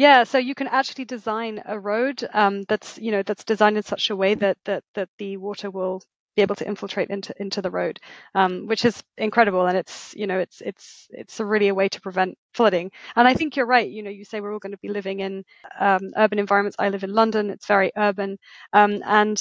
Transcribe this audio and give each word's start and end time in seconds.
Yeah, 0.00 0.24
so 0.24 0.38
you 0.38 0.54
can 0.54 0.66
actually 0.66 1.04
design 1.04 1.62
a 1.66 1.78
road 1.78 2.26
um, 2.32 2.62
that's 2.68 2.98
you 2.98 3.10
know 3.12 3.22
that's 3.22 3.44
designed 3.44 3.76
in 3.76 3.82
such 3.82 4.08
a 4.10 4.16
way 4.16 4.34
that 4.34 4.56
that 4.64 4.82
that 4.94 5.10
the 5.18 5.36
water 5.36 5.70
will 5.70 6.00
be 6.36 6.42
able 6.42 6.54
to 6.56 6.66
infiltrate 6.66 7.10
into 7.10 7.34
into 7.38 7.60
the 7.60 7.70
road, 7.70 8.00
um, 8.34 8.66
which 8.66 8.86
is 8.86 9.02
incredible. 9.18 9.66
And 9.66 9.76
it's 9.76 10.14
you 10.16 10.26
know 10.26 10.38
it's 10.38 10.62
it's 10.62 11.06
it's 11.10 11.38
really 11.38 11.68
a 11.68 11.74
way 11.74 11.88
to 11.90 12.00
prevent 12.00 12.38
flooding. 12.54 12.90
And 13.14 13.28
I 13.28 13.34
think 13.34 13.56
you're 13.56 13.66
right. 13.66 13.90
You 13.90 14.02
know, 14.02 14.10
you 14.10 14.24
say 14.24 14.40
we're 14.40 14.54
all 14.54 14.58
going 14.58 14.72
to 14.72 14.78
be 14.78 14.88
living 14.88 15.20
in 15.20 15.44
um, 15.78 16.12
urban 16.16 16.38
environments. 16.38 16.76
I 16.78 16.88
live 16.88 17.04
in 17.04 17.12
London. 17.12 17.50
It's 17.50 17.66
very 17.66 17.92
urban, 17.96 18.38
um, 18.72 19.02
and 19.04 19.38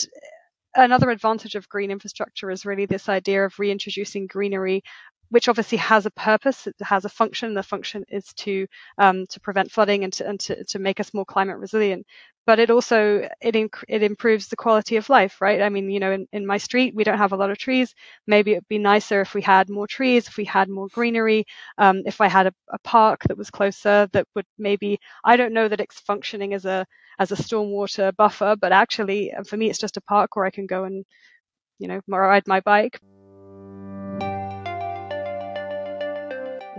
another 0.76 1.10
advantage 1.10 1.56
of 1.56 1.70
green 1.70 1.92
infrastructure 1.92 2.52
is 2.52 2.66
really 2.66 2.86
this 2.86 3.10
idea 3.10 3.46
of 3.46 3.58
reintroducing 3.60 4.28
greenery 4.28 4.84
which 5.30 5.48
obviously 5.48 5.78
has 5.78 6.06
a 6.06 6.12
purpose, 6.12 6.68
it 6.68 6.76
has 6.82 7.06
a 7.06 7.10
function. 7.10 7.54
The 7.54 7.64
function 7.64 8.04
is 8.10 8.34
to 8.36 8.68
um, 8.98 9.26
to 9.28 9.40
prevent 9.40 9.72
flooding 9.72 10.04
and, 10.04 10.14
to, 10.14 10.28
and 10.28 10.40
to, 10.42 10.64
to 10.66 10.80
make 10.80 11.00
us 11.00 11.14
more 11.14 11.26
climate 11.26 11.58
resilient. 11.58 12.06
But 12.46 12.60
it 12.60 12.72
also 12.72 13.28
it 13.42 13.54
inc- 13.56 13.84
it 13.88 14.02
improves 14.04 14.48
the 14.48 14.56
quality 14.56 14.96
of 14.98 15.10
life, 15.10 15.40
right? 15.42 15.62
I 15.62 15.70
mean, 15.70 15.90
you 15.92 16.00
know, 16.00 16.12
in, 16.12 16.28
in 16.34 16.46
my 16.46 16.58
street 16.58 16.96
we 16.96 17.04
don't 17.04 17.18
have 17.18 17.32
a 17.32 17.38
lot 17.38 17.52
of 17.52 17.58
trees. 17.58 17.94
Maybe 18.28 18.52
it'd 18.54 18.68
be 18.68 18.80
nicer 18.80 19.22
if 19.22 19.34
we 19.36 19.42
had 19.42 19.70
more 19.70 19.88
trees, 19.88 20.28
if 20.28 20.38
we 20.38 20.46
had 20.46 20.68
more 20.70 20.88
greenery, 20.88 21.46
um, 21.78 22.02
if 22.06 22.22
I 22.22 22.28
had 22.28 22.48
a, 22.48 22.54
a 22.72 22.80
park 22.80 23.22
that 23.28 23.38
was 23.38 23.52
closer 23.52 24.08
that 24.14 24.28
would 24.36 24.46
maybe 24.58 25.00
I 25.24 25.38
don't 25.38 25.54
know 25.54 25.68
that 25.68 25.80
it's 25.82 26.00
functioning 26.00 26.54
as 26.54 26.66
a 26.66 26.86
as 27.20 27.32
a 27.32 27.36
stormwater 27.36 28.16
buffer, 28.16 28.56
but 28.60 28.72
actually 28.72 29.32
for 29.46 29.58
me 29.58 29.70
it's 29.70 29.80
just 29.80 29.98
a 29.98 30.02
park 30.02 30.36
where 30.36 30.46
I 30.46 30.52
can 30.52 30.66
go 30.66 30.86
and 30.86 31.06
you 31.80 31.88
know 31.88 32.02
ride 32.08 32.48
my 32.48 32.60
bike. 32.62 33.00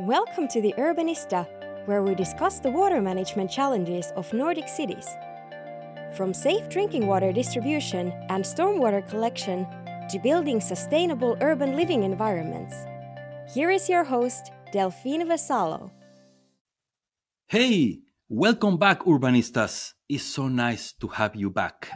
Welcome 0.07 0.49
to 0.49 0.63
the 0.63 0.73
Urbanista, 0.79 1.47
where 1.85 2.03
we 2.03 2.15
discuss 2.15 2.59
the 2.59 2.71
water 2.71 3.03
management 3.03 3.51
challenges 3.51 4.11
of 4.17 4.33
Nordic 4.33 4.67
cities. 4.67 5.07
From 6.17 6.33
safe 6.33 6.71
drinking 6.71 7.07
water 7.07 7.35
distribution 7.35 8.11
and 8.31 8.43
stormwater 8.43 9.07
collection 9.07 9.67
to 10.09 10.19
building 10.19 10.59
sustainable 10.59 11.37
urban 11.43 11.77
living 11.77 12.05
environments. 12.05 12.75
Here 13.53 13.71
is 13.71 13.91
your 13.91 14.05
host, 14.05 14.51
Delphine 14.73 15.29
Vassallo. 15.29 15.91
Hey, 17.47 17.99
welcome 18.31 18.79
back, 18.79 19.01
Urbanistas. 19.01 19.93
It's 20.09 20.25
so 20.25 20.49
nice 20.49 20.95
to 20.95 21.09
have 21.09 21.37
you 21.37 21.51
back. 21.51 21.91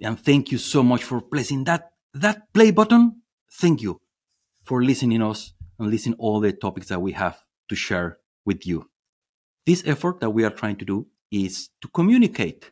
And 0.00 0.16
thank 0.16 0.52
you 0.52 0.58
so 0.58 0.84
much 0.84 1.02
for 1.02 1.20
pressing 1.20 1.64
that, 1.64 1.90
that 2.14 2.52
play 2.54 2.70
button. 2.70 3.22
Thank 3.50 3.82
you 3.82 4.00
for 4.62 4.80
listening 4.80 5.22
us 5.22 5.54
and 5.80 5.90
listening 5.90 6.14
all 6.20 6.38
the 6.38 6.52
topics 6.52 6.86
that 6.86 7.02
we 7.02 7.10
have 7.10 7.42
to 7.68 7.76
share 7.76 8.18
with 8.44 8.66
you. 8.66 8.88
This 9.66 9.82
effort 9.86 10.20
that 10.20 10.30
we 10.30 10.44
are 10.44 10.50
trying 10.50 10.76
to 10.76 10.84
do 10.84 11.06
is 11.30 11.68
to 11.82 11.88
communicate, 11.88 12.70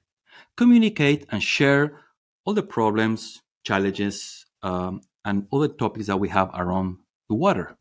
communicate 0.56 1.26
and 1.30 1.42
share 1.42 2.00
all 2.44 2.54
the 2.54 2.62
problems, 2.62 3.42
challenges, 3.64 4.46
um, 4.62 5.00
and 5.24 5.46
all 5.50 5.60
the 5.60 5.68
topics 5.68 6.06
that 6.06 6.18
we 6.18 6.28
have 6.28 6.50
around 6.54 6.98
the 7.28 7.34
water. 7.34 7.76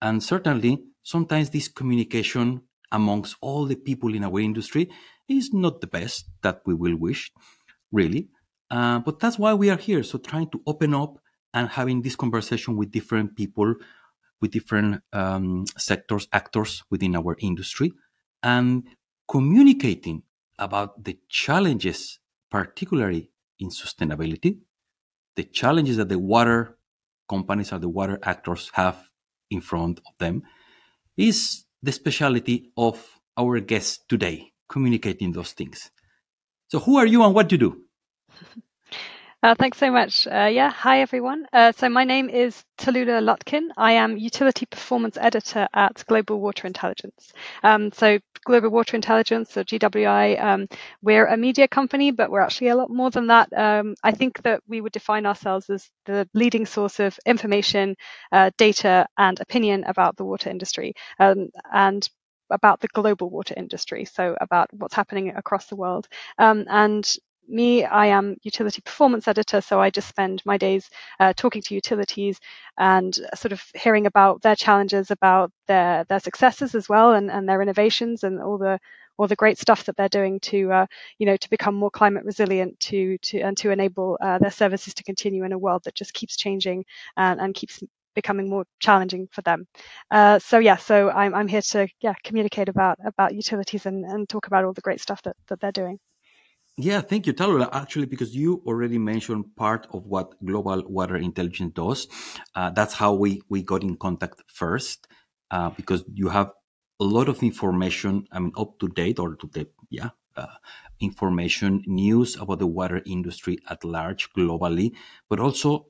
And 0.00 0.22
certainly, 0.22 0.84
sometimes 1.02 1.50
this 1.50 1.68
communication 1.68 2.62
amongst 2.92 3.36
all 3.40 3.66
the 3.66 3.74
people 3.76 4.14
in 4.14 4.24
our 4.24 4.40
industry 4.40 4.90
is 5.28 5.52
not 5.52 5.80
the 5.80 5.86
best 5.86 6.30
that 6.42 6.62
we 6.64 6.74
will 6.74 6.96
wish, 6.96 7.32
really. 7.90 8.28
Uh, 8.70 9.00
but 9.00 9.18
that's 9.18 9.38
why 9.38 9.52
we 9.54 9.70
are 9.70 9.76
here. 9.76 10.02
So, 10.02 10.18
trying 10.18 10.50
to 10.50 10.60
open 10.66 10.94
up 10.94 11.18
and 11.52 11.68
having 11.68 12.02
this 12.02 12.16
conversation 12.16 12.76
with 12.76 12.90
different 12.90 13.36
people 13.36 13.74
with 14.40 14.52
different 14.52 15.02
um, 15.12 15.64
sectors, 15.76 16.28
actors 16.32 16.82
within 16.90 17.16
our 17.16 17.36
industry, 17.40 17.92
and 18.42 18.84
communicating 19.28 20.22
about 20.58 21.04
the 21.04 21.18
challenges, 21.28 22.18
particularly 22.50 23.30
in 23.58 23.68
sustainability, 23.70 24.58
the 25.36 25.44
challenges 25.44 25.96
that 25.96 26.08
the 26.08 26.18
water 26.18 26.78
companies 27.28 27.72
or 27.72 27.78
the 27.78 27.88
water 27.88 28.18
actors 28.22 28.70
have 28.74 29.10
in 29.50 29.60
front 29.60 30.00
of 30.06 30.12
them, 30.18 30.42
is 31.16 31.64
the 31.82 31.92
specialty 31.92 32.70
of 32.76 33.20
our 33.36 33.60
guest 33.60 34.08
today, 34.08 34.52
communicating 34.68 35.32
those 35.32 35.52
things. 35.52 35.90
So, 36.68 36.78
who 36.80 36.96
are 36.96 37.06
you 37.06 37.22
and 37.22 37.34
what 37.34 37.48
do 37.48 37.54
you 37.54 37.58
do? 37.58 37.82
Uh, 39.44 39.54
thanks 39.54 39.76
so 39.76 39.90
much. 39.90 40.26
Uh, 40.26 40.48
yeah, 40.50 40.70
hi 40.70 41.02
everyone. 41.02 41.46
Uh, 41.52 41.70
so 41.70 41.86
my 41.90 42.02
name 42.02 42.30
is 42.30 42.64
Tallulah 42.78 43.20
Lutkin. 43.22 43.68
I 43.76 43.92
am 43.92 44.16
Utility 44.16 44.64
Performance 44.64 45.18
Editor 45.20 45.68
at 45.74 46.02
Global 46.08 46.40
Water 46.40 46.66
Intelligence. 46.66 47.34
Um, 47.62 47.92
so 47.92 48.18
Global 48.46 48.70
Water 48.70 48.96
Intelligence, 48.96 49.54
or 49.58 49.64
GWI, 49.64 50.42
um, 50.42 50.66
we're 51.02 51.26
a 51.26 51.36
media 51.36 51.68
company, 51.68 52.10
but 52.10 52.30
we're 52.30 52.40
actually 52.40 52.68
a 52.68 52.74
lot 52.74 52.88
more 52.88 53.10
than 53.10 53.26
that. 53.26 53.52
Um, 53.52 53.96
I 54.02 54.12
think 54.12 54.42
that 54.44 54.62
we 54.66 54.80
would 54.80 54.92
define 54.92 55.26
ourselves 55.26 55.68
as 55.68 55.90
the 56.06 56.26
leading 56.32 56.64
source 56.64 56.98
of 56.98 57.18
information, 57.26 57.96
uh, 58.32 58.50
data, 58.56 59.06
and 59.18 59.38
opinion 59.40 59.84
about 59.84 60.16
the 60.16 60.24
water 60.24 60.48
industry. 60.48 60.94
Um, 61.20 61.50
and 61.70 62.08
about 62.50 62.80
the 62.80 62.88
global 62.88 63.28
water 63.28 63.54
industry, 63.58 64.06
so 64.06 64.36
about 64.40 64.72
what's 64.72 64.94
happening 64.94 65.34
across 65.36 65.66
the 65.66 65.76
world. 65.76 66.08
Um, 66.38 66.64
and 66.68 67.04
me, 67.48 67.84
I 67.84 68.06
am 68.06 68.36
utility 68.42 68.80
performance 68.82 69.28
editor, 69.28 69.60
so 69.60 69.80
I 69.80 69.90
just 69.90 70.08
spend 70.08 70.42
my 70.44 70.56
days 70.58 70.88
uh, 71.20 71.32
talking 71.36 71.62
to 71.62 71.74
utilities 71.74 72.38
and 72.78 73.14
sort 73.34 73.52
of 73.52 73.62
hearing 73.74 74.06
about 74.06 74.42
their 74.42 74.56
challenges, 74.56 75.10
about 75.10 75.52
their 75.66 76.04
their 76.04 76.20
successes 76.20 76.74
as 76.74 76.88
well, 76.88 77.12
and, 77.12 77.30
and 77.30 77.48
their 77.48 77.62
innovations 77.62 78.24
and 78.24 78.40
all 78.42 78.58
the 78.58 78.78
all 79.18 79.28
the 79.28 79.36
great 79.36 79.58
stuff 79.58 79.84
that 79.84 79.96
they're 79.96 80.08
doing 80.08 80.40
to 80.40 80.72
uh, 80.72 80.86
you 81.18 81.26
know 81.26 81.36
to 81.36 81.50
become 81.50 81.74
more 81.74 81.90
climate 81.90 82.24
resilient, 82.24 82.78
to 82.80 83.18
to 83.18 83.40
and 83.40 83.56
to 83.58 83.70
enable 83.70 84.18
uh, 84.20 84.38
their 84.38 84.50
services 84.50 84.94
to 84.94 85.02
continue 85.04 85.44
in 85.44 85.52
a 85.52 85.58
world 85.58 85.82
that 85.84 85.94
just 85.94 86.14
keeps 86.14 86.36
changing 86.36 86.84
and, 87.16 87.40
and 87.40 87.54
keeps 87.54 87.82
becoming 88.14 88.48
more 88.48 88.64
challenging 88.80 89.28
for 89.32 89.42
them. 89.42 89.66
Uh, 90.10 90.38
so 90.38 90.58
yeah, 90.58 90.76
so 90.76 91.10
I'm 91.10 91.34
I'm 91.34 91.48
here 91.48 91.62
to 91.62 91.88
yeah 92.00 92.14
communicate 92.24 92.68
about 92.68 92.98
about 93.04 93.34
utilities 93.34 93.86
and, 93.86 94.04
and 94.04 94.28
talk 94.28 94.46
about 94.46 94.64
all 94.64 94.72
the 94.72 94.80
great 94.80 95.00
stuff 95.00 95.22
that, 95.22 95.36
that 95.48 95.60
they're 95.60 95.72
doing. 95.72 95.98
Yeah, 96.76 97.00
thank 97.02 97.26
you, 97.26 97.32
Tallulah. 97.32 97.68
Actually, 97.72 98.06
because 98.06 98.34
you 98.34 98.60
already 98.66 98.98
mentioned 98.98 99.54
part 99.54 99.86
of 99.92 100.06
what 100.06 100.34
Global 100.44 100.82
Water 100.88 101.16
Intelligence 101.16 101.72
does. 101.74 102.08
Uh, 102.54 102.70
that's 102.70 102.94
how 102.94 103.14
we, 103.14 103.42
we 103.48 103.62
got 103.62 103.82
in 103.84 103.96
contact 103.96 104.42
first, 104.48 105.06
uh, 105.52 105.70
because 105.70 106.02
you 106.12 106.28
have 106.30 106.50
a 106.98 107.04
lot 107.04 107.28
of 107.28 107.42
information, 107.44 108.26
I 108.32 108.40
mean, 108.40 108.52
up 108.56 108.80
to 108.80 108.88
date 108.88 109.20
or 109.20 109.36
to 109.36 109.46
the, 109.52 109.68
yeah, 109.88 110.10
uh, 110.36 110.46
information, 110.98 111.84
news 111.86 112.36
about 112.36 112.58
the 112.58 112.66
water 112.66 113.02
industry 113.06 113.58
at 113.70 113.84
large 113.84 114.32
globally, 114.32 114.92
but 115.30 115.38
also 115.38 115.86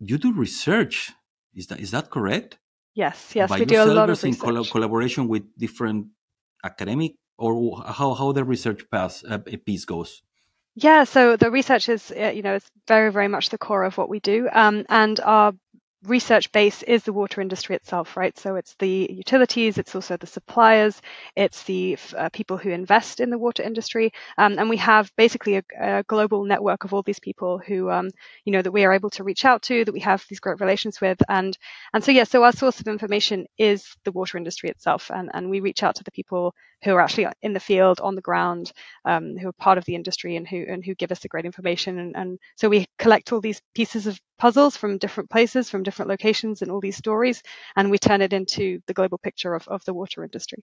you 0.00 0.18
do 0.18 0.32
research. 0.32 1.12
Is 1.54 1.68
that, 1.68 1.78
is 1.78 1.92
that 1.92 2.10
correct? 2.10 2.58
Yes, 2.94 3.32
yes, 3.34 3.48
By 3.48 3.60
we 3.60 3.64
do 3.66 3.80
a 3.80 3.84
lot 3.84 4.10
of 4.10 4.20
research. 4.22 4.42
in 4.42 4.64
collaboration 4.64 5.28
with 5.28 5.44
different 5.56 6.08
academic 6.64 7.12
or 7.38 7.82
how 7.86 8.14
how 8.14 8.32
the 8.32 8.44
research 8.44 8.88
path, 8.90 9.22
uh, 9.28 9.38
piece 9.38 9.84
goes? 9.84 10.22
Yeah, 10.78 11.04
so 11.04 11.36
the 11.36 11.50
research 11.50 11.88
is, 11.88 12.12
uh, 12.14 12.32
you 12.34 12.42
know, 12.42 12.54
it's 12.56 12.70
very, 12.86 13.10
very 13.10 13.28
much 13.28 13.48
the 13.48 13.56
core 13.56 13.84
of 13.84 13.96
what 13.96 14.10
we 14.10 14.20
do. 14.20 14.46
Um, 14.52 14.84
and 14.90 15.18
our 15.20 15.54
research 16.06 16.50
base 16.52 16.82
is 16.82 17.02
the 17.04 17.12
water 17.12 17.40
industry 17.40 17.76
itself, 17.76 18.16
right? 18.16 18.36
So 18.38 18.56
it's 18.56 18.74
the 18.78 19.08
utilities, 19.10 19.78
it's 19.78 19.94
also 19.94 20.16
the 20.16 20.26
suppliers, 20.26 21.00
it's 21.36 21.64
the 21.64 21.98
uh, 22.16 22.28
people 22.30 22.56
who 22.56 22.70
invest 22.70 23.20
in 23.20 23.30
the 23.30 23.38
water 23.38 23.62
industry, 23.62 24.12
um, 24.38 24.58
and 24.58 24.68
we 24.68 24.76
have 24.78 25.10
basically 25.16 25.56
a, 25.56 25.62
a, 25.78 26.02
global 26.04 26.44
network 26.44 26.84
of 26.84 26.94
all 26.94 27.02
these 27.02 27.18
people 27.18 27.58
who, 27.58 27.90
um, 27.90 28.10
you 28.44 28.52
know, 28.52 28.62
that 28.62 28.72
we 28.72 28.84
are 28.84 28.92
able 28.92 29.10
to 29.10 29.24
reach 29.24 29.44
out 29.44 29.62
to, 29.62 29.84
that 29.84 29.92
we 29.92 30.00
have 30.00 30.24
these 30.28 30.40
great 30.40 30.60
relations 30.60 31.00
with, 31.00 31.20
and 31.28 31.58
and 31.92 32.04
so 32.04 32.12
yeah, 32.12 32.24
so 32.24 32.42
our 32.44 32.52
source 32.52 32.80
of 32.80 32.86
information 32.86 33.46
is 33.58 33.96
the 34.04 34.12
water 34.12 34.38
industry 34.38 34.70
itself, 34.70 35.10
and 35.12 35.30
and 35.34 35.50
we 35.50 35.60
reach 35.60 35.82
out 35.82 35.96
to 35.96 36.04
the 36.04 36.10
people 36.10 36.54
who 36.84 36.94
are 36.94 37.00
actually 37.00 37.26
in 37.42 37.52
the 37.52 37.60
field, 37.60 38.00
on 38.00 38.14
the 38.14 38.20
ground, 38.20 38.72
um, 39.04 39.36
who 39.36 39.48
are 39.48 39.52
part 39.52 39.78
of 39.78 39.84
the 39.86 39.94
industry, 39.94 40.36
and 40.36 40.46
who 40.46 40.64
and 40.68 40.84
who 40.84 40.94
give 40.94 41.12
us 41.12 41.20
the 41.20 41.28
great 41.28 41.44
information, 41.44 41.98
and, 41.98 42.16
and 42.16 42.38
so 42.56 42.68
we 42.68 42.86
collect 42.98 43.32
all 43.32 43.40
these 43.40 43.62
pieces 43.74 44.06
of 44.06 44.20
puzzles 44.38 44.76
from 44.76 44.98
different 44.98 45.30
places, 45.30 45.70
from 45.70 45.82
different 45.82 45.95
locations, 46.04 46.62
and 46.62 46.70
all 46.70 46.80
these 46.80 46.96
stories, 46.96 47.42
and 47.76 47.90
we 47.90 47.98
turn 47.98 48.22
it 48.22 48.32
into 48.32 48.80
the 48.86 48.94
global 48.94 49.18
picture 49.18 49.54
of, 49.54 49.66
of 49.68 49.84
the 49.84 49.94
water 49.94 50.22
industry. 50.22 50.62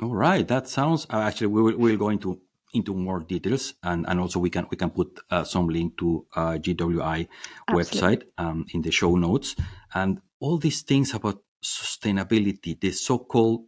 All 0.00 0.14
right, 0.14 0.46
that 0.48 0.68
sounds 0.68 1.06
uh, 1.10 1.18
actually 1.20 1.48
we 1.48 1.62
will 1.62 1.76
we'll 1.76 1.96
go 1.96 2.08
into 2.08 2.40
into 2.74 2.94
more 2.94 3.20
details, 3.20 3.74
and, 3.82 4.06
and 4.08 4.18
also 4.18 4.38
we 4.40 4.50
can 4.50 4.66
we 4.70 4.76
can 4.76 4.90
put 4.90 5.20
uh, 5.30 5.44
some 5.44 5.68
link 5.68 5.98
to 5.98 6.26
uh, 6.34 6.52
GWI 6.52 7.28
Absolutely. 7.68 8.00
website 8.00 8.22
um, 8.38 8.66
in 8.72 8.82
the 8.82 8.90
show 8.90 9.16
notes, 9.16 9.54
and 9.94 10.20
all 10.40 10.58
these 10.58 10.82
things 10.82 11.14
about 11.14 11.42
sustainability, 11.64 12.80
the 12.80 12.90
so-called 12.90 13.66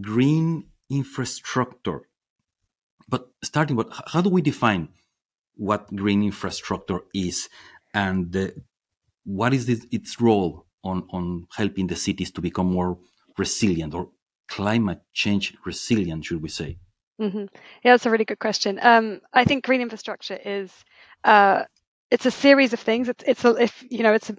green 0.00 0.68
infrastructure. 0.90 2.02
But 3.08 3.28
starting, 3.42 3.76
what 3.76 3.88
how 4.06 4.20
do 4.20 4.30
we 4.30 4.42
define 4.42 4.88
what 5.56 5.94
green 5.94 6.22
infrastructure 6.22 7.00
is? 7.12 7.48
and 7.94 8.36
uh, 8.36 8.48
what 9.24 9.54
is 9.54 9.66
this, 9.66 9.86
its 9.90 10.20
role 10.20 10.66
on, 10.82 11.06
on 11.10 11.46
helping 11.56 11.86
the 11.86 11.96
cities 11.96 12.30
to 12.32 12.40
become 12.40 12.70
more 12.70 12.98
resilient 13.38 13.94
or 13.94 14.10
climate 14.48 15.00
change 15.12 15.56
resilient, 15.64 16.24
should 16.24 16.42
we 16.42 16.48
say? 16.48 16.78
Mm-hmm. 17.20 17.44
Yeah, 17.84 17.92
that's 17.92 18.06
a 18.06 18.10
really 18.10 18.24
good 18.24 18.38
question. 18.38 18.78
Um, 18.82 19.20
I 19.32 19.44
think 19.44 19.64
green 19.64 19.80
infrastructure 19.80 20.38
is 20.44 20.72
uh, 21.22 21.64
it's 22.10 22.26
a 22.26 22.30
series 22.30 22.72
of 22.72 22.80
things. 22.80 23.08
It's 23.08 23.24
it's 23.26 23.44
a, 23.44 23.54
if 23.54 23.84
you 23.88 24.02
know 24.02 24.14
it's 24.14 24.30
a, 24.30 24.36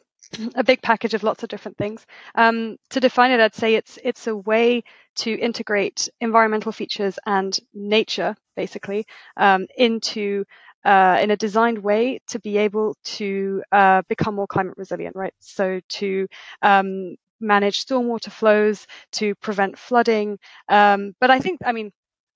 a 0.56 0.64
big 0.64 0.82
package 0.82 1.14
of 1.14 1.24
lots 1.24 1.42
of 1.42 1.50
different 1.50 1.78
things. 1.78 2.06
Um, 2.36 2.78
to 2.90 3.00
define 3.00 3.32
it, 3.32 3.40
I'd 3.40 3.56
say 3.56 3.76
it's 3.76 3.98
it's 4.04 4.28
a 4.28 4.36
way 4.36 4.84
to 5.18 5.32
integrate 5.40 6.10
environmental 6.20 6.74
features 6.74 7.18
and 7.26 7.58
nature, 7.74 8.36
basically, 8.58 9.06
um, 9.38 9.68
into 9.78 10.44
uh, 10.86 11.20
in 11.22 11.32
a 11.32 11.38
designed 11.38 11.80
way 11.80 12.20
to 12.28 12.40
be 12.40 12.58
able 12.58 12.96
to 13.04 13.64
uh, 13.72 14.02
become 14.08 14.36
more 14.36 14.48
climate 14.48 14.76
resilient, 14.78 15.16
right? 15.16 15.34
So 15.40 15.80
to 15.90 16.28
um, 16.62 17.16
manage 17.42 17.86
stormwater 17.86 18.32
flows, 18.32 18.88
to 19.14 19.36
prevent 19.36 19.78
flooding. 19.78 20.38
Um, 20.70 21.14
but 21.20 21.32
I 21.32 21.40
think, 21.40 21.60
I 21.66 21.72
mean, 21.72 21.92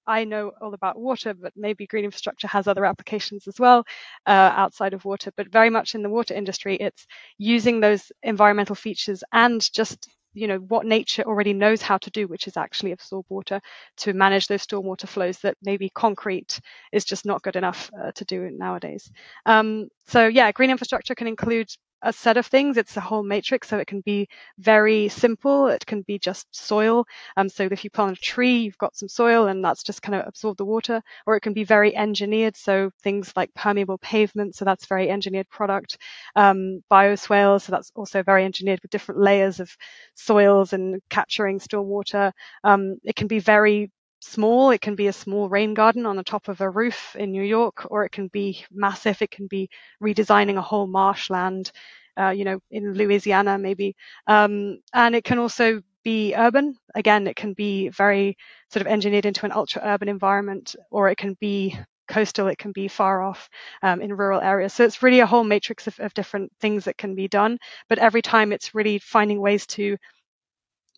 I 0.08 0.24
know 0.24 0.52
all 0.62 0.74
about 0.74 1.00
water, 1.00 1.34
but 1.36 1.54
maybe 1.56 1.86
green 1.86 2.06
infrastructure 2.06 2.48
has 2.48 2.68
other 2.68 2.86
applications 2.86 3.48
as 3.48 3.60
well 3.60 3.86
uh, 4.26 4.52
outside 4.56 4.94
of 4.94 5.06
water. 5.06 5.32
But 5.38 5.52
very 5.52 5.70
much 5.70 5.94
in 5.94 6.02
the 6.02 6.10
water 6.10 6.34
industry, 6.34 6.76
it's 6.78 7.06
using 7.38 7.80
those 7.80 8.12
environmental 8.24 8.76
features 8.76 9.24
and 9.32 9.62
just 9.72 10.10
you 10.34 10.48
know 10.48 10.58
what 10.58 10.86
nature 10.86 11.24
already 11.24 11.54
knows 11.54 11.82
how 11.82 11.98
to 11.98 12.10
do, 12.12 12.28
which 12.28 12.48
is 12.48 12.58
actually 12.58 12.92
absorb 12.92 13.26
water 13.30 13.60
to 13.98 14.14
manage 14.14 14.48
those 14.48 14.66
stormwater 14.66 15.08
flows 15.08 15.40
that 15.40 15.58
maybe 15.64 15.90
concrete 15.90 16.60
is 16.92 17.06
just 17.06 17.26
not 17.26 17.42
good 17.42 17.56
enough 17.56 17.90
uh, 18.00 18.12
to 18.14 18.26
do 18.26 18.50
nowadays. 18.52 19.12
Um, 19.46 19.88
so 20.08 20.28
yeah, 20.28 20.52
green 20.52 20.70
infrastructure 20.70 21.16
can 21.16 21.28
include 21.28 21.70
a 22.02 22.14
set 22.14 22.38
of 22.38 22.46
things. 22.46 22.78
It's 22.78 22.98
a 22.98 23.02
whole 23.02 23.24
matrix, 23.24 23.68
so 23.68 23.78
it 23.78 23.88
can 23.88 24.02
be 24.02 24.28
very 24.58 25.10
simple. 25.10 25.68
It 25.68 25.86
can 25.86 26.02
be 26.04 26.20
just 26.20 26.48
soil. 26.56 27.06
Um, 27.38 27.50
so 27.50 27.68
if 27.72 27.84
you 27.84 27.90
plant 27.90 28.18
a 28.18 28.22
tree, 28.22 28.58
you've 28.58 28.78
got 28.78 28.96
some 28.96 29.10
soil, 29.10 29.48
and 29.48 29.64
that's 29.64 29.84
just 29.84 30.02
kind 30.02 30.16
of 30.16 30.28
absorb 30.28 30.58
the 30.58 30.66
water. 30.66 31.02
Or 31.26 31.36
it 31.36 31.42
can 31.42 31.54
be 31.54 31.64
very 31.64 31.96
engineered, 31.96 32.56
so 32.56 32.92
things 33.04 33.34
like 33.36 33.54
permeable 33.54 33.98
pavement. 33.98 34.56
So 34.56 34.66
that's 34.66 34.86
very 34.86 35.10
engineered 35.10 35.50
product. 35.50 35.98
Um, 36.36 36.84
bioswale, 36.92 37.62
so 37.62 37.72
that's 37.72 37.92
also 37.96 38.24
very 38.24 38.46
engineered 38.46 38.80
with 38.82 38.92
different 38.92 39.22
layers 39.22 39.60
of 39.60 39.76
soils 40.16 40.74
and 40.74 41.02
capturing 41.10 41.60
stormwater. 41.60 42.32
Um, 42.64 42.98
it 43.04 43.16
can 43.16 43.28
be 43.28 43.40
very 43.40 43.92
small. 44.20 44.72
It 44.72 44.82
can 44.82 44.96
be 44.96 45.08
a 45.08 45.14
small 45.14 45.50
rain 45.50 45.74
garden 45.74 46.06
on 46.06 46.16
the 46.16 46.24
top 46.24 46.48
of 46.48 46.62
a 46.62 46.70
roof 46.70 47.16
in 47.18 47.32
New 47.32 47.44
York, 47.44 47.88
or 47.92 48.06
it 48.06 48.12
can 48.12 48.28
be 48.28 48.66
massive. 48.72 49.22
It 49.22 49.32
can 49.32 49.48
be 49.48 49.70
redesigning 50.02 50.58
a 50.58 50.62
whole 50.62 50.88
marshland, 50.88 51.72
uh, 52.20 52.30
you 52.30 52.44
know, 52.46 52.60
in 52.72 52.94
Louisiana 52.94 53.58
maybe. 53.58 53.96
Um, 54.28 54.80
and 54.94 55.16
it 55.16 55.24
can 55.24 55.40
also 55.40 55.82
be 56.04 56.34
urban. 56.36 56.76
Again, 56.96 57.28
it 57.28 57.36
can 57.36 57.54
be 57.54 57.90
very 57.90 58.38
sort 58.72 58.82
of 58.82 58.88
engineered 58.88 59.26
into 59.26 59.46
an 59.46 59.52
ultra 59.52 59.82
urban 59.84 60.10
environment, 60.10 60.76
or 60.92 61.10
it 61.10 61.18
can 61.18 61.36
be 61.40 61.78
coastal, 62.08 62.48
it 62.48 62.58
can 62.58 62.72
be 62.72 62.88
far 62.88 63.22
off 63.22 63.50
um, 63.84 64.02
in 64.02 64.16
rural 64.16 64.42
areas. 64.42 64.74
So 64.74 64.84
it's 64.84 65.04
really 65.04 65.20
a 65.20 65.26
whole 65.28 65.44
matrix 65.44 65.88
of, 65.88 66.00
of 66.00 66.14
different 66.14 66.52
things 66.60 66.86
that 66.86 66.98
can 66.98 67.16
be 67.16 67.28
done. 67.28 67.58
But 67.88 68.00
every 68.00 68.22
time 68.22 68.52
it's 68.52 68.74
really 68.76 69.00
finding 69.00 69.40
ways 69.40 69.66
to 69.68 69.98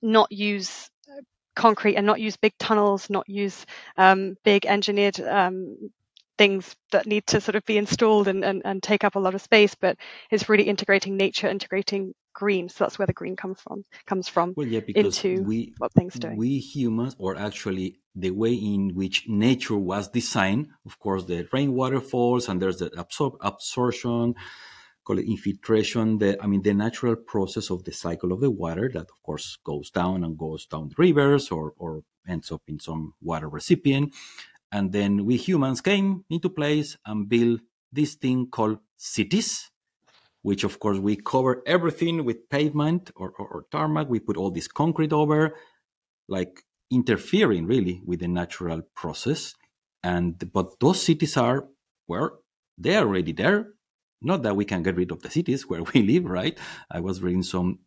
not 0.01 0.31
use 0.31 0.89
concrete 1.55 1.95
and 1.95 2.05
not 2.05 2.19
use 2.19 2.37
big 2.37 2.53
tunnels, 2.57 3.09
not 3.09 3.27
use 3.27 3.65
um, 3.97 4.35
big 4.43 4.65
engineered 4.65 5.19
um, 5.19 5.77
things 6.37 6.75
that 6.91 7.05
need 7.05 7.25
to 7.27 7.39
sort 7.39 7.55
of 7.55 7.63
be 7.65 7.77
installed 7.77 8.27
and, 8.27 8.43
and, 8.43 8.61
and 8.65 8.81
take 8.81 9.03
up 9.03 9.15
a 9.15 9.19
lot 9.19 9.35
of 9.35 9.41
space, 9.41 9.75
but 9.75 9.95
it's 10.31 10.49
really 10.49 10.63
integrating 10.63 11.15
nature, 11.15 11.47
integrating 11.47 12.13
green. 12.33 12.69
So 12.69 12.83
that's 12.83 12.97
where 12.97 13.05
the 13.05 13.13
green 13.13 13.35
comes 13.35 13.61
from. 13.61 13.83
Comes 14.07 14.27
from 14.27 14.53
well, 14.55 14.67
yeah, 14.67 14.79
because 14.79 15.23
into 15.23 15.43
we, 15.43 15.73
what 15.77 15.93
things 15.93 16.15
doing. 16.15 16.37
We 16.37 16.57
humans, 16.57 17.15
or 17.19 17.35
actually 17.35 17.99
the 18.15 18.31
way 18.31 18.53
in 18.53 18.95
which 18.95 19.25
nature 19.27 19.77
was 19.77 20.07
designed. 20.07 20.69
Of 20.85 20.97
course, 20.99 21.25
the 21.25 21.47
rainwater 21.53 22.01
falls, 22.01 22.49
and 22.49 22.61
there's 22.61 22.77
the 22.77 22.89
absor- 22.91 23.37
absorption 23.41 24.35
call 25.03 25.19
it 25.19 25.25
infiltration 25.25 26.17
the 26.19 26.37
i 26.43 26.47
mean 26.47 26.61
the 26.61 26.73
natural 26.73 27.15
process 27.15 27.69
of 27.69 27.83
the 27.83 27.91
cycle 27.91 28.31
of 28.31 28.39
the 28.39 28.51
water 28.51 28.89
that 28.93 29.09
of 29.09 29.23
course 29.23 29.57
goes 29.63 29.89
down 29.89 30.23
and 30.23 30.37
goes 30.37 30.65
down 30.65 30.89
the 30.89 30.95
rivers 30.97 31.51
or 31.51 31.73
or 31.77 32.03
ends 32.27 32.51
up 32.51 32.61
in 32.67 32.79
some 32.79 33.13
water 33.21 33.49
recipient. 33.49 34.13
And 34.71 34.91
then 34.91 35.25
we 35.25 35.37
humans 35.37 35.81
came 35.81 36.23
into 36.29 36.49
place 36.49 36.97
and 37.05 37.27
built 37.27 37.61
this 37.91 38.15
thing 38.15 38.47
called 38.49 38.79
cities 38.97 39.69
which 40.43 40.63
of 40.63 40.79
course 40.79 40.97
we 40.97 41.15
cover 41.15 41.61
everything 41.67 42.25
with 42.25 42.49
pavement 42.49 43.11
or, 43.15 43.31
or, 43.37 43.47
or 43.47 43.65
tarmac. 43.71 44.09
We 44.09 44.19
put 44.19 44.37
all 44.37 44.49
this 44.49 44.67
concrete 44.67 45.13
over 45.13 45.55
like 46.27 46.63
interfering 46.89 47.67
really 47.67 48.01
with 48.05 48.21
the 48.21 48.27
natural 48.27 48.81
process. 48.95 49.53
And 50.03 50.51
but 50.51 50.79
those 50.79 51.01
cities 51.03 51.37
are 51.37 51.67
well 52.07 52.39
they're 52.77 53.01
already 53.01 53.33
there 53.33 53.67
not 54.21 54.43
that 54.43 54.55
we 54.55 54.65
can 54.65 54.83
get 54.83 54.95
rid 54.95 55.11
of 55.11 55.21
the 55.21 55.29
cities 55.29 55.67
where 55.67 55.83
we 55.93 56.01
live, 56.03 56.25
right? 56.25 56.57
I 56.89 56.99
was 56.99 57.21
reading 57.21 57.43
some 57.43 57.79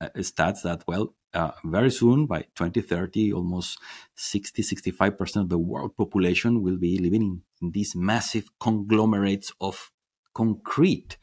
uh, 0.00 0.08
stats 0.18 0.62
that, 0.62 0.84
well, 0.86 1.14
uh, 1.34 1.52
very 1.64 1.90
soon 1.90 2.26
by 2.26 2.42
2030, 2.54 3.32
almost 3.32 3.78
60, 4.16 4.62
65% 4.62 5.42
of 5.42 5.48
the 5.48 5.58
world 5.58 5.96
population 5.96 6.62
will 6.62 6.78
be 6.78 6.98
living 6.98 7.22
in, 7.22 7.42
in 7.60 7.70
these 7.72 7.94
massive 7.94 8.48
conglomerates 8.60 9.52
of 9.60 9.90
concrete. 10.34 11.18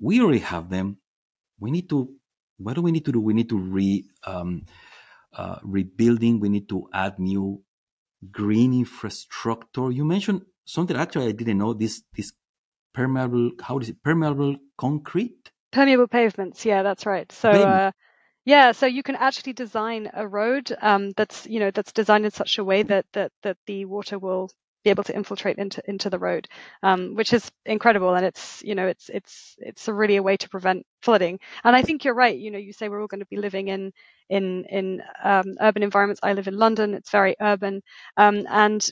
We 0.00 0.20
already 0.20 0.38
have 0.40 0.70
them. 0.70 0.98
We 1.58 1.70
need 1.70 1.88
to, 1.90 2.14
what 2.58 2.74
do 2.74 2.82
we 2.82 2.92
need 2.92 3.04
to 3.04 3.12
do? 3.12 3.20
We 3.20 3.34
need 3.34 3.48
to 3.50 3.58
re, 3.58 4.04
um, 4.24 4.64
uh, 5.32 5.58
rebuilding. 5.62 6.40
We 6.40 6.48
need 6.48 6.68
to 6.68 6.88
add 6.92 7.18
new 7.18 7.62
green 8.30 8.72
infrastructure. 8.72 9.90
You 9.90 10.04
mentioned 10.04 10.42
something 10.64 10.96
actually 10.96 11.28
I 11.28 11.32
didn't 11.32 11.58
know 11.58 11.74
this, 11.74 12.02
this 12.16 12.32
permeable 12.94 13.50
how 13.60 13.78
is 13.78 13.88
it 13.88 14.02
permeable 14.02 14.56
concrete? 14.78 15.50
Permeable 15.72 16.08
pavements. 16.08 16.64
Yeah 16.64 16.82
that's 16.82 17.06
right. 17.06 17.30
So 17.32 17.50
uh, 17.50 17.90
yeah 18.44 18.72
so 18.72 18.86
you 18.86 19.02
can 19.02 19.16
actually 19.16 19.52
design 19.52 20.10
a 20.14 20.26
road 20.26 20.74
um, 20.80 21.12
that's 21.16 21.46
you 21.46 21.60
know 21.60 21.70
that's 21.70 21.92
designed 21.92 22.24
in 22.24 22.30
such 22.30 22.58
a 22.58 22.64
way 22.64 22.82
that 22.82 23.06
that 23.12 23.32
that 23.42 23.56
the 23.66 23.84
water 23.84 24.18
will 24.18 24.50
be 24.84 24.90
able 24.90 25.04
to 25.04 25.16
infiltrate 25.16 25.56
into 25.58 25.82
into 25.88 26.10
the 26.10 26.18
road 26.18 26.46
um, 26.82 27.14
which 27.14 27.32
is 27.32 27.50
incredible. 27.66 28.14
And 28.14 28.24
it's 28.26 28.62
you 28.62 28.74
know 28.74 28.86
it's 28.86 29.08
it's 29.08 29.56
it's 29.58 29.88
really 29.88 30.16
a 30.16 30.22
way 30.22 30.36
to 30.36 30.48
prevent 30.48 30.86
flooding. 31.02 31.40
And 31.64 31.74
i 31.74 31.82
think 31.82 32.04
you're 32.04 32.14
right. 32.14 32.38
You 32.38 32.50
know 32.50 32.58
you 32.58 32.72
say 32.72 32.88
we're 32.88 33.00
all 33.00 33.06
going 33.08 33.20
to 33.20 33.26
be 33.26 33.36
living 33.36 33.68
in 33.68 33.92
in 34.28 34.64
in 34.70 35.02
um, 35.22 35.56
urban 35.60 35.82
environments. 35.82 36.20
I 36.22 36.34
live 36.34 36.48
in 36.48 36.56
london. 36.58 36.94
It's 36.94 37.10
very 37.10 37.34
urban. 37.40 37.82
Um, 38.16 38.46
and 38.48 38.86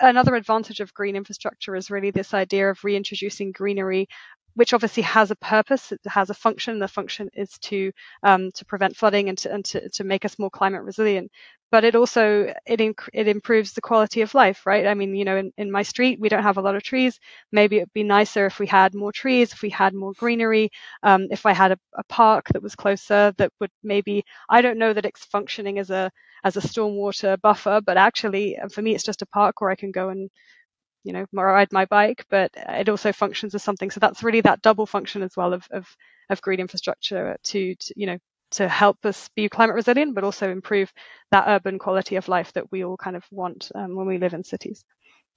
another 0.00 0.34
advantage 0.34 0.80
of 0.80 0.94
green 0.94 1.16
infrastructure 1.16 1.76
is 1.76 1.90
really 1.90 2.10
this 2.10 2.34
idea 2.34 2.70
of 2.70 2.82
reintroducing 2.84 3.52
greenery 3.52 4.08
which 4.54 4.72
obviously 4.72 5.02
has 5.02 5.30
a 5.30 5.36
purpose, 5.36 5.92
it 5.92 6.00
has 6.06 6.30
a 6.30 6.34
function. 6.34 6.78
The 6.78 6.88
function 6.88 7.28
is 7.34 7.58
to 7.60 7.92
um, 8.22 8.50
to 8.52 8.64
prevent 8.64 8.96
flooding 8.96 9.28
and, 9.28 9.38
to, 9.38 9.52
and 9.52 9.64
to, 9.66 9.88
to 9.90 10.04
make 10.04 10.24
us 10.24 10.38
more 10.38 10.50
climate 10.50 10.82
resilient. 10.82 11.30
But 11.70 11.82
it 11.84 11.96
also 11.96 12.52
it 12.66 12.78
inc- 12.80 13.08
it 13.12 13.26
improves 13.26 13.72
the 13.72 13.80
quality 13.80 14.20
of 14.22 14.32
life, 14.34 14.64
right? 14.64 14.86
I 14.86 14.94
mean, 14.94 15.14
you 15.16 15.24
know, 15.24 15.36
in, 15.36 15.52
in 15.58 15.70
my 15.72 15.82
street 15.82 16.20
we 16.20 16.28
don't 16.28 16.42
have 16.44 16.56
a 16.56 16.62
lot 16.62 16.76
of 16.76 16.82
trees. 16.84 17.18
Maybe 17.52 17.78
it'd 17.78 17.92
be 17.92 18.04
nicer 18.04 18.46
if 18.46 18.60
we 18.60 18.66
had 18.68 18.94
more 18.94 19.12
trees, 19.12 19.52
if 19.52 19.60
we 19.62 19.70
had 19.70 19.92
more 19.94 20.12
greenery, 20.12 20.70
um, 21.02 21.26
if 21.30 21.46
I 21.46 21.52
had 21.52 21.72
a, 21.72 21.78
a 21.94 22.04
park 22.04 22.46
that 22.52 22.62
was 22.62 22.76
closer 22.76 23.32
that 23.38 23.52
would 23.60 23.70
maybe 23.82 24.24
I 24.48 24.62
don't 24.62 24.78
know 24.78 24.92
that 24.92 25.04
it's 25.06 25.24
functioning 25.24 25.78
as 25.80 25.90
a 25.90 26.10
as 26.44 26.56
a 26.56 26.60
stormwater 26.60 27.40
buffer, 27.40 27.80
but 27.84 27.96
actually 27.96 28.56
for 28.70 28.82
me 28.82 28.94
it's 28.94 29.04
just 29.04 29.22
a 29.22 29.26
park 29.26 29.60
where 29.60 29.70
I 29.70 29.76
can 29.76 29.90
go 29.90 30.10
and 30.10 30.30
you 31.04 31.12
know 31.12 31.26
ride 31.32 31.72
my 31.72 31.84
bike 31.84 32.26
but 32.30 32.50
it 32.56 32.88
also 32.88 33.12
functions 33.12 33.54
as 33.54 33.62
something. 33.62 33.90
So 33.90 34.00
that's 34.00 34.22
really 34.22 34.40
that 34.42 34.62
double 34.62 34.86
function 34.86 35.22
as 35.22 35.36
well 35.36 35.52
of 35.52 35.68
of, 35.70 35.86
of 36.30 36.42
green 36.42 36.60
infrastructure 36.60 37.36
to, 37.44 37.74
to 37.74 37.94
you 37.96 38.06
know 38.06 38.18
to 38.52 38.68
help 38.68 39.04
us 39.04 39.28
be 39.34 39.48
climate 39.48 39.74
resilient 39.74 40.14
but 40.14 40.24
also 40.24 40.50
improve 40.50 40.92
that 41.30 41.44
urban 41.46 41.78
quality 41.78 42.16
of 42.16 42.28
life 42.28 42.52
that 42.52 42.70
we 42.70 42.84
all 42.84 42.96
kind 42.96 43.16
of 43.16 43.24
want 43.30 43.70
um, 43.74 43.94
when 43.94 44.06
we 44.06 44.18
live 44.18 44.34
in 44.34 44.44
cities. 44.44 44.84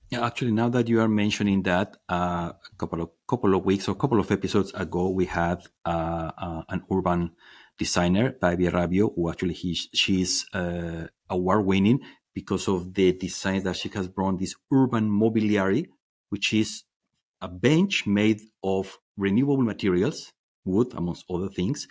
Yeah, 0.10 0.26
actually, 0.26 0.52
now 0.52 0.70
that 0.70 0.88
you 0.88 1.02
are 1.02 1.10
mentioning 1.10 1.64
that, 1.64 1.98
uh, 2.10 2.54
a 2.54 2.76
couple 2.78 3.02
of 3.02 3.10
couple 3.28 3.54
of 3.56 3.66
weeks 3.66 3.90
or 3.90 3.92
a 3.92 3.96
couple 3.96 4.22
of 4.22 4.32
episodes 4.32 4.72
ago, 4.74 5.10
we 5.10 5.26
had 5.26 5.64
uh, 5.86 6.32
uh, 6.38 6.62
an 6.70 6.84
urban 6.90 7.32
designer, 7.78 8.32
Baby 8.32 8.68
Rabio, 8.68 9.14
who 9.14 9.30
actually 9.30 9.54
he, 9.54 9.74
she's 9.74 10.46
uh, 10.54 11.08
award 11.30 11.66
winning 11.66 12.00
because 12.42 12.68
of 12.68 12.94
the 12.94 13.14
design 13.14 13.64
that 13.64 13.76
she 13.76 13.90
has 13.90 14.08
brought 14.08 14.38
this 14.38 14.54
urban 14.72 15.10
mobiliary, 15.10 15.90
which 16.30 16.54
is 16.54 16.84
a 17.42 17.48
bench 17.48 18.06
made 18.06 18.42
of 18.64 19.00
renewable 19.26 19.64
materials, 19.64 20.34
wood, 20.64 20.90
amongst 20.94 21.26
other 21.32 21.50
things. 21.50 21.88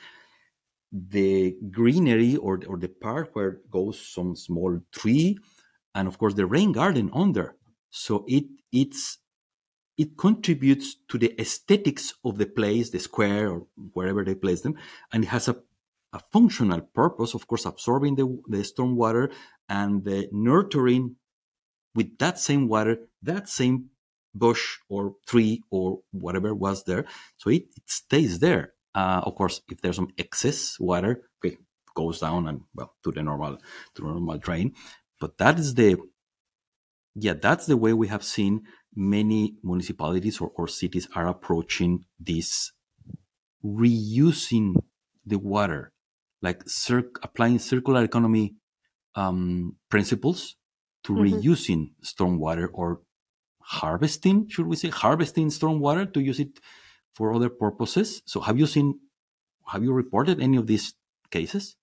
The 0.93 1.57
greenery 1.79 2.37
or, 2.37 2.61
or 2.69 2.77
the 2.79 2.93
part 3.07 3.31
where 3.33 3.59
goes 3.69 3.99
some 3.99 4.37
small 4.37 4.79
tree, 4.93 5.37
and 5.97 6.07
of 6.07 6.17
course 6.17 6.35
the 6.35 6.47
rain 6.47 6.71
garden 6.71 7.11
under. 7.13 7.57
So 7.91 8.25
it 8.29 8.45
it's 8.71 9.19
it 9.99 10.17
contributes 10.17 10.95
to 11.09 11.19
the 11.19 11.33
aesthetics 11.41 12.15
of 12.25 12.39
the 12.39 12.47
place, 12.47 12.91
the 12.91 13.01
square 13.01 13.49
or 13.51 13.67
wherever 13.95 14.23
they 14.25 14.37
place 14.37 14.61
them, 14.61 14.77
and 15.13 15.25
it 15.25 15.31
has 15.37 15.49
a 15.49 15.57
a 16.17 16.21
functional 16.33 16.81
purpose, 16.81 17.35
of 17.35 17.47
course, 17.47 17.67
absorbing 17.67 18.15
the, 18.15 18.27
the 18.49 18.65
storm 18.65 18.97
water 18.97 19.31
and 19.69 20.05
the 20.05 20.29
nurturing 20.33 21.17
with 21.95 22.19
that 22.19 22.39
same 22.39 22.69
water, 22.69 22.99
that 23.23 23.49
same 23.49 23.91
bush 24.35 24.79
or 24.89 25.15
tree 25.27 25.63
or 25.71 26.01
whatever 26.13 26.55
was 26.55 26.85
there. 26.85 27.07
So 27.39 27.51
it, 27.51 27.65
it 27.77 27.85
stays 27.87 28.39
there. 28.39 28.75
Uh, 28.95 29.23
of 29.25 29.35
course, 29.35 29.61
if 29.71 29.81
there's 29.81 29.97
some 29.97 30.11
excess 30.19 30.79
water, 30.79 31.23
okay, 31.45 31.57
goes 31.95 32.21
down 32.21 32.47
and 32.49 32.61
well 32.75 32.95
to 33.03 33.11
the 33.11 33.23
normal 33.23 33.57
to 33.95 34.03
the 34.03 34.09
normal 34.09 34.39
drain. 34.39 34.75
But 35.21 35.39
that 35.39 35.59
is 35.59 35.75
the 35.75 35.97
yeah, 37.15 37.33
that's 37.33 37.67
the 37.67 37.77
way 37.79 37.95
we 37.95 38.09
have 38.09 38.23
seen 38.23 38.63
many 38.95 39.57
municipalities 39.63 40.41
or, 40.41 40.53
or 40.55 40.69
cities 40.69 41.09
are 41.15 41.27
approaching 41.29 42.05
this 42.21 42.73
reusing 43.65 44.75
the 45.25 45.39
water, 45.39 45.93
like 46.43 46.63
cir- 46.67 47.11
applying 47.23 47.59
circular 47.59 48.05
economy 48.05 48.55
um, 49.17 49.77
principles 49.91 50.57
to 51.05 51.13
mm-hmm. 51.13 51.25
reusing 51.25 51.91
stormwater 52.05 52.69
or 52.73 53.01
harvesting, 53.61 54.49
should 54.49 54.67
we 54.67 54.77
say, 54.77 54.89
harvesting 54.89 55.49
stormwater 55.49 56.13
to 56.13 56.21
use 56.21 56.39
it 56.39 56.61
for 57.15 57.33
other 57.33 57.49
purposes. 57.49 58.23
So, 58.27 58.41
have 58.41 58.59
you 58.59 58.67
seen, 58.67 59.01
have 59.67 59.83
you 59.83 59.93
reported 59.93 60.41
any 60.41 60.57
of 60.57 60.67
these 60.67 60.95
cases? 61.31 61.77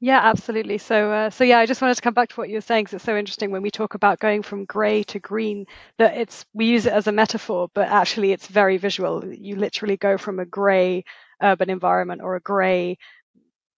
Yeah, 0.00 0.20
absolutely. 0.22 0.78
So, 0.78 1.10
uh, 1.10 1.30
so 1.30 1.44
yeah, 1.44 1.58
I 1.58 1.66
just 1.66 1.80
wanted 1.80 1.96
to 1.96 2.02
come 2.02 2.14
back 2.14 2.28
to 2.28 2.36
what 2.36 2.48
you 2.48 2.56
were 2.56 2.60
saying 2.60 2.84
because 2.84 2.94
it's 2.94 3.04
so 3.04 3.16
interesting 3.16 3.50
when 3.50 3.62
we 3.62 3.70
talk 3.70 3.94
about 3.94 4.20
going 4.20 4.42
from 4.42 4.64
grey 4.64 5.02
to 5.04 5.18
green. 5.18 5.66
That 5.98 6.16
it's 6.16 6.44
we 6.52 6.66
use 6.66 6.86
it 6.86 6.92
as 6.92 7.06
a 7.06 7.12
metaphor, 7.12 7.68
but 7.74 7.88
actually 7.88 8.32
it's 8.32 8.46
very 8.46 8.76
visual. 8.76 9.24
You 9.24 9.56
literally 9.56 9.96
go 9.96 10.18
from 10.18 10.38
a 10.38 10.44
grey 10.44 11.04
urban 11.42 11.70
environment 11.70 12.20
or 12.22 12.36
a 12.36 12.40
grey 12.40 12.98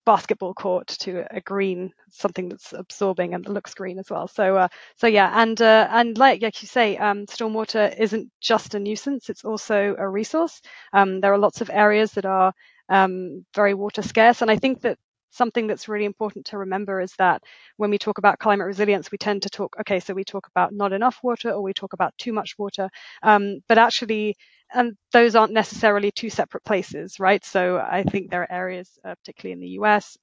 basketball 0.06 0.54
court 0.54 0.87
to 0.88 1.25
a 1.30 1.40
green 1.40 1.92
something 2.11 2.49
that's 2.49 2.73
absorbing 2.73 3.34
and 3.34 3.49
looks 3.49 3.75
green 3.75 3.99
as 3.99 4.11
well 4.11 4.28
so 4.28 4.56
uh, 4.56 4.68
so 4.96 5.06
yeah 5.06 5.30
and 5.42 5.61
uh, 5.62 5.88
and 5.90 6.18
like 6.18 6.42
like 6.42 6.61
you 6.62 6.68
say 6.68 6.96
um, 6.99 7.26
stormwater 7.26 7.94
isn't 7.99 8.30
just 8.40 8.75
a 8.75 8.78
nuisance 8.80 9.28
it's 9.30 9.44
also 9.44 9.94
a 9.99 10.08
resource 10.08 10.61
um, 10.92 11.20
there 11.20 11.32
are 11.32 11.38
lots 11.38 11.61
of 11.61 11.70
areas 11.73 12.12
that 12.12 12.26
are 12.26 12.52
um, 12.88 13.44
very 13.54 13.75
water 13.75 14.02
scarce 14.02 14.42
and 14.42 14.50
i 14.50 14.56
think 14.56 14.80
that 14.82 14.99
something 15.30 15.66
that's 15.66 15.88
really 15.88 16.04
important 16.04 16.46
to 16.46 16.58
remember 16.58 17.00
is 17.00 17.12
that 17.18 17.42
when 17.76 17.90
we 17.90 17.99
talk 17.99 18.18
about 18.18 18.38
climate 18.38 18.66
resilience, 18.68 19.11
we 19.11 19.18
tend 19.18 19.42
to 19.42 19.50
talk, 19.50 19.75
okay, 19.80 19.99
so 19.99 20.14
we 20.14 20.23
talk 20.23 20.46
about 20.46 20.73
not 20.73 20.92
enough 20.92 21.18
water 21.25 21.50
or 21.50 21.61
we 21.61 21.73
talk 21.73 21.92
about 21.92 22.14
too 22.18 22.32
much 22.32 22.54
water. 22.56 22.88
Um, 23.23 23.58
but 23.68 23.76
actually, 23.76 24.37
and 24.75 24.97
those 25.12 25.35
aren't 25.37 25.52
necessarily 25.52 26.11
two 26.12 26.31
separate 26.31 26.64
places, 26.64 27.21
right? 27.21 27.45
So 27.45 27.78
I 27.78 28.02
think 28.04 28.31
there 28.31 28.43
are 28.43 28.52
areas, 28.52 28.99
uh, 29.04 29.14
particularly 29.16 29.52
in 29.52 29.61
the 29.61 29.75
US, 29.81 30.19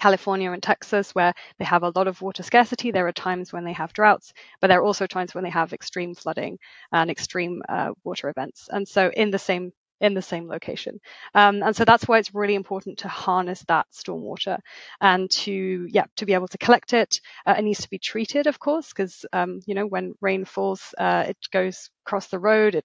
California 0.00 0.50
and 0.52 0.62
Texas, 0.62 1.14
where 1.14 1.32
they 1.58 1.64
have 1.64 1.82
a 1.82 1.92
lot 1.94 2.08
of 2.08 2.20
water 2.22 2.42
scarcity. 2.42 2.90
There 2.90 3.06
are 3.06 3.12
times 3.12 3.52
when 3.52 3.64
they 3.64 3.72
have 3.72 3.92
droughts, 3.92 4.32
but 4.60 4.68
there 4.68 4.80
are 4.80 4.84
also 4.84 5.06
times 5.06 5.34
when 5.34 5.44
they 5.44 5.50
have 5.50 5.72
extreme 5.72 6.14
flooding 6.14 6.58
and 6.92 7.10
extreme 7.10 7.62
uh, 7.68 7.92
water 8.04 8.28
events. 8.28 8.68
And 8.70 8.86
so, 8.88 9.10
in 9.16 9.30
the 9.30 9.38
same 9.38 9.72
in 10.00 10.12
the 10.12 10.20
same 10.22 10.48
location. 10.48 11.00
Um, 11.34 11.62
and 11.62 11.74
so 11.74 11.84
that's 11.84 12.06
why 12.08 12.18
it's 12.18 12.34
really 12.34 12.56
important 12.56 12.98
to 12.98 13.08
harness 13.08 13.64
that 13.68 13.86
stormwater 13.92 14.58
and 15.00 15.30
to, 15.30 15.86
yeah, 15.88 16.04
to 16.16 16.26
be 16.26 16.34
able 16.34 16.48
to 16.48 16.58
collect 16.58 16.92
it. 16.92 17.20
Uh, 17.46 17.54
it 17.56 17.62
needs 17.62 17.80
to 17.82 17.88
be 17.88 17.98
treated, 17.98 18.46
of 18.46 18.58
course, 18.58 18.88
because, 18.88 19.24
um, 19.32 19.60
you 19.66 19.74
know, 19.74 19.86
when 19.86 20.12
rain 20.20 20.44
falls, 20.44 20.94
uh, 20.98 21.24
it 21.28 21.38
goes 21.52 21.90
across 22.04 22.26
the 22.26 22.38
road, 22.40 22.74
it 22.74 22.84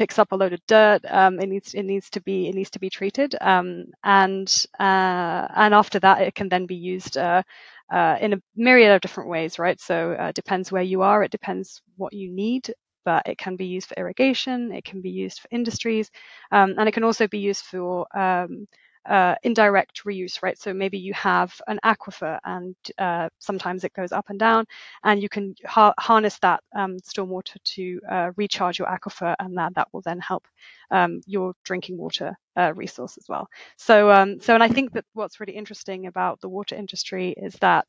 picks 0.00 0.18
up 0.18 0.32
a 0.32 0.36
load 0.36 0.54
of 0.54 0.66
dirt. 0.66 1.02
Um, 1.10 1.38
it 1.40 1.48
needs 1.48 1.74
it 1.74 1.82
needs 1.82 2.08
to 2.10 2.22
be 2.22 2.48
it 2.48 2.54
needs 2.54 2.70
to 2.70 2.78
be 2.80 2.88
treated, 2.90 3.36
um, 3.42 3.84
and 4.02 4.48
uh, 4.80 5.46
and 5.62 5.74
after 5.74 6.00
that, 6.00 6.22
it 6.22 6.34
can 6.34 6.48
then 6.48 6.64
be 6.66 6.74
used 6.74 7.18
uh, 7.18 7.42
uh, 7.92 8.16
in 8.20 8.32
a 8.32 8.42
myriad 8.56 8.92
of 8.92 9.02
different 9.02 9.28
ways, 9.28 9.58
right? 9.58 9.78
So 9.78 10.16
uh, 10.18 10.28
it 10.28 10.34
depends 10.34 10.72
where 10.72 10.82
you 10.82 11.02
are. 11.02 11.22
It 11.22 11.30
depends 11.32 11.82
what 11.96 12.14
you 12.14 12.30
need 12.32 12.72
but 13.04 13.22
it 13.26 13.38
can 13.38 13.56
be 13.56 13.64
used 13.64 13.88
for 13.88 13.94
irrigation, 13.98 14.72
it 14.72 14.84
can 14.84 15.00
be 15.00 15.08
used 15.10 15.40
for 15.40 15.48
industries, 15.50 16.10
um, 16.52 16.74
and 16.78 16.86
it 16.88 16.92
can 16.92 17.02
also 17.04 17.26
be 17.28 17.38
used 17.38 17.64
for 17.64 18.06
um, 18.16 18.66
uh, 19.08 19.34
indirect 19.42 20.04
reuse, 20.04 20.42
right? 20.42 20.58
So 20.58 20.72
maybe 20.72 20.98
you 20.98 21.12
have 21.14 21.60
an 21.66 21.78
aquifer 21.84 22.38
and 22.44 22.76
uh, 22.98 23.28
sometimes 23.38 23.84
it 23.84 23.92
goes 23.94 24.12
up 24.12 24.30
and 24.30 24.38
down, 24.38 24.66
and 25.04 25.22
you 25.22 25.28
can 25.28 25.54
ha- 25.66 25.94
harness 25.98 26.38
that 26.40 26.62
um, 26.76 26.96
stormwater 26.98 27.56
to 27.64 28.00
uh, 28.10 28.30
recharge 28.36 28.78
your 28.78 28.88
aquifer, 28.88 29.34
and 29.38 29.56
that, 29.56 29.74
that 29.74 29.88
will 29.92 30.02
then 30.02 30.20
help 30.20 30.46
um, 30.90 31.20
your 31.26 31.54
drinking 31.64 31.96
water 31.98 32.36
uh, 32.56 32.72
resource 32.74 33.16
as 33.16 33.26
well. 33.28 33.48
So, 33.76 34.10
um, 34.10 34.40
so, 34.40 34.54
and 34.54 34.62
I 34.62 34.68
think 34.68 34.92
that 34.92 35.04
what's 35.14 35.40
really 35.40 35.56
interesting 35.56 36.06
about 36.06 36.40
the 36.40 36.48
water 36.48 36.74
industry 36.74 37.34
is 37.36 37.54
that 37.60 37.86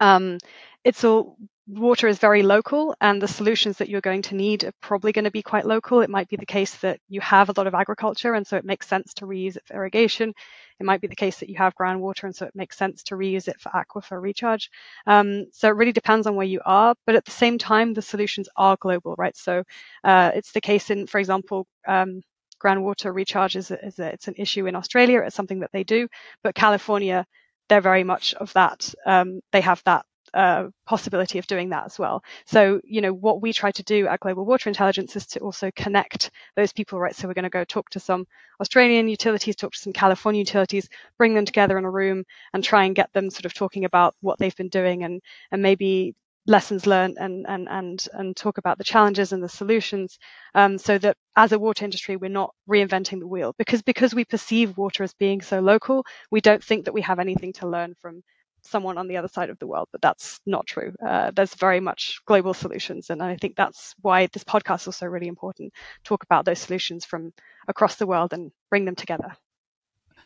um, 0.00 0.38
it's 0.84 1.04
all 1.04 1.36
water 1.68 2.06
is 2.06 2.18
very 2.18 2.42
local 2.42 2.94
and 3.00 3.20
the 3.20 3.26
solutions 3.26 3.78
that 3.78 3.88
you're 3.88 4.00
going 4.00 4.22
to 4.22 4.36
need 4.36 4.62
are 4.64 4.72
probably 4.80 5.10
going 5.10 5.24
to 5.24 5.32
be 5.32 5.42
quite 5.42 5.66
local. 5.66 6.00
It 6.00 6.10
might 6.10 6.28
be 6.28 6.36
the 6.36 6.46
case 6.46 6.76
that 6.76 7.00
you 7.08 7.20
have 7.20 7.48
a 7.48 7.54
lot 7.56 7.66
of 7.66 7.74
agriculture 7.74 8.34
and 8.34 8.46
so 8.46 8.56
it 8.56 8.64
makes 8.64 8.86
sense 8.86 9.12
to 9.14 9.26
reuse 9.26 9.56
it 9.56 9.64
for 9.66 9.74
irrigation. 9.74 10.32
It 10.78 10.86
might 10.86 11.00
be 11.00 11.08
the 11.08 11.16
case 11.16 11.40
that 11.40 11.48
you 11.48 11.56
have 11.56 11.74
groundwater 11.74 12.24
and 12.24 12.36
so 12.36 12.46
it 12.46 12.54
makes 12.54 12.78
sense 12.78 13.02
to 13.04 13.16
reuse 13.16 13.48
it 13.48 13.58
for 13.58 13.70
aquifer 13.70 14.20
recharge. 14.22 14.70
Um, 15.06 15.46
so 15.52 15.68
it 15.68 15.74
really 15.74 15.92
depends 15.92 16.28
on 16.28 16.36
where 16.36 16.46
you 16.46 16.60
are, 16.64 16.94
but 17.04 17.16
at 17.16 17.24
the 17.24 17.32
same 17.32 17.58
time, 17.58 17.94
the 17.94 18.02
solutions 18.02 18.48
are 18.56 18.76
global, 18.80 19.16
right? 19.18 19.36
So 19.36 19.64
uh, 20.04 20.30
it's 20.34 20.52
the 20.52 20.60
case 20.60 20.90
in, 20.90 21.08
for 21.08 21.18
example, 21.18 21.66
um, 21.88 22.20
groundwater 22.62 23.12
recharge 23.12 23.56
is, 23.56 23.72
is 23.72 23.98
a, 23.98 24.12
it's 24.12 24.28
an 24.28 24.34
issue 24.38 24.66
in 24.66 24.76
Australia. 24.76 25.22
It's 25.22 25.34
something 25.34 25.60
that 25.60 25.72
they 25.72 25.82
do, 25.82 26.06
but 26.44 26.54
California, 26.54 27.26
they're 27.68 27.80
very 27.80 28.04
much 28.04 28.34
of 28.34 28.52
that. 28.52 28.94
Um, 29.04 29.40
they 29.50 29.62
have 29.62 29.82
that 29.84 30.06
uh, 30.36 30.68
possibility 30.84 31.38
of 31.38 31.46
doing 31.46 31.70
that 31.70 31.86
as 31.86 31.98
well. 31.98 32.22
So, 32.44 32.80
you 32.84 33.00
know, 33.00 33.12
what 33.12 33.40
we 33.40 33.52
try 33.52 33.70
to 33.72 33.82
do 33.82 34.06
at 34.06 34.20
Global 34.20 34.44
Water 34.44 34.68
Intelligence 34.68 35.16
is 35.16 35.26
to 35.28 35.40
also 35.40 35.70
connect 35.74 36.30
those 36.56 36.72
people, 36.72 37.00
right? 37.00 37.16
So 37.16 37.26
we're 37.26 37.34
going 37.34 37.44
to 37.44 37.50
go 37.50 37.64
talk 37.64 37.88
to 37.90 38.00
some 38.00 38.26
Australian 38.60 39.08
utilities, 39.08 39.56
talk 39.56 39.72
to 39.72 39.78
some 39.78 39.92
California 39.94 40.40
utilities, 40.40 40.88
bring 41.18 41.34
them 41.34 41.46
together 41.46 41.78
in 41.78 41.84
a 41.84 41.90
room 41.90 42.24
and 42.52 42.62
try 42.62 42.84
and 42.84 42.94
get 42.94 43.12
them 43.14 43.30
sort 43.30 43.46
of 43.46 43.54
talking 43.54 43.86
about 43.86 44.14
what 44.20 44.38
they've 44.38 44.56
been 44.56 44.68
doing 44.68 45.04
and, 45.04 45.22
and 45.50 45.62
maybe 45.62 46.14
lessons 46.46 46.86
learned 46.86 47.16
and 47.18 47.44
and 47.48 47.66
and 47.68 48.06
and 48.12 48.36
talk 48.36 48.56
about 48.56 48.78
the 48.78 48.84
challenges 48.84 49.32
and 49.32 49.42
the 49.42 49.48
solutions 49.48 50.16
um, 50.54 50.78
so 50.78 50.96
that 50.96 51.16
as 51.34 51.50
a 51.50 51.58
water 51.58 51.84
industry 51.84 52.16
we're 52.16 52.30
not 52.30 52.54
reinventing 52.70 53.18
the 53.18 53.26
wheel 53.26 53.52
because 53.58 53.82
because 53.82 54.14
we 54.14 54.24
perceive 54.24 54.78
water 54.78 55.02
as 55.02 55.12
being 55.14 55.40
so 55.40 55.58
local 55.58 56.04
we 56.30 56.40
don't 56.40 56.62
think 56.62 56.84
that 56.84 56.94
we 56.94 57.00
have 57.00 57.18
anything 57.18 57.52
to 57.52 57.66
learn 57.66 57.94
from 58.00 58.22
someone 58.66 58.98
on 58.98 59.08
the 59.08 59.16
other 59.16 59.28
side 59.28 59.50
of 59.50 59.58
the 59.58 59.66
world, 59.66 59.88
but 59.92 60.02
that's 60.02 60.40
not 60.46 60.66
true. 60.66 60.92
Uh, 61.06 61.30
there's 61.34 61.54
very 61.54 61.80
much 61.80 62.20
global 62.26 62.54
solutions, 62.54 63.10
and 63.10 63.22
I 63.22 63.36
think 63.36 63.56
that's 63.56 63.94
why 64.00 64.26
this 64.26 64.44
podcast 64.44 64.82
is 64.82 64.88
also 64.88 65.06
really 65.06 65.28
important. 65.28 65.72
Talk 66.04 66.22
about 66.24 66.44
those 66.44 66.58
solutions 66.58 67.04
from 67.04 67.32
across 67.68 67.96
the 67.96 68.06
world 68.06 68.32
and 68.32 68.52
bring 68.70 68.84
them 68.84 68.96
together. 68.96 69.36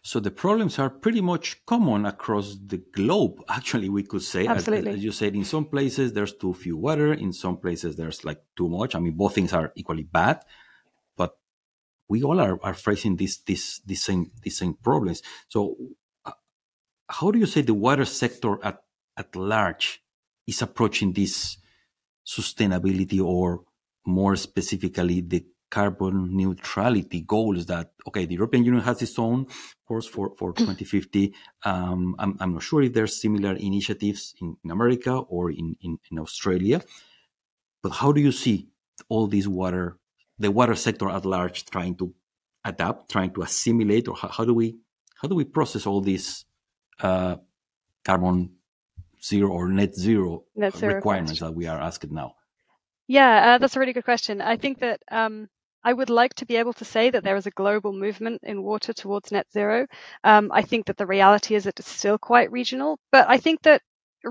So 0.03 0.19
the 0.19 0.31
problems 0.31 0.79
are 0.79 0.89
pretty 0.89 1.21
much 1.21 1.65
common 1.67 2.07
across 2.07 2.57
the 2.67 2.79
globe. 2.79 3.43
Actually, 3.49 3.91
we 3.91 4.03
could 4.03 4.23
say, 4.23 4.47
Absolutely. 4.47 4.93
As, 4.93 4.97
as 4.97 5.05
you 5.05 5.13
said, 5.13 5.35
in 5.35 5.45
some 5.45 5.67
places 5.67 6.13
there's 6.13 6.33
too 6.33 6.55
few 6.55 6.77
water, 6.77 7.13
in 7.13 7.33
some 7.33 7.59
places 7.59 7.97
there's 7.97 8.25
like 8.25 8.41
too 8.57 8.69
much. 8.69 8.95
I 8.95 8.99
mean, 8.99 9.13
both 9.13 9.35
things 9.35 9.53
are 9.53 9.73
equally 9.77 10.05
bad, 10.05 10.43
but 11.17 11.37
we 12.09 12.23
all 12.23 12.41
are, 12.41 12.59
are 12.63 12.75
facing 12.75 13.17
these 13.17 13.41
these 13.45 13.83
these 13.85 14.03
same 14.03 14.31
these 14.43 14.57
same 14.57 14.75
problems. 14.75 15.23
So 15.49 15.77
how 17.11 17.31
do 17.31 17.39
you 17.39 17.47
say 17.47 17.61
the 17.61 17.75
water 17.75 18.05
sector 18.05 18.59
at, 18.65 18.83
at 19.17 19.35
large 19.35 20.03
is 20.47 20.63
approaching 20.63 21.13
this 21.13 21.59
sustainability 22.27 23.21
or 23.23 23.65
more 24.07 24.37
specifically 24.37 25.21
the 25.21 25.45
carbon 25.71 26.37
neutrality 26.37 27.21
goals 27.21 27.67
that 27.67 27.93
okay 28.07 28.25
the 28.27 28.35
european 28.35 28.65
union 28.65 28.83
has 28.83 29.01
its 29.03 29.19
own 29.19 29.47
course 29.87 30.07
for 30.07 30.33
for 30.37 30.53
2050 30.53 31.33
um, 31.65 32.17
I'm, 32.19 32.37
I'm 32.41 32.55
not 32.55 32.63
sure 32.63 32.83
if 32.83 32.93
there's 32.93 33.21
similar 33.21 33.53
initiatives 33.53 34.35
in, 34.41 34.57
in 34.65 34.71
america 34.71 35.13
or 35.17 35.51
in, 35.51 35.77
in, 35.81 35.99
in 36.11 36.19
australia 36.19 36.83
but 37.83 37.91
how 37.93 38.11
do 38.11 38.21
you 38.21 38.33
see 38.33 38.69
all 39.09 39.29
these 39.29 39.47
water 39.47 39.97
the 40.39 40.51
water 40.51 40.75
sector 40.75 41.09
at 41.09 41.25
large 41.25 41.65
trying 41.67 41.95
to 41.97 42.15
adapt 42.65 43.11
trying 43.11 43.33
to 43.35 43.43
assimilate 43.43 44.09
or 44.09 44.17
how, 44.17 44.29
how 44.29 44.45
do 44.45 44.55
we 44.55 44.77
how 45.23 45.29
do 45.29 45.37
we 45.37 45.45
process 45.45 45.87
all 45.87 46.01
these 46.01 46.47
uh, 47.03 47.37
carbon 48.05 48.51
zero 49.23 49.51
or 49.51 49.69
net 49.69 49.95
zero, 49.95 50.45
net 50.57 50.77
zero 50.77 50.95
requirements 50.95 51.33
question. 51.33 51.47
that 51.47 51.55
we 51.55 51.67
are 51.67 51.81
asking 51.81 52.15
now? 52.15 52.35
Yeah, 53.07 53.55
uh, 53.55 53.59
that's 53.59 53.77
a 53.77 53.81
really 53.81 53.93
good 53.93 54.05
question. 54.05 54.41
I 54.41 54.57
think 54.57 54.79
that 54.81 55.03
um, 55.11 55.49
I 55.83 55.93
would 55.93 56.11
like 56.11 56.35
to 56.35 56.47
be 56.47 56.57
able 56.57 56.73
to 56.75 56.85
say 56.85 57.11
that 57.11 57.25
there 57.25 57.37
is 57.37 57.47
a 57.47 57.51
global 57.51 57.93
movement 57.93 58.41
in 58.45 58.63
water 58.63 58.93
towards 58.93 59.33
net 59.33 59.47
zero. 59.53 59.87
Um, 60.25 60.51
I 60.53 60.63
think 60.63 60.87
that 60.87 60.97
the 60.97 61.07
reality 61.07 61.55
is 61.55 61.67
it's 61.67 61.89
still 61.89 62.19
quite 62.19 62.53
regional, 62.53 62.99
but 63.11 63.29
I 63.29 63.39
think 63.39 63.63
that 63.63 63.83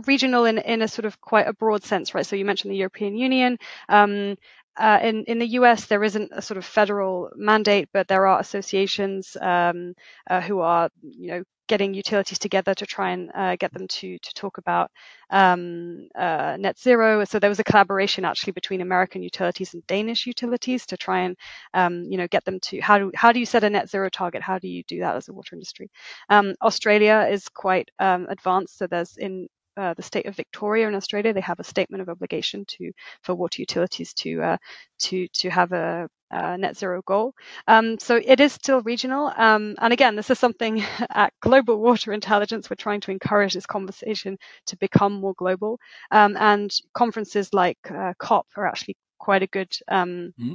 regional 0.06 0.46
in, 0.46 0.60
in 0.60 0.82
a 0.82 0.88
sort 0.88 1.06
of 1.06 1.20
quite 1.20 1.48
a 1.48 1.54
broad 1.54 1.84
sense, 1.84 2.14
right? 2.14 2.26
So 2.26 2.36
you 2.36 2.46
mentioned 2.46 2.72
the 2.72 2.78
European 2.78 3.16
Union. 3.18 3.58
Um, 3.90 4.36
uh, 4.78 5.00
in 5.04 5.26
in 5.26 5.40
the 5.40 5.48
US, 5.60 5.88
there 5.88 6.04
isn't 6.04 6.32
a 6.32 6.42
sort 6.42 6.58
of 6.58 6.66
federal 6.66 7.32
mandate, 7.36 7.90
but 7.92 8.08
there 8.08 8.28
are 8.28 8.40
associations 8.40 9.36
um, 9.42 9.94
uh, 10.30 10.40
who 10.40 10.60
are, 10.60 10.90
you 11.02 11.32
know, 11.32 11.44
getting 11.70 11.94
utilities 11.94 12.40
together 12.40 12.74
to 12.74 12.86
try 12.86 13.12
and 13.12 13.32
uh, 13.34 13.56
get 13.56 13.72
them 13.72 13.88
to 13.88 14.18
to 14.20 14.34
talk 14.34 14.58
about 14.58 14.92
um, 15.30 16.10
uh, 16.16 16.58
net 16.60 16.78
zero. 16.78 17.24
So 17.24 17.40
there 17.40 17.50
was 17.50 17.60
a 17.60 17.64
collaboration 17.64 18.26
actually 18.26 18.54
between 18.54 18.82
American 18.82 19.24
utilities 19.24 19.74
and 19.74 19.86
Danish 19.88 20.26
utilities 20.26 20.86
to 20.88 20.98
try 20.98 21.20
and 21.20 21.38
um, 21.74 22.04
you 22.10 22.18
know 22.18 22.28
get 22.28 22.44
them 22.44 22.60
to 22.62 22.82
how 22.82 22.98
do 22.98 23.12
how 23.16 23.32
do 23.32 23.40
you 23.40 23.46
set 23.46 23.64
a 23.64 23.70
net 23.70 23.90
zero 23.90 24.10
target? 24.10 24.42
How 24.42 24.60
do 24.60 24.68
you 24.68 24.84
do 24.88 25.00
that 25.00 25.16
as 25.16 25.30
a 25.30 25.34
water 25.34 25.56
industry? 25.56 25.90
Um, 26.30 26.56
Australia 26.62 27.28
is 27.32 27.48
quite 27.48 27.90
um, 28.00 28.28
advanced. 28.30 28.78
So 28.78 28.88
there's 28.88 29.16
in 29.18 29.48
uh, 29.78 29.94
the 29.94 30.04
state 30.04 30.26
of 30.26 30.36
Victoria 30.36 30.88
in 30.90 30.96
Australia, 30.96 31.34
they 31.34 31.40
have 31.42 31.60
a 31.60 31.64
statement 31.64 32.02
of 32.02 32.10
obligation 32.10 32.66
to 32.68 32.92
for 33.24 33.36
water 33.36 33.62
utilities 33.62 34.14
to 34.16 34.42
uh, 34.42 34.58
to 35.06 35.28
to 35.30 35.50
have 35.50 35.72
a, 35.72 36.10
a 36.32 36.58
net 36.58 36.78
zero 36.78 37.02
goal. 37.06 37.34
Um, 37.68 37.98
so 38.00 38.22
it 38.24 38.40
is 38.40 38.54
still 38.54 38.82
regional, 38.82 39.32
um, 39.38 39.76
and 39.80 39.94
again, 39.94 40.16
this 40.16 40.30
is 40.30 40.40
something 40.40 40.84
at 41.12 41.34
Global 41.42 41.80
Water 41.80 42.14
Intelligence 42.14 42.70
we're 42.70 42.76
trying 42.76 43.02
to 43.02 43.12
encourage 43.12 43.54
this 43.54 43.66
conversation 43.66 44.38
to 44.68 44.78
become 44.78 45.14
more 45.14 45.34
global. 45.38 45.80
Um, 46.12 46.36
and 46.38 46.72
conferences 46.94 47.54
like 47.54 47.78
uh, 47.90 48.14
COP 48.20 48.48
are 48.56 48.68
actually 48.68 48.98
quite 49.20 49.44
a 49.44 49.48
good. 49.48 49.72
Mm-hmm 49.90 50.54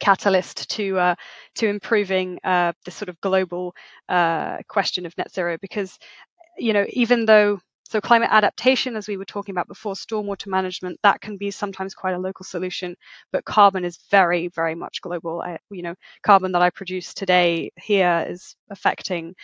catalyst 0.00 0.68
to 0.70 0.98
uh, 0.98 1.14
to 1.54 1.68
improving 1.68 2.38
uh, 2.42 2.72
this 2.84 2.94
sort 2.94 3.08
of 3.08 3.20
global 3.20 3.74
uh, 4.08 4.56
question 4.66 5.06
of 5.06 5.16
net 5.16 5.30
zero 5.32 5.56
because 5.60 5.98
you 6.58 6.72
know 6.72 6.86
even 6.88 7.26
though 7.26 7.60
so 7.90 8.00
climate 8.00 8.28
adaptation, 8.30 8.94
as 8.94 9.08
we 9.08 9.16
were 9.16 9.24
talking 9.24 9.52
about 9.52 9.66
before, 9.66 9.94
stormwater 9.94 10.46
management, 10.46 11.00
that 11.02 11.20
can 11.20 11.36
be 11.36 11.50
sometimes 11.50 11.92
quite 11.92 12.14
a 12.14 12.18
local 12.20 12.44
solution, 12.44 12.94
but 13.32 13.44
carbon 13.44 13.84
is 13.84 13.98
very, 14.12 14.46
very 14.46 14.76
much 14.76 15.00
global. 15.00 15.42
I, 15.42 15.58
you 15.72 15.82
know, 15.82 15.96
carbon 16.22 16.52
that 16.52 16.62
I 16.62 16.70
produce 16.70 17.12
today 17.12 17.72
here 17.76 18.24
is 18.28 18.54
affecting 18.70 19.34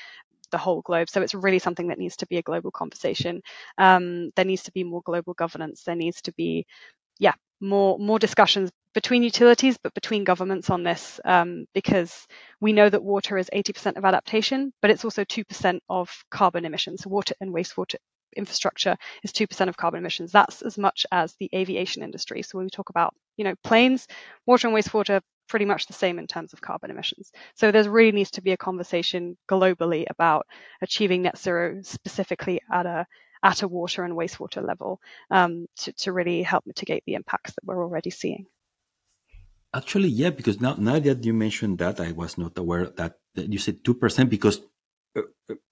the 0.53 0.59
whole 0.59 0.81
globe. 0.83 1.11
So 1.11 1.23
it's 1.23 1.35
really 1.35 1.59
something 1.59 1.89
that 1.89 1.99
needs 1.99 2.17
to 2.19 2.27
be 2.29 2.37
a 2.37 2.43
global 2.43 2.71
conversation. 2.71 3.43
Um, 3.79 4.31
there 4.37 4.45
needs 4.45 4.63
to 4.63 4.73
be 4.73 4.85
more 4.85 5.03
global 5.05 5.35
governance. 5.35 5.83
There 5.83 5.97
needs 5.97 6.23
to 6.23 6.33
be, 6.35 6.67
yeah, 7.19 7.35
more 7.61 7.99
more 7.99 8.21
discussions 8.21 8.71
between 8.95 9.25
utilities, 9.25 9.77
but 9.77 9.93
between 9.95 10.23
governments 10.23 10.71
on 10.71 10.85
this, 10.85 11.19
um, 11.25 11.67
because 11.75 12.29
we 12.61 12.73
know 12.73 12.89
that 12.89 13.03
water 13.03 13.39
is 13.39 13.51
80% 13.53 13.97
of 13.97 14.05
adaptation, 14.05 14.73
but 14.81 14.91
it's 14.93 15.05
also 15.05 15.25
2% 15.25 15.81
of 15.89 16.25
carbon 16.31 16.65
emissions. 16.65 17.03
So 17.03 17.11
Water 17.11 17.35
and 17.41 17.53
wastewater 17.53 17.97
infrastructure 18.37 18.97
is 19.23 19.33
2% 19.33 19.69
of 19.69 19.77
carbon 19.77 19.99
emissions. 19.99 20.33
That's 20.33 20.63
as 20.63 20.79
much 20.79 21.07
as 21.13 21.35
the 21.39 21.51
aviation 21.55 22.03
industry. 22.03 22.43
So 22.43 22.59
when 22.59 22.67
we 22.67 22.71
talk 22.71 22.91
about, 22.91 23.15
you 23.37 23.45
know, 23.45 23.55
planes, 23.63 24.07
water 24.47 24.69
and 24.69 24.77
wastewater, 24.77 25.21
pretty 25.49 25.65
much 25.65 25.87
the 25.87 25.93
same 25.93 26.19
in 26.19 26.27
terms 26.27 26.53
of 26.53 26.61
carbon 26.61 26.91
emissions. 26.91 27.31
So 27.55 27.71
there 27.71 27.89
really 27.89 28.13
needs 28.13 28.33
to 28.33 28.43
be 28.43 28.53
a 28.53 28.57
conversation 28.57 29.37
globally 29.49 30.05
about 30.11 30.47
achieving 30.83 31.23
net 31.23 31.39
zero 31.39 31.81
specifically 31.83 32.61
at 32.73 32.87
a 32.87 33.07
at 33.43 33.63
a 33.63 33.69
water 33.69 34.03
and 34.03 34.15
wastewater 34.15 34.67
level 34.67 35.01
um, 35.31 35.67
to, 35.77 35.93
to 35.93 36.13
really 36.13 36.43
help 36.43 36.67
mitigate 36.67 37.05
the 37.07 37.15
impacts 37.15 37.53
that 37.53 37.65
we're 37.65 37.83
already 37.83 38.11
seeing. 38.11 38.47
Actually, 39.75 40.09
yeah, 40.09 40.31
because 40.31 40.61
now, 40.61 40.75
now 40.79 40.99
that 40.99 41.25
you 41.25 41.35
mentioned 41.35 41.79
that, 41.79 42.01
I 42.01 42.13
was 42.13 42.39
not 42.39 42.57
aware 42.57 42.87
that, 42.87 43.19
that 43.35 43.53
you 43.53 43.59
said 43.59 43.85
2% 43.85 44.31
because 44.31 44.63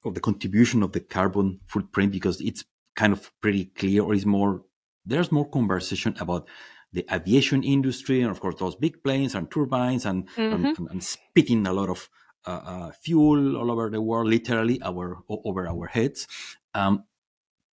of 0.05 0.15
the 0.15 0.21
contribution 0.21 0.83
of 0.83 0.93
the 0.93 1.01
carbon 1.01 1.61
footprint 1.67 2.13
because 2.13 2.41
it's 2.41 2.65
kind 2.97 3.13
of 3.13 3.31
pretty 3.41 3.67
clear 3.67 4.03
or 4.03 4.15
is 4.15 4.27
more 4.27 4.63
there's 5.05 5.33
more 5.33 5.49
conversation 5.49 6.15
about 6.21 6.49
the 6.93 7.05
aviation 7.13 7.63
industry 7.63 8.21
and 8.23 8.31
of 8.31 8.41
course 8.41 8.55
those 8.59 8.77
big 8.77 9.03
planes 9.03 9.35
and 9.35 9.51
turbines 9.51 10.07
and 10.07 10.29
mm-hmm. 10.31 10.65
and, 10.65 10.91
and, 10.91 11.03
spitting 11.03 11.67
a 11.67 11.73
lot 11.73 11.89
of 11.89 12.09
uh, 12.47 12.61
uh, 12.65 12.91
fuel 12.93 13.57
all 13.57 13.71
over 13.71 13.91
the 13.91 14.01
world 14.01 14.29
literally 14.29 14.81
our 14.83 15.19
over 15.29 15.67
our 15.67 15.87
heads 15.89 16.27
um, 16.75 17.05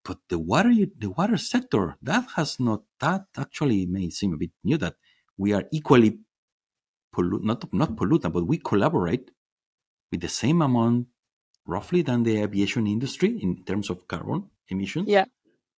but 0.03 0.17
the 0.29 0.39
water 0.39 0.73
the 0.97 1.09
water 1.11 1.37
sector 1.37 1.97
that 2.01 2.25
has 2.35 2.59
not 2.59 2.81
that 2.99 3.25
actually 3.37 3.85
may 3.85 4.09
seem 4.09 4.33
a 4.33 4.37
bit 4.37 4.51
new 4.63 4.77
that 4.77 4.95
we 5.37 5.53
are 5.53 5.65
equally 5.71 6.19
pollu- 7.15 7.43
not 7.43 7.71
not 7.73 7.95
pollutant 7.95 8.33
but 8.33 8.47
we 8.47 8.57
collaborate 8.57 9.29
with 10.11 10.21
the 10.21 10.27
same 10.27 10.61
amount 10.61 11.07
roughly 11.71 12.01
than 12.01 12.23
the 12.23 12.41
aviation 12.43 12.85
industry 12.85 13.39
in 13.41 13.63
terms 13.63 13.89
of 13.89 14.07
carbon 14.07 14.49
emissions? 14.67 15.07
Yeah. 15.07 15.25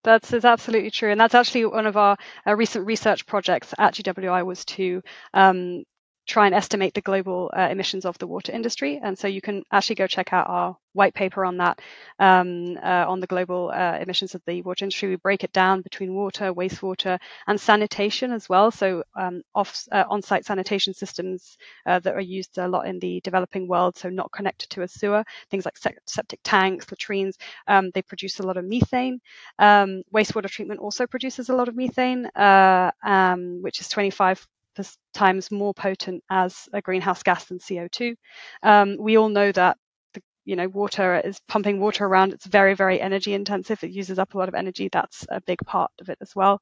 That's 0.03 0.33
absolutely 0.33 0.91
true, 0.91 1.11
and 1.11 1.19
that's 1.21 1.33
actually 1.33 1.65
one 1.65 1.87
of 1.87 1.95
our 1.95 2.17
uh, 2.45 2.53
recent 2.57 2.85
research 2.85 3.25
projects 3.25 3.73
at 3.79 3.93
GWI 3.93 4.45
was 4.45 4.65
to 4.65 5.01
um, 5.33 5.83
try 6.25 6.45
and 6.45 6.55
estimate 6.55 6.93
the 6.93 7.01
global 7.01 7.51
uh, 7.55 7.67
emissions 7.69 8.05
of 8.05 8.17
the 8.17 8.27
water 8.27 8.51
industry. 8.51 8.99
And 9.03 9.17
so 9.17 9.27
you 9.27 9.41
can 9.41 9.63
actually 9.71 9.95
go 9.95 10.07
check 10.07 10.31
out 10.31 10.49
our 10.49 10.77
white 10.93 11.13
paper 11.13 11.43
on 11.43 11.57
that, 11.57 11.81
um, 12.19 12.77
uh, 12.81 13.05
on 13.07 13.19
the 13.19 13.27
global 13.27 13.71
uh, 13.73 13.97
emissions 13.99 14.35
of 14.35 14.41
the 14.45 14.61
water 14.61 14.85
industry. 14.85 15.09
We 15.09 15.15
break 15.17 15.43
it 15.43 15.51
down 15.51 15.81
between 15.81 16.13
water, 16.13 16.53
wastewater, 16.53 17.19
and 17.47 17.59
sanitation 17.59 18.31
as 18.31 18.47
well. 18.47 18.71
So 18.71 19.03
um, 19.15 19.41
off, 19.55 19.83
uh, 19.91 20.05
on-site 20.09 20.45
sanitation 20.45 20.93
systems 20.93 21.57
uh, 21.85 21.99
that 21.99 22.13
are 22.13 22.21
used 22.21 22.57
a 22.57 22.67
lot 22.67 22.87
in 22.87 22.99
the 22.99 23.19
developing 23.23 23.67
world, 23.67 23.97
so 23.97 24.09
not 24.09 24.31
connected 24.31 24.69
to 24.71 24.83
a 24.83 24.87
sewer, 24.87 25.23
things 25.49 25.65
like 25.65 25.77
septic 26.05 26.39
tanks, 26.43 26.89
latrines, 26.91 27.37
um, 27.67 27.89
they 27.93 28.01
produce 28.01 28.39
a 28.39 28.43
lot 28.43 28.57
of 28.57 28.65
methane. 28.65 29.19
Um, 29.59 30.03
wastewater 30.13 30.49
treatment 30.49 30.79
also 30.79 31.07
produces 31.07 31.49
a 31.49 31.55
lot 31.55 31.67
of 31.67 31.75
methane, 31.75 32.27
uh, 32.35 32.91
um, 33.03 33.61
which 33.61 33.81
is 33.81 33.89
25 33.89 34.47
times 35.13 35.51
more 35.51 35.73
potent 35.73 36.23
as 36.29 36.67
a 36.73 36.81
greenhouse 36.81 37.23
gas 37.23 37.45
than 37.45 37.59
CO2. 37.59 38.15
Um, 38.63 38.97
we 38.99 39.17
all 39.17 39.29
know 39.29 39.51
that 39.51 39.77
the, 40.13 40.21
you 40.45 40.55
know 40.55 40.67
water 40.67 41.21
is 41.23 41.39
pumping 41.47 41.79
water 41.79 42.05
around. 42.05 42.33
It's 42.33 42.45
very 42.45 42.73
very 42.75 43.01
energy 43.01 43.33
intensive. 43.33 43.83
It 43.83 43.91
uses 43.91 44.19
up 44.19 44.33
a 44.33 44.37
lot 44.37 44.49
of 44.49 44.55
energy. 44.55 44.89
That's 44.91 45.25
a 45.29 45.41
big 45.41 45.59
part 45.65 45.91
of 46.01 46.09
it 46.09 46.17
as 46.21 46.35
well. 46.35 46.61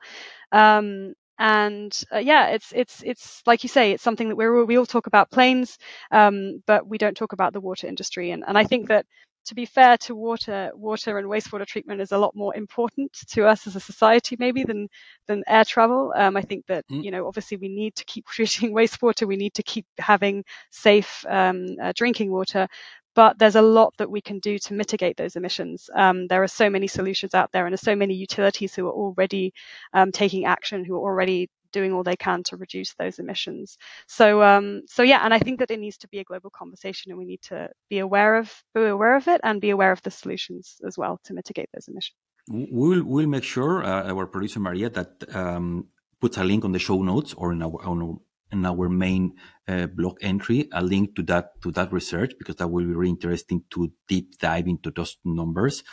Um, 0.52 1.14
and 1.40 1.98
uh, 2.14 2.20
yeah, 2.20 2.48
it's 2.50 2.72
it's 2.76 3.02
it's 3.04 3.42
like 3.48 3.64
you 3.64 3.70
say, 3.70 3.92
it's 3.94 4.04
something 4.04 4.30
that 4.30 4.36
we 4.36 4.64
we 4.64 4.78
all 4.78 4.86
talk 4.86 5.08
about 5.08 5.32
planes, 5.32 5.78
um, 6.12 6.62
but 6.68 6.88
we 6.88 7.00
don't 7.00 7.18
talk 7.18 7.34
about 7.34 7.54
the 7.54 7.62
water 7.62 7.88
industry. 7.88 8.32
And 8.32 8.44
and 8.48 8.58
I 8.58 8.64
think 8.64 8.90
that 8.90 9.06
to 9.46 9.56
be 9.56 9.66
fair 9.66 9.98
to 9.98 10.16
water, 10.16 10.72
water 10.74 11.18
and 11.18 11.28
wastewater 11.28 11.66
treatment 11.66 12.02
is 12.02 12.12
a 12.12 12.18
lot 12.18 12.36
more 12.36 12.56
important 12.56 13.12
to 13.30 13.46
us 13.46 13.68
as 13.68 13.76
a 13.76 13.80
society, 13.80 14.36
maybe 14.40 14.64
than 14.64 14.88
than 15.28 15.44
air 15.48 15.66
travel. 15.66 16.14
Um, 16.16 16.38
I 16.38 16.42
think 16.42 16.68
that 16.68 16.88
mm. 16.90 17.04
you 17.04 17.12
know, 17.12 17.28
obviously, 17.28 17.58
we 17.58 17.70
need 17.70 17.96
to 17.96 18.06
keep 18.06 18.26
treating 18.28 18.74
wastewater. 18.74 19.28
We 19.28 19.38
need 19.38 19.54
to 19.56 19.64
keep 19.64 19.86
having 19.98 20.44
safe 20.70 21.26
um, 21.30 21.66
uh, 21.82 21.94
drinking 21.96 22.32
water. 22.32 22.68
But 23.14 23.40
there's 23.40 23.58
a 23.58 23.62
lot 23.62 23.94
that 23.98 24.10
we 24.10 24.22
can 24.22 24.40
do 24.40 24.58
to 24.60 24.74
mitigate 24.74 25.18
those 25.18 25.36
emissions. 25.36 25.90
Um, 25.96 26.28
there 26.28 26.42
are 26.44 26.48
so 26.48 26.70
many 26.70 26.88
solutions 26.88 27.34
out 27.34 27.52
there, 27.52 27.66
and 27.66 27.74
there's 27.74 27.82
so 27.82 27.96
many 27.96 28.14
utilities 28.14 28.74
who 28.74 28.88
are 28.88 28.94
already 28.94 29.54
um, 29.94 30.14
taking 30.14 30.46
action, 30.46 30.86
who 30.86 30.96
are 30.96 31.12
already 31.12 31.50
doing 31.72 31.94
all 31.94 32.04
they 32.04 32.16
can 32.16 32.44
to 32.44 32.58
reduce 32.58 32.94
those 32.96 33.20
emissions. 33.20 33.78
So 34.08 34.44
um, 34.44 34.82
so 34.88 35.04
yeah, 35.04 35.22
and 35.24 35.34
I 35.34 35.40
think 35.40 35.60
that 35.60 35.72
it 35.72 35.80
needs 35.80 35.98
to 35.98 36.08
be 36.08 36.20
a 36.20 36.24
global 36.24 36.50
conversation, 36.50 37.12
and 37.12 37.20
we 37.20 37.26
need 37.26 37.42
to 37.44 37.70
be 37.90 38.00
aware 38.00 38.38
of 38.38 38.64
be 38.74 38.86
aware 38.86 39.16
of 39.16 39.28
it 39.28 39.42
and 39.44 39.62
be 39.62 39.70
aware 39.70 39.92
of 39.92 40.02
the 40.04 40.12
solutions 40.12 40.78
as 40.86 40.98
well 40.98 41.20
to 41.26 41.34
mitigate 41.34 41.70
those 41.74 41.88
emissions. 41.88 42.18
We'll 42.48 43.04
we'll 43.04 43.28
make 43.28 43.44
sure 43.44 43.84
uh, 43.84 44.12
our 44.12 44.26
producer 44.26 44.60
Maria 44.60 44.90
that 44.90 45.24
um, 45.36 45.88
puts 46.20 46.38
a 46.38 46.44
link 46.44 46.66
on 46.66 46.72
the 46.72 46.80
show 46.80 47.02
notes 47.02 47.34
or 47.34 47.52
in 47.52 47.62
our, 47.62 47.86
on 47.86 48.02
our 48.02 48.16
in 48.52 48.66
our 48.66 48.90
main 48.90 49.34
uh, 49.68 49.88
blog 49.88 50.18
entry 50.22 50.68
a 50.74 50.84
link 50.84 51.16
to 51.16 51.24
that 51.24 51.62
to 51.62 51.72
that 51.72 51.92
research 51.92 52.34
because 52.38 52.56
that 52.58 52.68
will 52.68 52.86
be 52.86 52.94
really 52.94 53.10
interesting 53.10 53.64
to 53.70 53.92
deep 54.08 54.38
dive 54.40 54.68
into 54.68 54.92
those 54.92 55.18
numbers 55.24 55.84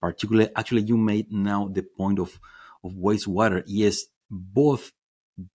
particularly 0.00 0.48
actually 0.56 0.82
you 0.82 0.96
made 0.96 1.30
now 1.32 1.68
the 1.72 1.82
point 1.82 2.18
of 2.18 2.38
of 2.84 2.92
wastewater 2.92 3.62
yes 3.66 4.04
both 4.30 4.92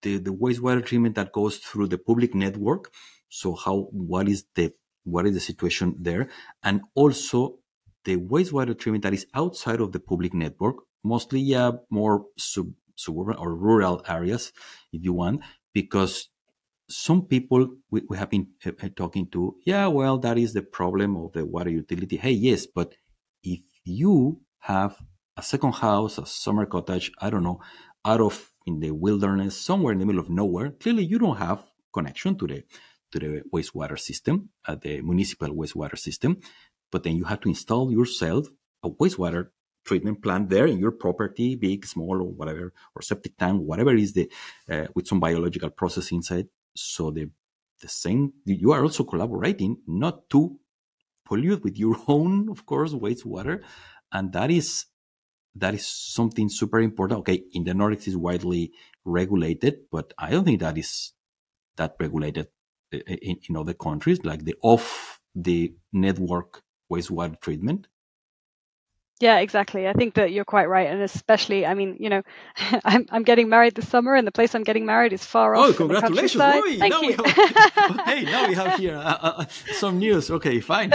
the, 0.02 0.18
the 0.18 0.34
wastewater 0.34 0.86
treatment 0.86 1.16
that 1.16 1.32
goes 1.32 1.58
through 1.58 1.88
the 1.88 1.98
public 1.98 2.36
network. 2.36 2.92
So 3.30 3.56
how 3.56 3.88
what 3.92 4.28
is 4.28 4.46
the 4.56 4.74
what 5.04 5.26
is 5.26 5.34
the 5.34 5.40
situation 5.40 5.96
there? 6.00 6.30
And 6.64 6.82
also 6.96 7.60
the 8.04 8.18
wastewater 8.18 8.78
treatment 8.78 9.04
that 9.04 9.14
is 9.14 9.26
outside 9.34 9.82
of 9.82 9.92
the 9.92 10.00
public 10.00 10.34
network, 10.34 10.78
mostly 11.04 11.40
yeah, 11.40 11.72
more 11.90 12.26
sub, 12.38 12.72
suburban 12.96 13.36
or 13.38 13.56
rural 13.56 14.04
areas, 14.08 14.52
if 14.92 15.04
you 15.04 15.14
want, 15.14 15.42
because 15.74 16.30
some 16.90 17.26
people 17.26 17.76
we, 17.92 18.02
we 18.10 18.18
have 18.18 18.30
been 18.30 18.48
uh, 18.66 18.72
talking 18.96 19.28
to, 19.30 19.56
yeah, 19.66 19.88
well, 19.88 20.18
that 20.18 20.38
is 20.38 20.54
the 20.54 20.62
problem 20.62 21.16
of 21.16 21.34
the 21.34 21.46
water 21.46 21.70
utility. 21.70 22.18
Hey, 22.18 22.32
yes, 22.32 22.66
but 22.66 22.96
if 23.44 23.62
you 23.84 24.42
have 24.60 24.98
a 25.38 25.44
second 25.44 25.76
house, 25.76 26.18
a 26.18 26.26
summer 26.26 26.66
cottage, 26.66 27.12
I 27.20 27.30
don't 27.30 27.44
know, 27.44 27.62
out 28.04 28.22
of 28.22 28.52
in 28.70 28.80
the 28.80 28.92
wilderness, 29.06 29.54
somewhere 29.70 29.94
in 29.94 30.00
the 30.00 30.06
middle 30.10 30.22
of 30.26 30.30
nowhere, 30.30 30.70
clearly 30.82 31.06
you 31.12 31.20
don't 31.24 31.38
have 31.48 31.60
connection 31.98 32.38
to 32.40 32.48
the 32.52 32.60
to 33.12 33.18
the 33.24 33.32
wastewater 33.54 34.00
system, 34.10 34.36
uh, 34.68 34.76
the 34.86 35.02
municipal 35.02 35.50
wastewater 35.62 35.98
system. 36.08 36.32
But 36.92 37.04
then 37.04 37.16
you 37.20 37.26
have 37.32 37.42
to 37.42 37.50
install 37.50 37.86
yourself 38.00 38.48
a 38.84 38.90
wastewater 39.02 39.42
treatment 39.90 40.22
plant 40.24 40.50
there 40.50 40.68
in 40.74 40.78
your 40.80 40.92
property, 40.92 41.56
big, 41.56 41.86
small, 41.94 42.16
or 42.24 42.32
whatever, 42.40 42.74
or 42.96 43.02
septic 43.02 43.34
tank, 43.38 43.58
whatever 43.72 43.94
is 43.96 44.14
the 44.14 44.26
uh, 44.74 44.88
with 44.96 45.08
some 45.08 45.20
biological 45.20 45.72
process 45.72 46.12
inside. 46.12 46.48
So 46.76 47.12
the 47.12 47.26
the 47.82 47.90
same 47.90 48.22
you 48.46 48.72
are 48.76 48.84
also 48.84 49.04
collaborating 49.04 49.74
not 49.88 50.30
to 50.32 50.42
pollute 51.26 51.64
with 51.64 51.78
your 51.78 51.98
own, 52.16 52.34
of 52.50 52.66
course, 52.66 52.94
wastewater, 52.94 53.62
and 54.12 54.34
that 54.34 54.52
is 54.52 54.86
that 55.56 55.74
is 55.74 55.88
something 55.88 56.50
super 56.50 56.80
important. 56.80 57.20
Okay, 57.22 57.44
in 57.54 57.64
the 57.64 57.72
Nordics 57.72 58.08
is 58.08 58.18
widely 58.18 58.72
regulated, 59.06 59.90
but 59.92 60.14
I 60.18 60.32
don't 60.32 60.46
think 60.46 60.60
that 60.60 60.78
is 60.78 61.14
that 61.78 61.96
regulated 62.00 62.48
eh, 62.92 63.00
eh, 63.08 63.18
in, 63.22 63.40
in 63.48 63.58
other 63.58 63.74
countries, 63.74 64.24
like 64.24 64.44
the 64.46 64.56
off 64.62 65.20
the 65.36 65.74
network 65.94 66.62
wastewater 66.92 67.40
treatment. 67.40 67.88
Yeah, 69.20 69.40
exactly. 69.40 69.86
I 69.86 69.92
think 69.92 70.14
that 70.14 70.32
you're 70.32 70.46
quite 70.46 70.70
right, 70.70 70.88
and 70.88 71.02
especially, 71.02 71.66
I 71.66 71.74
mean, 71.74 71.98
you 72.00 72.10
know, 72.10 72.22
I'm 72.86 73.06
I'm 73.12 73.24
getting 73.24 73.50
married 73.50 73.76
this 73.76 73.90
summer, 73.90 74.16
and 74.16 74.26
the 74.26 74.32
place 74.32 74.56
I'm 74.56 74.64
getting 74.64 74.86
married 74.86 75.12
is 75.12 75.26
far 75.26 75.56
oh, 75.56 75.60
off. 75.60 75.70
Oh, 75.70 75.74
congratulations! 75.74 76.42
Oi, 76.42 76.78
Thank 76.78 76.94
now 76.94 77.02
you. 77.02 77.18
Have, 77.18 78.00
hey, 78.06 78.24
now 78.24 78.48
we 78.48 78.56
have 78.56 78.80
here 78.80 78.96
uh, 79.04 79.18
uh, 79.22 79.34
uh 79.40 79.46
some 79.74 79.98
news. 79.98 80.32
Okay, 80.32 80.62
fine. 80.62 80.92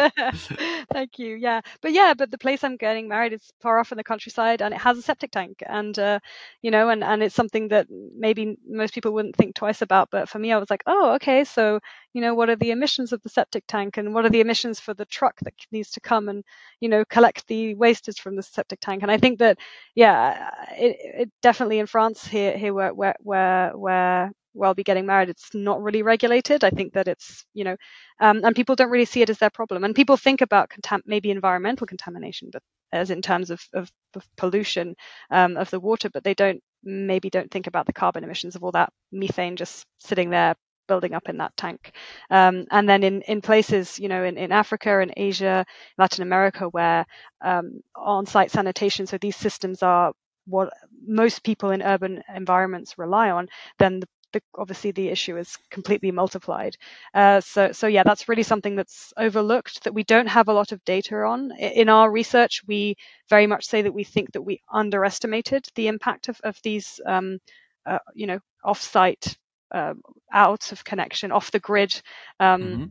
Thank 0.91 1.19
you. 1.19 1.37
Yeah, 1.37 1.61
but 1.83 1.93
yeah, 1.93 2.15
but 2.17 2.31
the 2.31 2.39
place 2.39 2.65
I'm 2.65 2.79
getting 2.79 3.09
married 3.09 3.35
is 3.35 3.53
far 3.61 3.79
off 3.79 3.93
in 3.93 3.99
the 3.99 4.05
countryside, 4.05 4.63
and 4.63 4.73
it 4.73 4.81
has 4.81 4.97
a 4.97 5.03
septic 5.03 5.31
tank, 5.31 5.63
and 5.67 5.99
uh, 5.99 6.19
you 6.63 6.71
know, 6.71 6.89
and 6.89 7.05
and 7.05 7.23
it's 7.23 7.35
something 7.35 7.69
that 7.69 7.89
maybe 8.17 8.57
most 8.67 8.95
people 8.95 9.13
wouldn't 9.13 9.37
think 9.37 9.55
twice 9.55 9.83
about, 9.83 10.09
but 10.11 10.31
for 10.31 10.39
me, 10.39 10.51
I 10.51 10.57
was 10.57 10.71
like, 10.71 10.83
oh, 10.87 11.13
okay, 11.17 11.45
so 11.45 11.79
you 12.15 12.21
know, 12.23 12.35
what 12.35 12.49
are 12.49 12.57
the 12.57 12.71
emissions 12.71 13.13
of 13.13 13.23
the 13.23 13.29
septic 13.29 13.65
tank, 13.69 13.99
and 13.99 14.15
what 14.15 14.25
are 14.25 14.31
the 14.31 14.41
emissions 14.41 14.81
for 14.81 14.95
the 14.95 15.05
truck 15.05 15.39
that 15.43 15.55
needs 15.73 15.91
to 15.93 16.01
come 16.01 16.29
and 16.29 16.45
you 16.81 16.89
know 16.89 17.05
collect 17.05 17.47
the 17.49 17.75
waste 17.75 18.21
from 18.21 18.37
the 18.37 18.43
septic 18.43 18.81
tank. 18.81 19.03
And 19.03 19.11
I 19.11 19.19
think 19.19 19.39
that, 19.41 19.59
yeah, 19.95 20.51
it, 20.73 20.97
it 21.23 21.31
definitely 21.43 21.79
in 21.81 21.87
France 21.87 22.27
here, 22.27 22.57
here 22.57 22.73
where, 22.75 22.95
where, 22.95 23.17
where, 23.21 23.77
where 23.77 24.33
well 24.55 24.75
be 24.75 24.85
getting 24.85 25.07
married. 25.07 25.29
It's 25.29 25.51
not 25.55 25.83
really 25.83 26.03
regulated. 26.03 26.65
I 26.65 26.71
think 26.71 26.95
that 26.95 27.09
it's 27.09 27.45
you 27.55 27.65
know 27.65 27.77
um, 28.21 28.43
and 28.45 28.57
people 28.57 28.77
don't 28.77 28.91
really 28.91 29.05
see 29.05 29.23
it 29.23 29.31
as 29.31 29.39
their 29.39 29.51
problem. 29.51 29.85
And 29.85 29.95
people 29.95 30.17
think 30.17 30.41
about 30.41 30.71
contam- 30.71 31.03
maybe 31.07 31.31
environmental 31.31 31.87
contamination 31.87 32.51
but 32.53 32.63
as 32.93 33.11
in 33.11 33.21
terms 33.23 33.51
of, 33.51 33.61
of, 33.75 33.91
of 34.15 34.25
pollution 34.37 34.95
um, 35.31 35.57
of 35.57 35.71
the 35.71 35.81
water 35.81 36.09
but 36.11 36.23
they 36.25 36.35
don't 36.35 36.61
maybe 36.85 37.31
don't 37.31 37.51
think 37.51 37.67
about 37.67 37.87
the 37.87 37.93
carbon 37.93 38.23
emissions 38.25 38.55
of 38.55 38.63
all 38.63 38.73
that 38.73 38.93
methane 39.11 39.57
just 39.57 39.85
sitting 39.99 40.31
there 40.31 40.55
building 40.87 41.15
up 41.15 41.29
in 41.29 41.39
that 41.39 41.57
tank. 41.57 41.93
Um, 42.31 42.67
and 42.71 42.89
then 42.89 43.03
in, 43.03 43.23
in 43.23 43.41
places, 43.41 43.99
you 43.99 44.09
know, 44.09 44.25
in, 44.25 44.37
in 44.37 44.53
Africa 44.53 45.01
and 45.01 45.13
Asia, 45.17 45.65
Latin 45.99 46.23
America, 46.23 46.65
where 46.69 47.07
um, 47.45 47.81
on 47.95 48.27
site 48.27 48.51
sanitation, 48.51 49.07
so 49.07 49.19
these 49.19 49.37
systems 49.37 49.83
are 49.83 50.13
what 50.47 50.71
most 51.07 51.43
people 51.43 51.71
in 51.71 51.83
urban 51.83 52.23
environments 52.35 52.99
rely 52.99 53.31
on, 53.31 53.49
then 53.79 54.01
the, 54.01 54.09
the, 54.33 54.43
obviously 54.59 54.91
the 54.91 55.09
issue 55.09 55.39
is 55.39 55.57
completely 55.71 56.11
multiplied. 56.11 56.77
Uh, 57.15 57.41
so, 57.41 57.73
so 57.73 57.87
yeah, 57.87 58.03
that's 58.03 58.29
really 58.29 58.43
something 58.43 58.77
that's 58.77 59.13
overlooked 59.17 59.85
that 59.85 59.95
we 59.95 60.05
don't 60.05 60.27
have 60.27 60.49
a 60.49 60.53
lot 60.53 60.73
of 60.73 60.85
data 60.85 61.17
on. 61.17 61.51
In 61.59 61.89
our 61.89 62.11
research, 62.11 62.63
we 62.67 62.97
very 63.31 63.47
much 63.47 63.65
say 63.65 63.81
that 63.83 63.95
we 63.95 64.05
think 64.05 64.33
that 64.33 64.43
we 64.43 64.61
underestimated 64.73 65.67
the 65.77 65.87
impact 65.87 66.29
of, 66.29 66.41
of 66.43 66.59
these, 66.63 67.01
um, 67.07 67.39
uh, 67.87 67.99
you 68.15 68.27
know, 68.27 68.39
off-site 68.65 69.39
uh, 69.73 69.95
out 70.35 70.73
of 70.73 70.85
connection, 70.85 71.33
off 71.33 71.51
the 71.51 71.61
grid 71.61 72.03
um, 72.41 72.63
mm-hmm. 72.63 72.85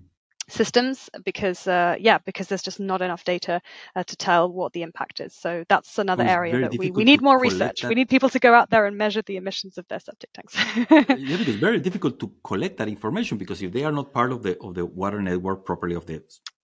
systems, 0.48 1.10
because 1.24 1.68
uh, 1.68 1.96
yeah, 2.00 2.18
because 2.26 2.48
there's 2.48 2.64
just 2.64 2.80
not 2.80 3.02
enough 3.02 3.24
data 3.24 3.62
uh, 3.96 4.04
to 4.04 4.16
tell 4.16 4.52
what 4.52 4.74
the 4.74 4.82
impact 4.82 5.20
is. 5.20 5.36
So 5.36 5.64
that's 5.70 6.00
another 6.00 6.24
area 6.24 6.60
that 6.62 6.78
we, 6.78 6.90
we 6.90 7.04
need 7.04 7.22
more 7.22 7.40
research. 7.40 7.82
That. 7.82 7.90
We 7.90 7.96
need 7.96 8.10
people 8.10 8.30
to 8.30 8.40
go 8.40 8.54
out 8.54 8.70
there 8.70 8.86
and 8.86 8.98
measure 8.98 9.22
the 9.22 9.38
emissions 9.38 9.78
of 9.78 9.88
their 9.90 10.00
septic 10.00 10.32
tanks. 10.34 10.56
yeah, 10.90 11.38
because 11.38 11.50
it's 11.50 11.66
very 11.70 11.80
difficult 11.80 12.20
to 12.22 12.32
collect 12.44 12.78
that 12.78 12.88
information 12.88 13.38
because 13.38 13.62
if 13.62 13.72
they 13.72 13.84
are 13.84 13.92
not 13.92 14.14
part 14.14 14.32
of 14.32 14.42
the 14.42 14.58
of 14.60 14.74
the 14.74 14.86
water 14.86 15.22
network 15.22 15.66
properly 15.66 15.96
of 15.96 16.06
the 16.06 16.16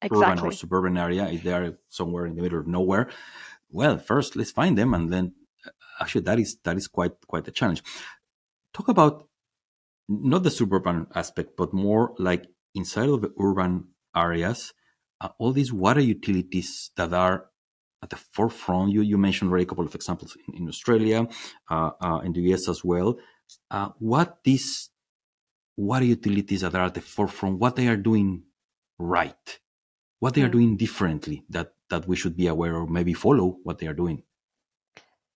exactly. 0.02 0.18
urban 0.18 0.40
or 0.46 0.52
suburban 0.52 0.98
area, 0.98 1.28
if 1.28 1.44
they 1.44 1.54
are 1.54 1.78
somewhere 1.90 2.26
in 2.26 2.36
the 2.36 2.42
middle 2.42 2.60
of 2.60 2.68
nowhere, 2.68 3.10
well, 3.70 3.98
first 3.98 4.36
let's 4.36 4.52
find 4.52 4.78
them 4.78 4.94
and 4.94 5.12
then 5.14 5.34
uh, 5.66 5.72
actually 6.02 6.22
that 6.22 6.40
is 6.40 6.58
that 6.64 6.78
is 6.78 6.88
quite 6.88 7.16
quite 7.28 7.48
a 7.48 7.52
challenge 7.52 7.84
talk 8.74 8.88
about 8.88 9.29
not 10.10 10.44
the 10.44 10.52
suburban 10.52 11.08
aspect, 11.14 11.56
but 11.56 11.72
more 11.74 12.14
like 12.18 12.48
inside 12.74 13.10
of 13.10 13.22
the 13.22 13.32
urban 13.40 13.86
areas, 14.16 14.74
uh, 15.22 15.30
all 15.38 15.54
these 15.54 15.72
water 15.72 16.02
utilities 16.02 16.92
that 16.98 17.14
are 17.14 17.46
at 18.02 18.10
the 18.10 18.16
forefront. 18.16 18.92
You, 18.92 19.02
you 19.02 19.18
mentioned 19.18 19.52
already 19.52 19.64
a 19.64 19.68
couple 19.68 19.86
of 19.86 19.94
examples 19.94 20.36
in, 20.48 20.64
in 20.64 20.68
Australia, 20.68 21.28
uh, 21.70 21.92
uh, 22.02 22.20
in 22.24 22.34
the 22.34 22.42
US 22.54 22.68
as 22.68 22.84
well. 22.84 23.20
Uh, 23.70 23.90
what 24.00 24.40
these 24.44 24.90
water 25.78 26.06
utilities 26.06 26.62
that 26.62 26.76
are 26.76 26.86
at 26.86 26.96
the 26.96 27.02
forefront, 27.02 27.60
what 27.60 27.76
they 27.76 27.88
are 27.88 27.98
doing 27.98 28.44
right, 28.98 29.60
what 30.20 30.34
they 30.34 30.42
are 30.42 30.48
hmm. 30.48 30.52
doing 30.54 30.78
differently 30.78 31.44
that, 31.50 31.74
that 31.90 32.08
we 32.08 32.16
should 32.16 32.36
be 32.36 32.48
aware 32.48 32.76
or 32.76 32.88
maybe 32.88 33.14
follow 33.14 33.58
what 33.64 33.78
they 33.78 33.88
are 33.88 33.94
doing. 33.94 34.24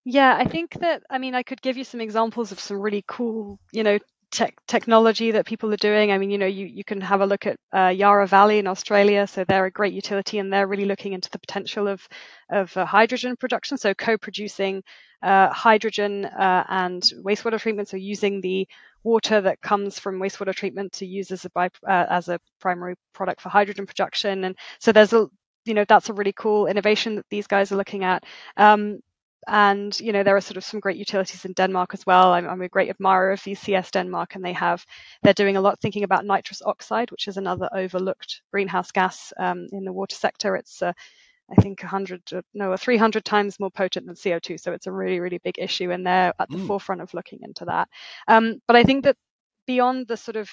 Yeah, 0.05 0.35
I 0.37 0.45
think 0.45 0.79
that 0.81 1.03
I 1.09 1.17
mean 1.17 1.33
I 1.33 1.43
could 1.43 1.61
give 1.61 1.77
you 1.77 1.85
some 1.85 2.01
examples 2.01 2.51
of 2.51 2.59
some 2.59 2.77
really 2.77 3.05
cool, 3.07 3.57
you 3.71 3.83
know, 3.83 3.99
tech, 4.33 4.55
technology 4.67 5.31
that 5.31 5.45
people 5.45 5.71
are 5.71 5.77
doing. 5.77 6.11
I 6.11 6.17
mean, 6.17 6.31
you 6.31 6.37
know, 6.37 6.47
you, 6.47 6.65
you 6.65 6.83
can 6.83 6.99
have 6.99 7.21
a 7.21 7.25
look 7.25 7.45
at 7.45 7.57
uh, 7.71 7.87
Yarra 7.87 8.27
Valley 8.27 8.57
in 8.57 8.67
Australia. 8.67 9.27
So 9.27 9.43
they're 9.43 9.65
a 9.65 9.71
great 9.71 9.93
utility 9.93 10.39
and 10.39 10.51
they're 10.51 10.67
really 10.67 10.85
looking 10.85 11.13
into 11.13 11.29
the 11.29 11.39
potential 11.39 11.87
of, 11.87 12.05
of 12.49 12.75
uh, 12.75 12.85
hydrogen 12.85 13.35
production. 13.37 13.77
So 13.77 13.93
co-producing 13.93 14.83
uh, 15.21 15.49
hydrogen 15.49 16.25
uh, 16.25 16.65
and 16.67 17.01
wastewater 17.23 17.59
treatment. 17.59 17.87
So 17.89 17.97
using 17.97 18.41
the 18.41 18.67
water 19.03 19.39
that 19.39 19.61
comes 19.61 19.99
from 19.99 20.19
wastewater 20.19 20.55
treatment 20.55 20.91
to 20.93 21.05
use 21.05 21.31
as 21.31 21.45
a, 21.45 21.49
uh, 21.55 21.69
as 21.87 22.27
a 22.27 22.39
primary 22.59 22.95
product 23.13 23.39
for 23.39 23.49
hydrogen 23.49 23.85
production. 23.85 24.45
And 24.45 24.57
so 24.79 24.91
there's 24.91 25.13
a, 25.13 25.27
you 25.65 25.75
know, 25.75 25.85
that's 25.87 26.09
a 26.09 26.13
really 26.13 26.33
cool 26.33 26.65
innovation 26.65 27.15
that 27.15 27.25
these 27.29 27.47
guys 27.47 27.71
are 27.71 27.77
looking 27.77 28.03
at. 28.03 28.23
Um, 28.57 28.99
and 29.47 29.99
you 29.99 30.11
know 30.11 30.23
there 30.23 30.35
are 30.35 30.41
sort 30.41 30.57
of 30.57 30.63
some 30.63 30.79
great 30.79 30.97
utilities 30.97 31.45
in 31.45 31.53
Denmark 31.53 31.93
as 31.93 32.05
well. 32.05 32.33
I'm, 32.33 32.47
I'm, 32.47 32.61
a 32.61 32.69
great 32.69 32.89
admirer 32.89 33.31
of 33.31 33.41
VCS 33.41 33.91
Denmark, 33.91 34.35
and 34.35 34.43
they 34.43 34.53
have 34.53 34.85
they're 35.21 35.33
doing 35.33 35.57
a 35.57 35.61
lot 35.61 35.79
thinking 35.79 36.03
about 36.03 36.25
nitrous 36.25 36.61
oxide, 36.61 37.11
which 37.11 37.27
is 37.27 37.37
another 37.37 37.69
overlooked 37.73 38.41
greenhouse 38.51 38.91
gas 38.91 39.33
um, 39.37 39.67
in 39.71 39.83
the 39.85 39.93
water 39.93 40.15
sector. 40.15 40.55
It's 40.55 40.81
uh, 40.81 40.93
I 41.51 41.61
think 41.61 41.81
100 41.81 42.21
no 42.53 42.75
300 42.75 43.25
times 43.25 43.59
more 43.59 43.71
potent 43.71 44.05
than 44.05 44.15
CO2, 44.15 44.59
so 44.59 44.71
it's 44.71 44.87
a 44.87 44.91
really 44.91 45.19
really 45.19 45.39
big 45.43 45.59
issue, 45.59 45.91
and 45.91 46.05
they're 46.05 46.33
at 46.39 46.49
the 46.49 46.57
mm. 46.57 46.67
forefront 46.67 47.01
of 47.01 47.13
looking 47.13 47.39
into 47.41 47.65
that. 47.65 47.89
Um, 48.27 48.61
but 48.67 48.75
I 48.75 48.83
think 48.83 49.03
that 49.03 49.17
beyond 49.67 50.07
the 50.07 50.17
sort 50.17 50.37
of 50.37 50.49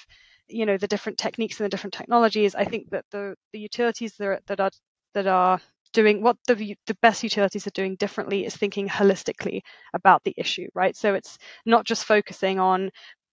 you 0.47 0.65
know 0.65 0.77
the 0.77 0.87
different 0.87 1.17
techniques 1.17 1.59
and 1.59 1.65
the 1.65 1.69
different 1.69 1.93
technologies, 1.93 2.55
I 2.55 2.65
think 2.65 2.89
that 2.91 3.05
the 3.11 3.35
the 3.53 3.59
utilities 3.59 4.15
that 4.17 4.27
are, 4.27 4.39
that 4.47 4.59
are 4.59 4.71
that 5.13 5.27
are 5.27 5.59
doing 5.93 6.21
what 6.21 6.37
the 6.47 6.75
the 6.87 6.97
best 7.01 7.23
utilities 7.23 7.67
are 7.67 7.71
doing 7.71 7.95
differently 7.95 8.45
is 8.45 8.55
thinking 8.55 8.87
holistically 8.87 9.61
about 9.93 10.23
the 10.23 10.33
issue 10.37 10.67
right 10.73 10.95
so 10.95 11.13
it's 11.13 11.37
not 11.65 11.85
just 11.85 12.05
focusing 12.05 12.59
on 12.59 12.89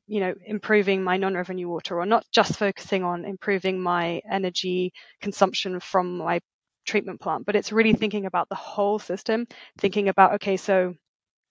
you 0.06 0.20
know 0.20 0.34
improving 0.46 1.02
my 1.02 1.16
non-revenue 1.16 1.68
water 1.68 1.98
or 2.00 2.06
not 2.06 2.24
just 2.32 2.56
focusing 2.56 3.04
on 3.04 3.24
improving 3.24 3.80
my 3.80 4.20
energy 4.30 4.92
consumption 5.20 5.78
from 5.80 6.16
my 6.18 6.40
treatment 6.86 7.20
plant 7.20 7.44
but 7.46 7.54
it's 7.56 7.72
really 7.72 7.92
thinking 7.92 8.26
about 8.26 8.48
the 8.48 8.54
whole 8.54 8.98
system 8.98 9.46
thinking 9.78 10.08
about 10.08 10.34
okay 10.34 10.56
so 10.56 10.94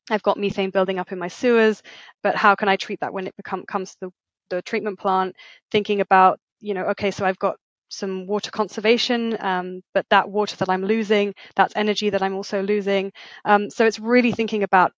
I've 0.10 0.24
got 0.24 0.38
methane 0.38 0.70
building 0.70 1.00
up 1.00 1.12
in 1.12 1.20
my 1.20 1.28
sewers, 1.28 1.82
but 2.24 2.36
how 2.36 2.56
can 2.56 2.70
I 2.70 2.76
treat 2.78 3.00
that 3.02 3.14
when 3.14 3.28
it 3.28 3.36
become, 3.36 3.66
comes 3.66 3.92
to 3.96 3.98
the, 4.02 4.12
the 4.50 4.62
treatment 4.62 5.00
plant? 5.00 5.36
Thinking 5.72 6.02
about, 6.02 6.40
you 6.62 6.74
know, 6.74 6.86
okay, 6.88 7.12
so 7.12 7.26
I've 7.26 7.40
got 7.40 7.58
some 7.90 8.28
water 8.28 8.52
conservation, 8.52 9.38
um, 9.40 9.82
but 9.94 10.06
that 10.10 10.30
water 10.30 10.56
that 10.58 10.70
I'm 10.70 10.86
losing, 10.86 11.34
that's 11.56 11.74
energy 11.76 12.10
that 12.10 12.22
I'm 12.22 12.36
also 12.36 12.62
losing. 12.62 13.12
Um, 13.46 13.70
so 13.70 13.86
it's 13.86 14.00
really 14.00 14.32
thinking 14.32 14.64
about 14.64 14.92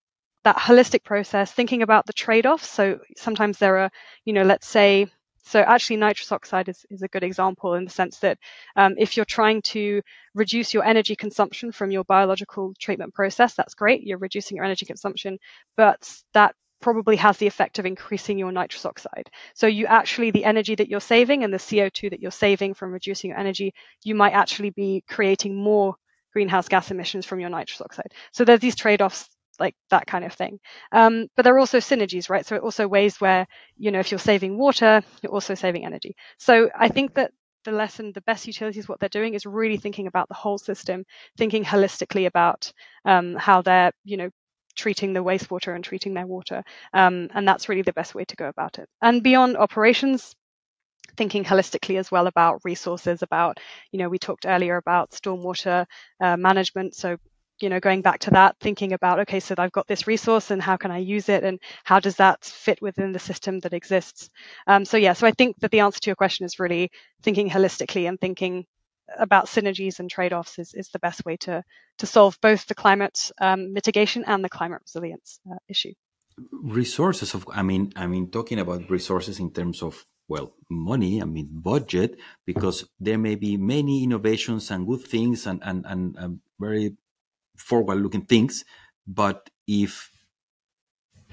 that 0.44 0.56
holistic 0.56 1.04
process, 1.04 1.52
thinking 1.52 1.82
about 1.82 2.06
the 2.06 2.12
trade-offs. 2.12 2.68
So 2.68 2.98
sometimes 3.16 3.58
there 3.58 3.78
are, 3.78 3.90
you 4.24 4.32
know, 4.32 4.44
let's 4.44 4.68
say, 4.68 5.06
so 5.44 5.60
actually 5.60 5.96
nitrous 5.96 6.30
oxide 6.30 6.68
is, 6.68 6.84
is 6.90 7.02
a 7.02 7.08
good 7.08 7.24
example 7.24 7.74
in 7.74 7.84
the 7.84 7.90
sense 7.90 8.18
that 8.18 8.38
um, 8.76 8.94
if 8.98 9.16
you're 9.16 9.24
trying 9.24 9.62
to 9.62 10.02
reduce 10.34 10.74
your 10.74 10.84
energy 10.84 11.16
consumption 11.16 11.72
from 11.72 11.90
your 11.90 12.04
biological 12.04 12.74
treatment 12.78 13.14
process, 13.14 13.54
that's 13.54 13.74
great. 13.74 14.02
You're 14.02 14.18
reducing 14.18 14.56
your 14.56 14.64
energy 14.66 14.84
consumption, 14.84 15.38
but 15.76 16.22
that 16.34 16.54
probably 16.80 17.16
has 17.16 17.36
the 17.38 17.46
effect 17.46 17.78
of 17.78 17.86
increasing 17.86 18.38
your 18.38 18.52
nitrous 18.52 18.86
oxide. 18.86 19.30
So 19.54 19.66
you 19.66 19.86
actually, 19.86 20.30
the 20.30 20.44
energy 20.44 20.74
that 20.74 20.88
you're 20.88 21.00
saving 21.00 21.44
and 21.44 21.52
the 21.52 21.58
CO2 21.58 22.10
that 22.10 22.20
you're 22.20 22.30
saving 22.30 22.74
from 22.74 22.92
reducing 22.92 23.30
your 23.30 23.38
energy, 23.38 23.74
you 24.04 24.14
might 24.14 24.32
actually 24.32 24.70
be 24.70 25.04
creating 25.08 25.56
more 25.56 25.94
greenhouse 26.32 26.68
gas 26.68 26.90
emissions 26.90 27.26
from 27.26 27.40
your 27.40 27.50
nitrous 27.50 27.80
oxide. 27.80 28.12
So 28.32 28.44
there's 28.44 28.60
these 28.60 28.76
trade-offs 28.76 29.28
like 29.58 29.74
that 29.90 30.06
kind 30.06 30.24
of 30.24 30.32
thing. 30.32 30.60
Um, 30.92 31.26
but 31.34 31.42
there 31.42 31.54
are 31.54 31.58
also 31.58 31.78
synergies, 31.78 32.30
right? 32.30 32.46
So 32.46 32.58
also 32.58 32.86
ways 32.86 33.20
where, 33.20 33.46
you 33.76 33.90
know, 33.90 33.98
if 33.98 34.10
you're 34.10 34.18
saving 34.18 34.56
water, 34.56 35.02
you're 35.22 35.32
also 35.32 35.54
saving 35.54 35.84
energy. 35.84 36.14
So 36.38 36.70
I 36.78 36.88
think 36.88 37.14
that 37.14 37.32
the 37.64 37.72
lesson, 37.72 38.12
the 38.12 38.20
best 38.22 38.46
utilities, 38.46 38.88
what 38.88 39.00
they're 39.00 39.08
doing 39.08 39.34
is 39.34 39.46
really 39.46 39.76
thinking 39.76 40.06
about 40.06 40.28
the 40.28 40.34
whole 40.34 40.58
system, 40.58 41.04
thinking 41.36 41.64
holistically 41.64 42.26
about 42.26 42.72
um, 43.04 43.34
how 43.34 43.62
they're, 43.62 43.92
you 44.04 44.16
know, 44.16 44.30
treating 44.78 45.12
the 45.12 45.22
wastewater 45.22 45.74
and 45.74 45.84
treating 45.84 46.14
their 46.14 46.26
water. 46.26 46.62
Um, 46.94 47.28
and 47.34 47.46
that's 47.46 47.68
really 47.68 47.82
the 47.82 47.92
best 47.92 48.14
way 48.14 48.24
to 48.24 48.36
go 48.36 48.48
about 48.48 48.78
it. 48.78 48.88
And 49.02 49.22
beyond 49.22 49.56
operations, 49.58 50.34
thinking 51.16 51.44
holistically 51.44 51.98
as 51.98 52.10
well 52.10 52.28
about 52.28 52.64
resources 52.64 53.22
about 53.22 53.58
you 53.90 53.98
know 53.98 54.08
we 54.08 54.18
talked 54.18 54.46
earlier 54.46 54.76
about 54.76 55.10
stormwater 55.10 55.84
uh, 56.20 56.36
management 56.36 56.94
so 56.94 57.16
you 57.60 57.68
know 57.68 57.80
going 57.80 58.02
back 58.02 58.20
to 58.20 58.30
that 58.30 58.54
thinking 58.60 58.92
about 58.92 59.18
okay 59.18 59.40
so 59.40 59.54
i've 59.58 59.72
got 59.72 59.86
this 59.88 60.06
resource 60.06 60.52
and 60.52 60.62
how 60.62 60.76
can 60.76 60.92
i 60.92 60.98
use 60.98 61.28
it 61.28 61.42
and 61.42 61.58
how 61.82 61.98
does 61.98 62.14
that 62.16 62.44
fit 62.44 62.80
within 62.80 63.10
the 63.10 63.18
system 63.18 63.58
that 63.60 63.72
exists 63.72 64.30
um, 64.68 64.84
so 64.84 64.96
yeah 64.96 65.12
so 65.12 65.26
i 65.26 65.32
think 65.32 65.58
that 65.58 65.72
the 65.72 65.80
answer 65.80 65.98
to 65.98 66.10
your 66.10 66.16
question 66.16 66.46
is 66.46 66.60
really 66.60 66.88
thinking 67.22 67.50
holistically 67.50 68.08
and 68.08 68.20
thinking 68.20 68.64
about 69.16 69.46
synergies 69.46 69.98
and 69.98 70.10
trade-offs 70.10 70.58
is, 70.58 70.74
is 70.74 70.88
the 70.88 70.98
best 70.98 71.24
way 71.24 71.36
to 71.36 71.64
to 71.98 72.06
solve 72.06 72.38
both 72.40 72.66
the 72.66 72.74
climate 72.74 73.30
um, 73.40 73.72
mitigation 73.72 74.24
and 74.26 74.44
the 74.44 74.48
climate 74.48 74.80
resilience 74.84 75.40
uh, 75.50 75.56
issue. 75.68 75.92
Resources 76.52 77.34
of 77.34 77.46
i 77.52 77.62
mean 77.62 77.92
i 77.96 78.06
mean 78.06 78.30
talking 78.30 78.60
about 78.60 78.88
resources 78.90 79.40
in 79.40 79.50
terms 79.50 79.82
of 79.82 80.06
well 80.28 80.54
money 80.70 81.20
i 81.20 81.24
mean 81.24 81.48
budget 81.50 82.16
because 82.46 82.84
there 83.00 83.18
may 83.18 83.34
be 83.34 83.56
many 83.56 84.04
innovations 84.04 84.70
and 84.70 84.86
good 84.86 85.00
things 85.00 85.46
and 85.46 85.60
and, 85.64 85.84
and, 85.88 86.14
and 86.16 86.40
very 86.60 86.96
forward 87.56 87.96
looking 87.96 88.24
things 88.24 88.64
but 89.04 89.50
if 89.66 90.12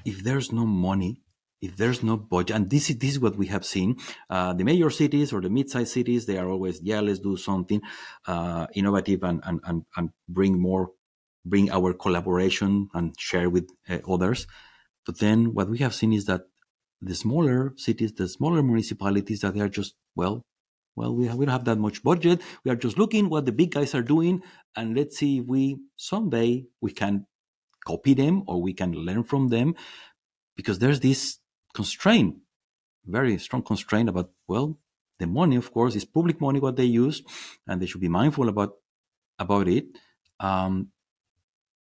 if 0.05 0.23
there's 0.23 0.51
no 0.51 0.65
money 0.65 1.21
if 1.61 1.75
there's 1.77 2.03
no 2.03 2.17
budget 2.17 2.55
and 2.55 2.69
this 2.69 2.89
is 2.89 2.97
this 2.97 3.11
is 3.11 3.19
what 3.19 3.37
we 3.37 3.47
have 3.47 3.65
seen. 3.65 3.97
Uh, 4.29 4.53
the 4.53 4.63
major 4.63 4.89
cities 4.89 5.33
or 5.33 5.41
the 5.41 5.49
mid-sized 5.49 5.91
cities 5.91 6.25
they 6.25 6.37
are 6.37 6.49
always 6.49 6.81
yeah 6.81 6.99
let's 6.99 7.19
do 7.19 7.37
something 7.37 7.81
uh, 8.27 8.67
innovative 8.73 9.23
and, 9.23 9.41
and 9.43 9.59
and 9.65 9.83
and 9.97 10.09
bring 10.29 10.59
more 10.59 10.91
bring 11.45 11.71
our 11.71 11.93
collaboration 11.93 12.89
and 12.93 13.13
share 13.19 13.49
with 13.49 13.69
uh, 13.89 13.99
others. 14.09 14.47
But 15.05 15.19
then 15.19 15.53
what 15.53 15.69
we 15.69 15.77
have 15.79 15.93
seen 15.93 16.13
is 16.13 16.25
that 16.25 16.41
the 17.01 17.15
smaller 17.15 17.73
cities 17.77 18.13
the 18.13 18.27
smaller 18.27 18.61
municipalities 18.63 19.41
that 19.41 19.53
they 19.53 19.61
are 19.61 19.69
just 19.69 19.95
well 20.15 20.43
well, 20.95 21.13
we, 21.13 21.27
have, 21.27 21.35
we 21.35 21.45
don't 21.45 21.51
have 21.51 21.65
that 21.65 21.77
much 21.77 22.03
budget. 22.03 22.41
We 22.63 22.71
are 22.71 22.75
just 22.75 22.97
looking 22.97 23.29
what 23.29 23.45
the 23.45 23.51
big 23.51 23.71
guys 23.71 23.93
are 23.93 24.01
doing, 24.01 24.41
and 24.75 24.95
let's 24.95 25.17
see 25.17 25.39
if 25.39 25.45
we 25.45 25.77
someday 25.97 26.65
we 26.81 26.91
can 26.91 27.25
copy 27.85 28.13
them 28.13 28.43
or 28.47 28.61
we 28.61 28.73
can 28.73 28.93
learn 28.93 29.23
from 29.23 29.49
them, 29.49 29.75
because 30.55 30.79
there's 30.79 31.01
this 31.01 31.37
constraint, 31.75 32.38
very 33.05 33.38
strong 33.38 33.61
constraint 33.61 34.09
about 34.09 34.31
well, 34.47 34.77
the 35.19 35.27
money, 35.27 35.55
of 35.55 35.71
course, 35.71 35.95
is 35.95 36.05
public 36.05 36.41
money 36.41 36.59
what 36.59 36.75
they 36.75 36.89
use, 37.03 37.21
and 37.67 37.81
they 37.81 37.85
should 37.85 38.01
be 38.01 38.17
mindful 38.19 38.49
about 38.49 38.71
about 39.38 39.67
it. 39.67 39.85
Um, 40.39 40.89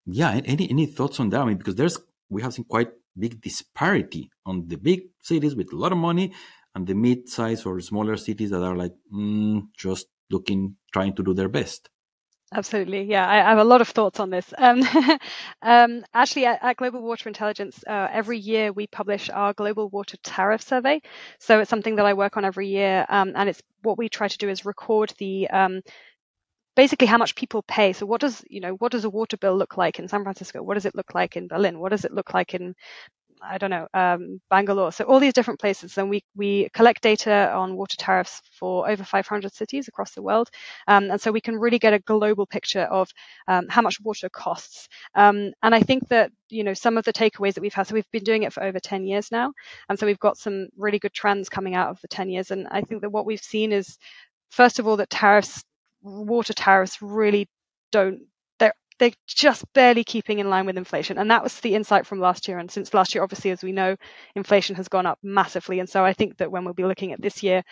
yeah, 0.06 0.40
any 0.44 0.68
any 0.70 0.86
thoughts 0.86 1.20
on 1.20 1.30
that? 1.30 1.40
I 1.40 1.44
mean, 1.46 1.56
because 1.56 1.76
there's 1.76 1.98
we 2.28 2.42
have 2.42 2.54
seen 2.54 2.64
quite 2.64 2.90
big 3.18 3.40
disparity 3.40 4.30
on 4.44 4.66
the 4.68 4.76
big 4.76 5.00
cities 5.20 5.54
with 5.54 5.72
a 5.72 5.76
lot 5.76 5.92
of 5.92 5.98
money 5.98 6.32
and 6.74 6.86
the 6.86 6.94
mid-size 6.94 7.64
or 7.64 7.80
smaller 7.80 8.16
cities 8.16 8.50
that 8.50 8.62
are 8.62 8.76
like 8.76 8.92
mm, 9.12 9.62
just 9.76 10.06
looking 10.30 10.76
trying 10.92 11.14
to 11.14 11.22
do 11.22 11.32
their 11.34 11.48
best 11.48 11.88
Absolutely, 12.52 13.02
yeah. 13.02 13.28
I, 13.28 13.36
have 13.36 13.58
a 13.58 13.64
lot 13.64 13.80
of 13.80 13.88
thoughts 13.88 14.20
on 14.20 14.30
this. 14.30 14.52
Um, 14.56 14.82
um, 15.62 16.04
actually, 16.14 16.46
at, 16.46 16.62
at, 16.62 16.76
Global 16.76 17.02
Water 17.02 17.28
Intelligence, 17.28 17.82
uh, 17.86 18.08
every 18.12 18.38
year 18.38 18.72
we 18.72 18.86
publish 18.86 19.28
our 19.28 19.52
Global 19.54 19.88
Water 19.88 20.16
Tariff 20.22 20.62
Survey. 20.62 21.00
So 21.40 21.58
it's 21.58 21.70
something 21.70 21.96
that 21.96 22.06
I 22.06 22.14
work 22.14 22.36
on 22.36 22.44
every 22.44 22.68
year, 22.68 23.06
um, 23.08 23.32
and 23.34 23.48
it's 23.48 23.60
what 23.82 23.98
we 23.98 24.08
try 24.08 24.28
to 24.28 24.38
do 24.38 24.48
is 24.48 24.64
record 24.64 25.12
the 25.18 25.48
um, 25.50 25.80
basically 26.76 27.06
how 27.08 27.18
much 27.18 27.34
people 27.34 27.62
pay. 27.62 27.92
So 27.92 28.06
what 28.06 28.20
does 28.20 28.44
you 28.48 28.60
know 28.60 28.74
what 28.74 28.92
does 28.92 29.04
a 29.04 29.10
water 29.10 29.36
bill 29.36 29.56
look 29.56 29.76
like 29.76 29.98
in 29.98 30.08
San 30.08 30.22
Francisco? 30.22 30.62
What 30.62 30.74
does 30.74 30.86
it 30.86 30.94
look 30.94 31.14
like 31.14 31.36
in 31.36 31.48
Berlin? 31.48 31.78
What 31.80 31.90
does 31.90 32.04
it 32.04 32.12
look 32.12 32.34
like 32.34 32.54
in 32.54 32.74
I 33.48 33.58
don't 33.58 33.70
know, 33.70 33.86
um, 33.94 34.40
Bangalore. 34.50 34.92
So 34.92 35.04
all 35.04 35.20
these 35.20 35.32
different 35.32 35.60
places. 35.60 35.98
And 35.98 36.08
we, 36.10 36.22
we 36.34 36.68
collect 36.72 37.02
data 37.02 37.52
on 37.52 37.76
water 37.76 37.96
tariffs 37.96 38.40
for 38.58 38.88
over 38.88 39.04
500 39.04 39.52
cities 39.52 39.88
across 39.88 40.12
the 40.12 40.22
world. 40.22 40.48
Um, 40.88 41.10
and 41.10 41.20
so 41.20 41.30
we 41.30 41.40
can 41.40 41.56
really 41.58 41.78
get 41.78 41.92
a 41.92 41.98
global 42.00 42.46
picture 42.46 42.82
of 42.84 43.08
um, 43.48 43.66
how 43.68 43.82
much 43.82 44.00
water 44.00 44.28
costs. 44.28 44.88
Um, 45.14 45.52
and 45.62 45.74
I 45.74 45.80
think 45.80 46.08
that, 46.08 46.30
you 46.48 46.64
know, 46.64 46.74
some 46.74 46.96
of 46.96 47.04
the 47.04 47.12
takeaways 47.12 47.54
that 47.54 47.60
we've 47.60 47.74
had, 47.74 47.86
so 47.86 47.94
we've 47.94 48.10
been 48.12 48.24
doing 48.24 48.42
it 48.44 48.52
for 48.52 48.62
over 48.62 48.80
10 48.80 49.04
years 49.04 49.30
now. 49.30 49.52
And 49.88 49.98
so 49.98 50.06
we've 50.06 50.18
got 50.18 50.38
some 50.38 50.68
really 50.76 50.98
good 50.98 51.12
trends 51.14 51.48
coming 51.48 51.74
out 51.74 51.90
of 51.90 52.00
the 52.00 52.08
10 52.08 52.30
years. 52.30 52.50
And 52.50 52.66
I 52.70 52.80
think 52.82 53.02
that 53.02 53.10
what 53.10 53.26
we've 53.26 53.40
seen 53.40 53.72
is, 53.72 53.98
first 54.50 54.78
of 54.78 54.86
all, 54.86 54.96
that 54.96 55.10
tariffs, 55.10 55.62
water 56.02 56.52
tariffs 56.52 57.00
really 57.02 57.48
don't 57.92 58.20
they're 58.98 59.12
just 59.26 59.64
barely 59.72 60.04
keeping 60.04 60.38
in 60.38 60.48
line 60.48 60.66
with 60.66 60.76
inflation. 60.76 61.18
And 61.18 61.30
that 61.30 61.42
was 61.42 61.58
the 61.60 61.74
insight 61.74 62.06
from 62.06 62.20
last 62.20 62.46
year. 62.46 62.58
And 62.58 62.70
since 62.70 62.94
last 62.94 63.14
year, 63.14 63.24
obviously, 63.24 63.50
as 63.50 63.62
we 63.62 63.72
know, 63.72 63.96
inflation 64.34 64.76
has 64.76 64.88
gone 64.88 65.06
up 65.06 65.18
massively. 65.22 65.80
And 65.80 65.88
so 65.88 66.04
I 66.04 66.12
think 66.12 66.36
that 66.38 66.50
when 66.50 66.64
we'll 66.64 66.74
be 66.74 66.84
looking 66.84 67.12
at 67.12 67.20
this 67.20 67.42
year, 67.42 67.62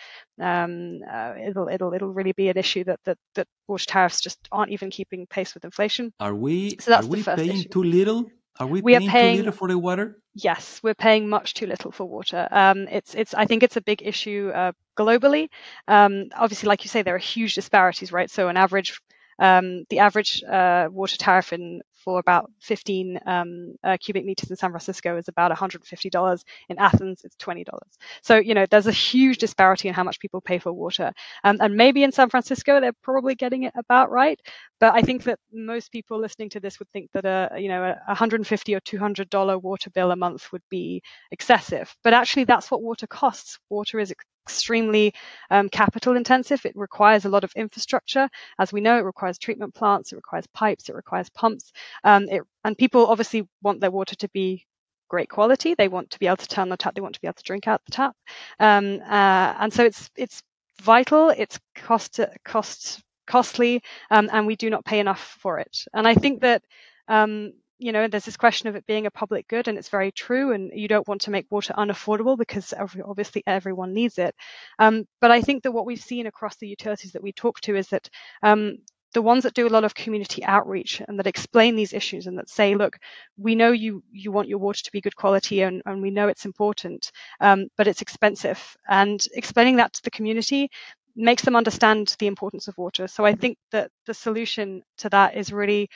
um, 0.41 0.99
uh, 1.09 1.33
it'll 1.47 1.67
it'll 1.69 1.93
it'll 1.93 2.13
really 2.13 2.33
be 2.33 2.49
an 2.49 2.57
issue 2.57 2.83
that 2.85 2.99
that 3.05 3.17
that 3.35 3.47
water 3.67 3.85
tariffs 3.85 4.21
just 4.21 4.39
aren't 4.51 4.71
even 4.71 4.89
keeping 4.89 5.25
pace 5.27 5.53
with 5.53 5.63
inflation. 5.63 6.13
Are 6.19 6.35
we 6.35 6.77
so 6.79 6.93
are 6.93 7.05
we 7.05 7.23
paying 7.23 7.51
issue. 7.51 7.69
too 7.69 7.83
little? 7.83 8.29
Are 8.59 8.67
we, 8.67 8.81
we 8.81 8.93
paying, 8.93 9.07
are 9.07 9.11
paying 9.11 9.33
too 9.33 9.43
little 9.43 9.57
for 9.57 9.67
the 9.67 9.77
water? 9.79 10.19
Yes, 10.35 10.79
we're 10.83 10.93
paying 10.93 11.27
much 11.27 11.55
too 11.55 11.65
little 11.65 11.91
for 11.91 12.05
water. 12.05 12.47
Um, 12.51 12.87
it's 12.87 13.15
it's 13.15 13.33
I 13.33 13.45
think 13.45 13.63
it's 13.63 13.77
a 13.77 13.81
big 13.81 14.01
issue 14.03 14.51
uh, 14.53 14.73
globally. 14.95 15.47
Um, 15.87 16.25
obviously, 16.35 16.67
like 16.67 16.83
you 16.83 16.89
say, 16.89 17.01
there 17.01 17.15
are 17.15 17.19
huge 17.19 17.55
disparities, 17.55 18.11
right? 18.11 18.29
So 18.29 18.49
an 18.49 18.57
average 18.57 18.99
um, 19.39 19.85
the 19.89 19.99
average 19.99 20.43
uh, 20.43 20.87
water 20.91 21.17
tariff 21.17 21.53
in 21.53 21.81
for 22.03 22.19
about 22.19 22.51
15 22.59 23.19
um, 23.25 23.75
uh, 23.83 23.97
cubic 23.99 24.25
meters 24.25 24.49
in 24.49 24.57
San 24.57 24.71
Francisco 24.71 25.15
is 25.17 25.27
about 25.29 25.51
$150. 25.51 26.43
In 26.69 26.77
Athens, 26.77 27.21
it's 27.23 27.35
$20. 27.37 27.79
So, 28.21 28.37
you 28.37 28.53
know, 28.53 28.65
there's 28.69 28.87
a 28.87 28.91
huge 28.91 29.37
disparity 29.37 29.87
in 29.87 29.93
how 29.93 30.03
much 30.03 30.19
people 30.19 30.41
pay 30.41 30.59
for 30.59 30.73
water. 30.73 31.13
Um, 31.43 31.57
and 31.61 31.75
maybe 31.75 32.03
in 32.03 32.11
San 32.11 32.29
Francisco, 32.29 32.81
they're 32.81 32.93
probably 33.03 33.35
getting 33.35 33.63
it 33.63 33.73
about 33.75 34.11
right. 34.11 34.39
But 34.79 34.93
I 34.95 35.01
think 35.01 35.23
that 35.23 35.39
most 35.51 35.91
people 35.91 36.19
listening 36.19 36.49
to 36.49 36.59
this 36.59 36.79
would 36.79 36.89
think 36.89 37.09
that 37.13 37.25
a, 37.25 37.59
you 37.59 37.69
know, 37.69 37.83
a 37.83 37.95
150 38.07 38.75
or 38.75 38.81
$200 38.81 39.61
water 39.61 39.89
bill 39.89 40.11
a 40.11 40.15
month 40.15 40.51
would 40.51 40.63
be 40.69 41.01
excessive. 41.31 41.95
But 42.03 42.13
actually, 42.13 42.43
that's 42.45 42.69
what 42.69 42.81
water 42.81 43.07
costs. 43.07 43.59
Water 43.69 43.99
is 43.99 44.11
extremely 44.45 45.13
um, 45.51 45.69
capital 45.69 46.15
intensive. 46.15 46.65
It 46.65 46.75
requires 46.75 47.25
a 47.25 47.29
lot 47.29 47.43
of 47.43 47.51
infrastructure. 47.55 48.29
As 48.59 48.73
we 48.73 48.81
know, 48.81 48.97
it 48.97 49.05
requires 49.05 49.37
treatment 49.37 49.73
plants, 49.73 50.11
it 50.11 50.15
requires 50.15 50.47
pipes, 50.47 50.89
it 50.89 50.95
requires 50.95 51.29
pumps. 51.29 51.71
Um, 52.03 52.27
it, 52.29 52.41
and 52.63 52.77
people 52.77 53.07
obviously 53.07 53.47
want 53.61 53.79
their 53.79 53.91
water 53.91 54.15
to 54.15 54.29
be 54.29 54.65
great 55.09 55.29
quality. 55.29 55.75
They 55.75 55.87
want 55.87 56.09
to 56.11 56.19
be 56.19 56.27
able 56.27 56.37
to 56.37 56.47
turn 56.47 56.69
the 56.69 56.77
tap. 56.77 56.95
They 56.95 57.01
want 57.01 57.15
to 57.15 57.21
be 57.21 57.27
able 57.27 57.35
to 57.35 57.43
drink 57.43 57.67
out 57.67 57.81
the 57.85 57.91
tap. 57.91 58.15
Um, 58.59 58.99
uh, 59.01 59.53
and 59.59 59.71
so 59.71 59.83
it's 59.83 60.09
it's 60.15 60.41
vital. 60.81 61.29
It's 61.29 61.59
cost 61.75 62.19
cost 62.43 63.01
costly, 63.27 63.81
um, 64.11 64.29
and 64.33 64.47
we 64.47 64.55
do 64.55 64.69
not 64.69 64.85
pay 64.85 64.99
enough 64.99 65.37
for 65.39 65.59
it. 65.59 65.77
And 65.93 66.07
I 66.07 66.15
think 66.15 66.41
that 66.41 66.63
um, 67.07 67.53
you 67.83 67.91
know, 67.91 68.07
there's 68.07 68.23
this 68.23 68.37
question 68.37 68.69
of 68.69 68.75
it 68.77 68.85
being 68.85 69.05
a 69.05 69.11
public 69.11 69.45
good, 69.49 69.67
and 69.67 69.77
it's 69.77 69.89
very 69.89 70.11
true. 70.11 70.53
And 70.53 70.71
you 70.73 70.87
don't 70.87 71.07
want 71.07 71.21
to 71.21 71.31
make 71.31 71.47
water 71.51 71.73
unaffordable 71.77 72.37
because 72.37 72.73
obviously 72.79 73.43
everyone 73.45 73.93
needs 73.93 74.17
it. 74.17 74.33
Um, 74.79 75.03
but 75.19 75.31
I 75.31 75.41
think 75.41 75.63
that 75.63 75.73
what 75.73 75.85
we've 75.85 75.99
seen 75.99 76.25
across 76.25 76.55
the 76.55 76.67
utilities 76.67 77.11
that 77.11 77.21
we 77.21 77.33
talk 77.33 77.59
to 77.61 77.75
is 77.75 77.89
that 77.89 78.09
um, 78.41 78.77
the 79.13 79.21
ones 79.21 79.43
that 79.43 79.53
do 79.53 79.67
a 79.67 79.75
lot 79.75 79.83
of 79.83 79.93
community 79.95 80.45
outreach 80.45 81.01
and 81.05 81.19
that 81.19 81.27
explain 81.27 81.75
these 81.75 81.91
issues 81.91 82.25
and 82.25 82.37
that 82.37 82.49
say, 82.49 82.73
look, 82.73 82.97
we 83.37 83.53
know 83.53 83.73
you 83.73 84.01
you 84.11 84.31
want 84.31 84.47
your 84.47 84.59
water 84.59 84.81
to 84.81 84.91
be 84.93 85.01
good 85.01 85.17
quality 85.17 85.61
and, 85.61 85.81
and 85.85 86.01
we 86.01 86.09
know 86.09 86.29
it's 86.29 86.45
important, 86.45 87.11
um, 87.41 87.67
but 87.77 87.87
it's 87.87 88.01
expensive. 88.01 88.77
And 88.87 89.19
explaining 89.33 89.75
that 89.75 89.91
to 89.93 90.03
the 90.03 90.11
community 90.11 90.69
makes 91.17 91.43
them 91.43 91.57
understand 91.57 92.15
the 92.19 92.27
importance 92.27 92.69
of 92.69 92.77
water. 92.77 93.07
So 93.09 93.25
I 93.25 93.33
think 93.35 93.57
that 93.71 93.91
the 94.05 94.13
solution 94.13 94.83
to 94.99 95.09
that 95.09 95.35
is 95.35 95.51
really, 95.51 95.89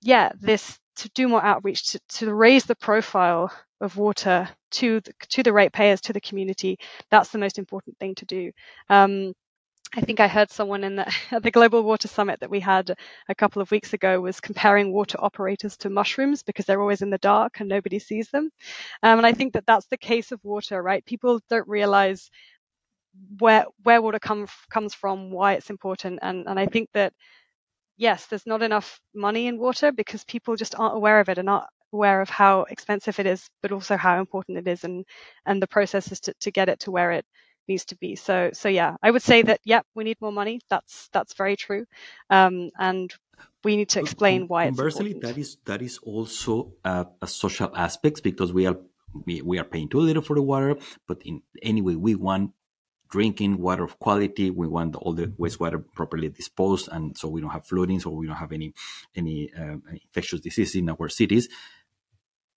yeah, 0.00 0.30
this 0.40 0.78
to 0.96 1.08
do 1.10 1.28
more 1.28 1.44
outreach 1.44 1.92
to, 1.92 2.00
to 2.08 2.34
raise 2.34 2.64
the 2.64 2.76
profile 2.76 3.52
of 3.80 3.96
water 3.96 4.48
to 4.70 5.00
the, 5.00 5.12
to 5.28 5.42
the 5.42 5.52
ratepayers 5.52 6.00
to 6.00 6.12
the 6.12 6.20
community 6.20 6.78
that's 7.10 7.30
the 7.30 7.38
most 7.38 7.58
important 7.58 7.98
thing 7.98 8.14
to 8.14 8.24
do 8.26 8.52
um, 8.90 9.32
I 9.96 10.00
think 10.00 10.20
I 10.20 10.28
heard 10.28 10.50
someone 10.50 10.84
in 10.84 10.96
the, 10.96 11.06
at 11.32 11.42
the 11.42 11.50
Global 11.50 11.82
Water 11.82 12.08
Summit 12.08 12.40
that 12.40 12.50
we 12.50 12.60
had 12.60 12.94
a 13.28 13.34
couple 13.34 13.62
of 13.62 13.70
weeks 13.70 13.92
ago 13.92 14.20
was 14.20 14.40
comparing 14.40 14.92
water 14.92 15.18
operators 15.20 15.76
to 15.78 15.90
mushrooms 15.90 16.42
because 16.42 16.66
they're 16.66 16.80
always 16.80 17.02
in 17.02 17.10
the 17.10 17.18
dark 17.18 17.60
and 17.60 17.68
nobody 17.68 17.98
sees 17.98 18.28
them. 18.30 18.50
Um, 19.02 19.18
and 19.18 19.26
I 19.26 19.32
think 19.32 19.52
that 19.54 19.66
that's 19.66 19.86
the 19.86 19.96
case 19.96 20.32
of 20.32 20.40
water, 20.44 20.82
right? 20.82 21.04
People 21.04 21.40
don't 21.48 21.68
realize 21.68 22.30
where 23.38 23.66
where 23.84 24.02
water 24.02 24.18
come, 24.18 24.46
comes 24.70 24.94
from, 24.94 25.30
why 25.30 25.54
it's 25.54 25.70
important, 25.70 26.18
and 26.22 26.46
and 26.48 26.58
I 26.58 26.66
think 26.66 26.88
that 26.94 27.12
yes, 27.96 28.26
there's 28.26 28.46
not 28.46 28.62
enough 28.62 29.00
money 29.14 29.46
in 29.46 29.58
water 29.58 29.92
because 29.92 30.24
people 30.24 30.56
just 30.56 30.78
aren't 30.78 30.96
aware 30.96 31.20
of 31.20 31.28
it 31.28 31.38
and 31.38 31.46
not 31.46 31.68
aware 31.92 32.20
of 32.20 32.28
how 32.28 32.62
expensive 32.70 33.18
it 33.18 33.26
is, 33.26 33.48
but 33.62 33.72
also 33.72 33.96
how 33.96 34.18
important 34.18 34.58
it 34.58 34.68
is 34.68 34.84
and 34.84 35.04
and 35.46 35.62
the 35.62 35.66
processes 35.66 36.20
to, 36.20 36.34
to 36.40 36.50
get 36.50 36.68
it 36.68 36.80
to 36.80 36.90
where 36.90 37.12
it 37.12 37.24
needs 37.68 37.84
to 37.86 37.96
be. 37.96 38.16
So 38.16 38.50
so 38.52 38.68
yeah, 38.68 38.96
I 39.02 39.10
would 39.10 39.22
say 39.22 39.42
that 39.42 39.60
yeah, 39.64 39.80
we 39.94 40.04
need 40.04 40.20
more 40.20 40.32
money. 40.32 40.60
That's 40.68 41.08
that's 41.12 41.34
very 41.34 41.56
true, 41.56 41.84
um, 42.30 42.70
and 42.78 43.12
we 43.62 43.76
need 43.76 43.88
to 43.90 44.00
explain 44.00 44.48
why. 44.48 44.66
Conversely, 44.66 45.14
that 45.22 45.38
is 45.38 45.56
that 45.64 45.80
is 45.82 45.98
also 45.98 46.74
a, 46.84 47.06
a 47.22 47.26
social 47.26 47.70
aspect 47.76 48.22
because 48.22 48.52
we 48.52 48.66
are 48.66 48.76
we, 49.26 49.42
we 49.42 49.58
are 49.58 49.64
paying 49.64 49.88
too 49.88 50.00
little 50.00 50.22
for 50.22 50.34
the 50.34 50.42
water, 50.42 50.76
but 51.06 51.22
in 51.24 51.42
anyway 51.62 51.94
we 51.94 52.14
want 52.14 52.50
drinking 53.10 53.58
water 53.58 53.84
of 53.84 53.98
quality. 53.98 54.50
We 54.50 54.66
want 54.66 54.96
all 54.96 55.12
the 55.12 55.28
wastewater 55.28 55.82
properly 55.94 56.28
disposed, 56.28 56.88
and 56.90 57.16
so 57.16 57.28
we 57.28 57.40
don't 57.40 57.50
have 57.50 57.66
flooding, 57.66 58.00
so 58.00 58.10
we 58.10 58.26
don't 58.26 58.36
have 58.36 58.52
any 58.52 58.74
any 59.14 59.50
uh, 59.52 59.76
infectious 59.92 60.40
disease 60.40 60.74
in 60.74 60.88
our 60.88 61.08
cities. 61.08 61.48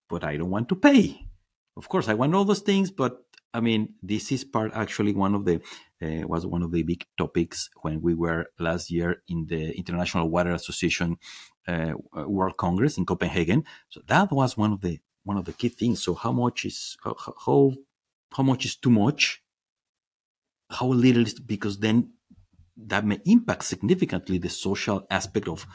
But 0.10 0.24
I 0.24 0.38
don't 0.38 0.50
want 0.50 0.70
to 0.70 0.76
pay. 0.76 1.28
Of 1.76 1.90
course, 1.90 2.08
I 2.08 2.16
want 2.16 2.34
all 2.34 2.46
those 2.46 2.62
things, 2.62 2.90
but 2.92 3.22
I 3.54 3.60
mean, 3.60 3.94
this 4.02 4.32
is 4.32 4.44
part 4.44 4.72
actually 4.74 5.14
one 5.14 5.36
of 5.36 5.46
the 5.46 5.62
uh, 6.02 6.28
was 6.28 6.46
one 6.46 6.64
of 6.64 6.72
the 6.72 6.84
big 6.84 7.06
topics 7.18 7.70
when 7.82 8.02
we 8.02 8.14
were 8.14 8.48
last 8.60 8.92
year 8.92 9.24
in 9.28 9.48
the 9.48 9.76
International 9.78 10.30
Water 10.30 10.52
Association 10.52 11.18
uh, 11.68 11.94
World 12.14 12.58
Congress 12.58 12.98
in 12.98 13.06
Copenhagen. 13.06 13.64
So 13.90 14.02
that 14.08 14.32
was 14.32 14.58
one 14.58 14.74
of 14.74 14.82
the 14.82 15.00
one 15.24 15.38
of 15.38 15.46
the 15.46 15.54
key 15.54 15.70
things. 15.70 16.04
So 16.04 16.14
how 16.14 16.32
much 16.32 16.66
is 16.66 16.98
how 17.04 17.16
how, 17.46 17.74
how 18.36 18.44
much 18.44 18.66
is 18.66 18.76
too 18.76 18.92
much? 18.92 19.42
How 20.70 20.88
little 20.88 21.26
is 21.26 21.40
because 21.40 21.80
then 21.80 22.12
that 22.78 23.06
may 23.06 23.20
impact 23.26 23.64
significantly 23.64 24.38
the 24.38 24.50
social 24.50 25.06
aspect 25.10 25.48
of 25.48 25.66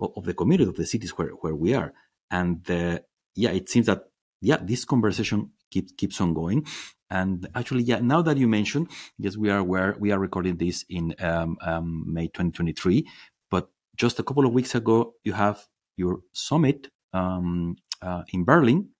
of 0.00 0.24
the 0.24 0.34
community 0.34 0.68
of 0.68 0.76
the 0.76 0.86
cities 0.86 1.10
where, 1.10 1.30
where 1.30 1.54
we 1.54 1.74
are. 1.74 1.92
And 2.30 2.68
uh, 2.70 3.00
yeah, 3.34 3.50
it 3.50 3.68
seems 3.68 3.86
that 3.86 4.04
yeah, 4.40 4.58
this 4.60 4.84
conversation 4.84 5.50
keeps 5.70 5.92
keeps 5.92 6.20
on 6.20 6.34
going. 6.34 6.66
And 7.10 7.48
actually, 7.54 7.82
yeah, 7.82 8.00
now 8.00 8.22
that 8.22 8.36
you 8.36 8.46
mentioned, 8.48 8.88
yes, 9.18 9.36
we 9.36 9.50
are 9.50 9.58
aware 9.58 9.96
we 9.98 10.12
are 10.12 10.18
recording 10.18 10.56
this 10.56 10.84
in 10.88 11.14
um, 11.20 11.56
um, 11.62 12.04
May 12.06 12.26
2023, 12.26 13.08
but 13.50 13.70
just 13.96 14.18
a 14.18 14.22
couple 14.22 14.46
of 14.46 14.52
weeks 14.52 14.74
ago, 14.74 15.14
you 15.24 15.32
have 15.32 15.66
your 15.96 16.20
summit 16.32 16.88
um, 17.12 17.76
uh, 18.02 18.22
in 18.32 18.44
Berlin. 18.44 18.90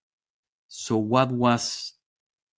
So, 0.68 0.96
what 0.96 1.30
was 1.30 1.94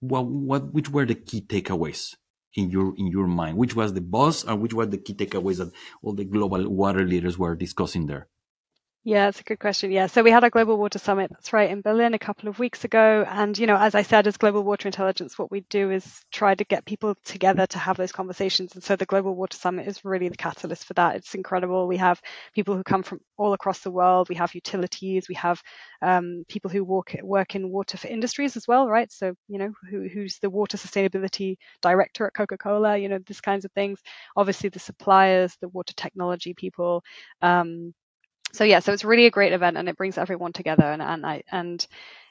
what 0.01 0.27
what 0.27 0.73
which 0.73 0.89
were 0.89 1.05
the 1.05 1.15
key 1.15 1.43
takeaways 1.43 2.15
in 2.55 2.71
your 2.71 2.95
in 2.97 3.07
your 3.09 3.27
mind? 3.27 3.57
Which 3.57 3.75
was 3.77 3.95
the 3.95 4.01
buzz, 4.01 4.45
and 4.45 4.61
which 4.61 4.75
were 4.75 4.87
the 4.87 4.99
key 4.99 5.15
takeaways 5.15 5.59
that 5.59 5.73
all 6.03 6.15
the 6.15 6.25
global 6.25 6.69
water 6.69 7.05
leaders 7.07 7.39
were 7.39 7.55
discussing 7.57 8.07
there? 8.07 8.29
Yeah, 9.03 9.29
it's 9.29 9.41
a 9.41 9.45
good 9.45 9.59
question. 9.61 9.91
Yeah, 9.91 10.09
so 10.09 10.23
we 10.23 10.31
had 10.31 10.45
our 10.45 10.51
Global 10.51 10.77
Water 10.77 10.99
Summit, 10.99 11.31
that's 11.31 11.55
right, 11.55 11.71
in 11.71 11.81
Berlin 11.81 12.13
a 12.13 12.19
couple 12.19 12.51
of 12.51 12.59
weeks 12.59 12.85
ago. 12.85 13.25
And, 13.27 13.57
you 13.59 13.67
know, 13.67 13.79
as 13.79 13.95
I 13.95 14.03
said, 14.03 14.27
as 14.27 14.37
Global 14.37 14.63
Water 14.63 14.89
Intelligence, 14.89 15.39
what 15.39 15.51
we 15.51 15.61
do 15.71 15.91
is 15.91 16.21
try 16.31 16.55
to 16.55 16.65
get 16.65 16.85
people 16.85 17.15
together 17.25 17.67
to 17.69 17.79
have 17.79 17.97
those 17.97 18.13
conversations. 18.13 18.75
And 18.75 18.85
so 18.85 18.97
the 18.97 19.07
Global 19.07 19.35
Water 19.35 19.57
Summit 19.57 19.89
is 19.89 20.05
really 20.05 20.29
the 20.29 20.37
catalyst 20.37 20.85
for 20.85 20.93
that. 20.95 21.17
It's 21.17 21.35
incredible. 21.35 21.89
We 21.89 21.97
have 21.97 22.21
people 22.55 22.77
who 22.77 22.83
come 22.83 23.03
from 23.03 23.21
all 23.39 23.55
across 23.55 23.81
the 23.81 23.91
world. 23.91 24.29
We 24.29 24.35
have 24.35 24.55
utilities. 24.55 25.31
We 25.31 25.35
have 25.37 25.63
um, 26.03 26.45
people 26.49 26.71
who 26.71 26.85
work, 26.85 27.17
work 27.23 27.55
in 27.55 27.71
water 27.71 27.97
for 27.97 28.09
industries 28.09 28.55
as 28.55 28.69
well, 28.69 28.87
right? 28.87 29.11
So, 29.11 29.33
you 29.49 29.59
know, 29.59 29.73
who, 29.91 30.09
who's 30.09 30.39
the 30.41 30.51
water 30.51 30.77
sustainability 30.77 31.57
director 31.81 32.27
at 32.27 32.35
Coca 32.35 32.59
Cola, 32.59 32.99
you 32.99 33.09
know, 33.09 33.19
these 33.27 33.41
kinds 33.41 33.65
of 33.65 33.73
things. 33.73 33.99
Obviously, 34.37 34.69
the 34.69 34.79
suppliers, 34.79 35.57
the 35.63 35.69
water 35.69 35.95
technology 35.97 36.53
people. 36.53 37.03
Um, 37.41 37.95
so 38.53 38.65
yeah, 38.65 38.81
so 38.81 38.93
it's 38.93 39.05
really 39.05 39.27
a 39.27 39.31
great 39.31 39.53
event 39.53 39.77
and 39.77 39.89
it 39.89 39.97
brings 39.97 40.19
everyone 40.19 40.53
together 40.53 40.85
and 40.85 41.03
and 41.03 41.27
I 41.27 41.43
and 41.51 41.87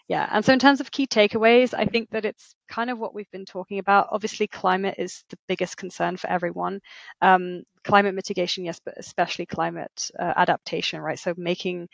yeah, 0.08 0.28
and 0.32 0.44
so 0.44 0.54
in 0.54 0.60
terms 0.60 0.82
of 0.82 0.90
key 0.92 1.06
takeaways, 1.06 1.74
I 1.78 1.86
think 1.86 2.10
that 2.12 2.26
it's 2.26 2.56
kind 2.68 2.90
of 2.90 2.98
what 2.98 3.14
we've 3.14 3.30
been 3.32 3.46
talking 3.46 3.78
about. 3.78 4.08
Obviously, 4.12 4.48
climate 4.48 4.96
is 4.98 5.24
the 5.30 5.38
biggest 5.48 5.78
concern 5.78 6.18
for 6.18 6.28
everyone. 6.30 6.80
Um, 7.22 7.62
climate 7.84 8.16
mitigation, 8.16 8.66
yes, 8.66 8.80
but 8.84 8.96
especially 8.98 9.46
climate 9.46 10.10
uh, 10.20 10.34
adaptation, 10.36 11.00
right? 11.02 11.20
So 11.20 11.36
making 11.38 11.90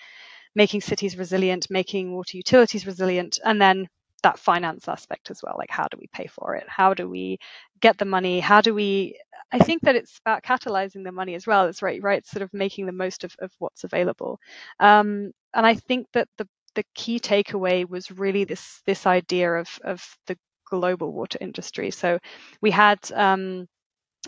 making 0.55 0.81
cities 0.81 1.17
resilient, 1.17 1.67
making 1.69 2.13
water 2.13 2.37
utilities 2.37 2.85
resilient, 2.85 3.39
and 3.43 3.61
then 3.61 3.87
that 4.23 4.39
finance 4.39 4.87
aspect 4.87 5.29
as 5.29 5.41
well 5.43 5.55
like 5.59 5.69
how 5.69 5.85
do 5.91 5.97
we 5.99 6.07
pay 6.11 6.25
for 6.25 6.55
it 6.55 6.63
how 6.67 6.95
do 6.95 7.07
we 7.07 7.37
get 7.81 7.97
the 7.97 8.05
money 8.05 8.39
how 8.39 8.61
do 8.61 8.73
we 8.73 9.19
i 9.51 9.59
think 9.59 9.81
that 9.81 9.95
it's 9.95 10.19
about 10.25 10.43
catalyzing 10.43 11.03
the 11.03 11.11
money 11.11 11.35
as 11.35 11.47
well 11.47 11.65
it's 11.67 11.81
right 11.81 12.01
right 12.01 12.25
sort 12.25 12.41
of 12.41 12.53
making 12.53 12.85
the 12.85 12.91
most 12.91 13.23
of, 13.23 13.35
of 13.39 13.51
what's 13.59 13.83
available 13.83 14.39
um, 14.79 15.31
and 15.53 15.65
i 15.65 15.73
think 15.73 16.07
that 16.13 16.27
the 16.37 16.47
the 16.75 16.83
key 16.93 17.19
takeaway 17.19 17.87
was 17.87 18.11
really 18.11 18.43
this 18.43 18.81
this 18.85 19.05
idea 19.05 19.51
of 19.53 19.69
of 19.83 20.03
the 20.27 20.37
global 20.69 21.13
water 21.13 21.37
industry 21.41 21.91
so 21.91 22.19
we 22.61 22.71
had 22.71 22.99
um, 23.13 23.67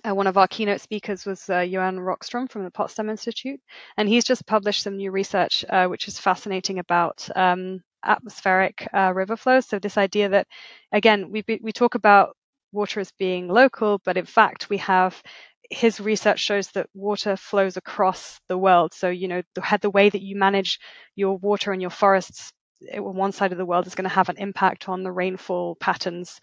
uh, 0.07 0.13
one 0.15 0.27
of 0.27 0.38
our 0.38 0.47
keynote 0.47 0.81
speakers 0.81 1.25
was 1.25 1.49
uh, 1.49 1.60
Johan 1.60 1.97
Rockström 1.97 2.49
from 2.49 2.63
the 2.63 2.71
Potsdam 2.71 3.10
Institute, 3.10 3.60
and 3.97 4.07
he's 4.07 4.23
just 4.23 4.45
published 4.45 4.83
some 4.83 4.97
new 4.97 5.12
research 5.12 5.65
uh, 5.69 5.88
which 5.88 6.07
is 6.07 6.19
fascinating 6.19 6.79
about 6.79 7.27
um, 7.36 7.81
atmospheric 8.03 8.88
uh, 8.93 9.12
river 9.13 9.36
flows. 9.38 9.65
So 9.67 9.79
this 9.79 9.97
idea 9.97 10.29
that, 10.29 10.47
again, 10.91 11.31
we 11.31 11.43
we 11.62 11.71
talk 11.71 11.95
about 11.95 12.36
water 12.71 12.99
as 12.99 13.12
being 13.19 13.47
local, 13.47 13.99
but 14.06 14.17
in 14.17 14.25
fact 14.25 14.69
we 14.69 14.77
have 14.77 15.21
his 15.69 15.99
research 15.99 16.39
shows 16.39 16.69
that 16.71 16.88
water 16.93 17.36
flows 17.36 17.75
across 17.77 18.39
the 18.47 18.58
world. 18.58 18.93
So 18.93 19.10
you 19.10 19.27
know 19.27 19.41
the, 19.56 19.80
the 19.82 19.89
way 19.89 20.10
that 20.10 20.21
you 20.21 20.36
manage 20.36 20.80
your 21.15 21.38
water 21.38 21.71
and 21.71 21.82
your 21.82 21.91
forests 21.91 22.53
on 22.93 23.15
one 23.15 23.32
side 23.32 23.51
of 23.51 23.58
the 23.58 23.65
world 23.65 23.88
is 23.88 23.95
going 23.95 24.08
to 24.10 24.15
have 24.15 24.30
an 24.30 24.38
impact 24.38 24.88
on 24.88 25.03
the 25.03 25.12
rainfall 25.12 25.75
patterns 25.77 26.39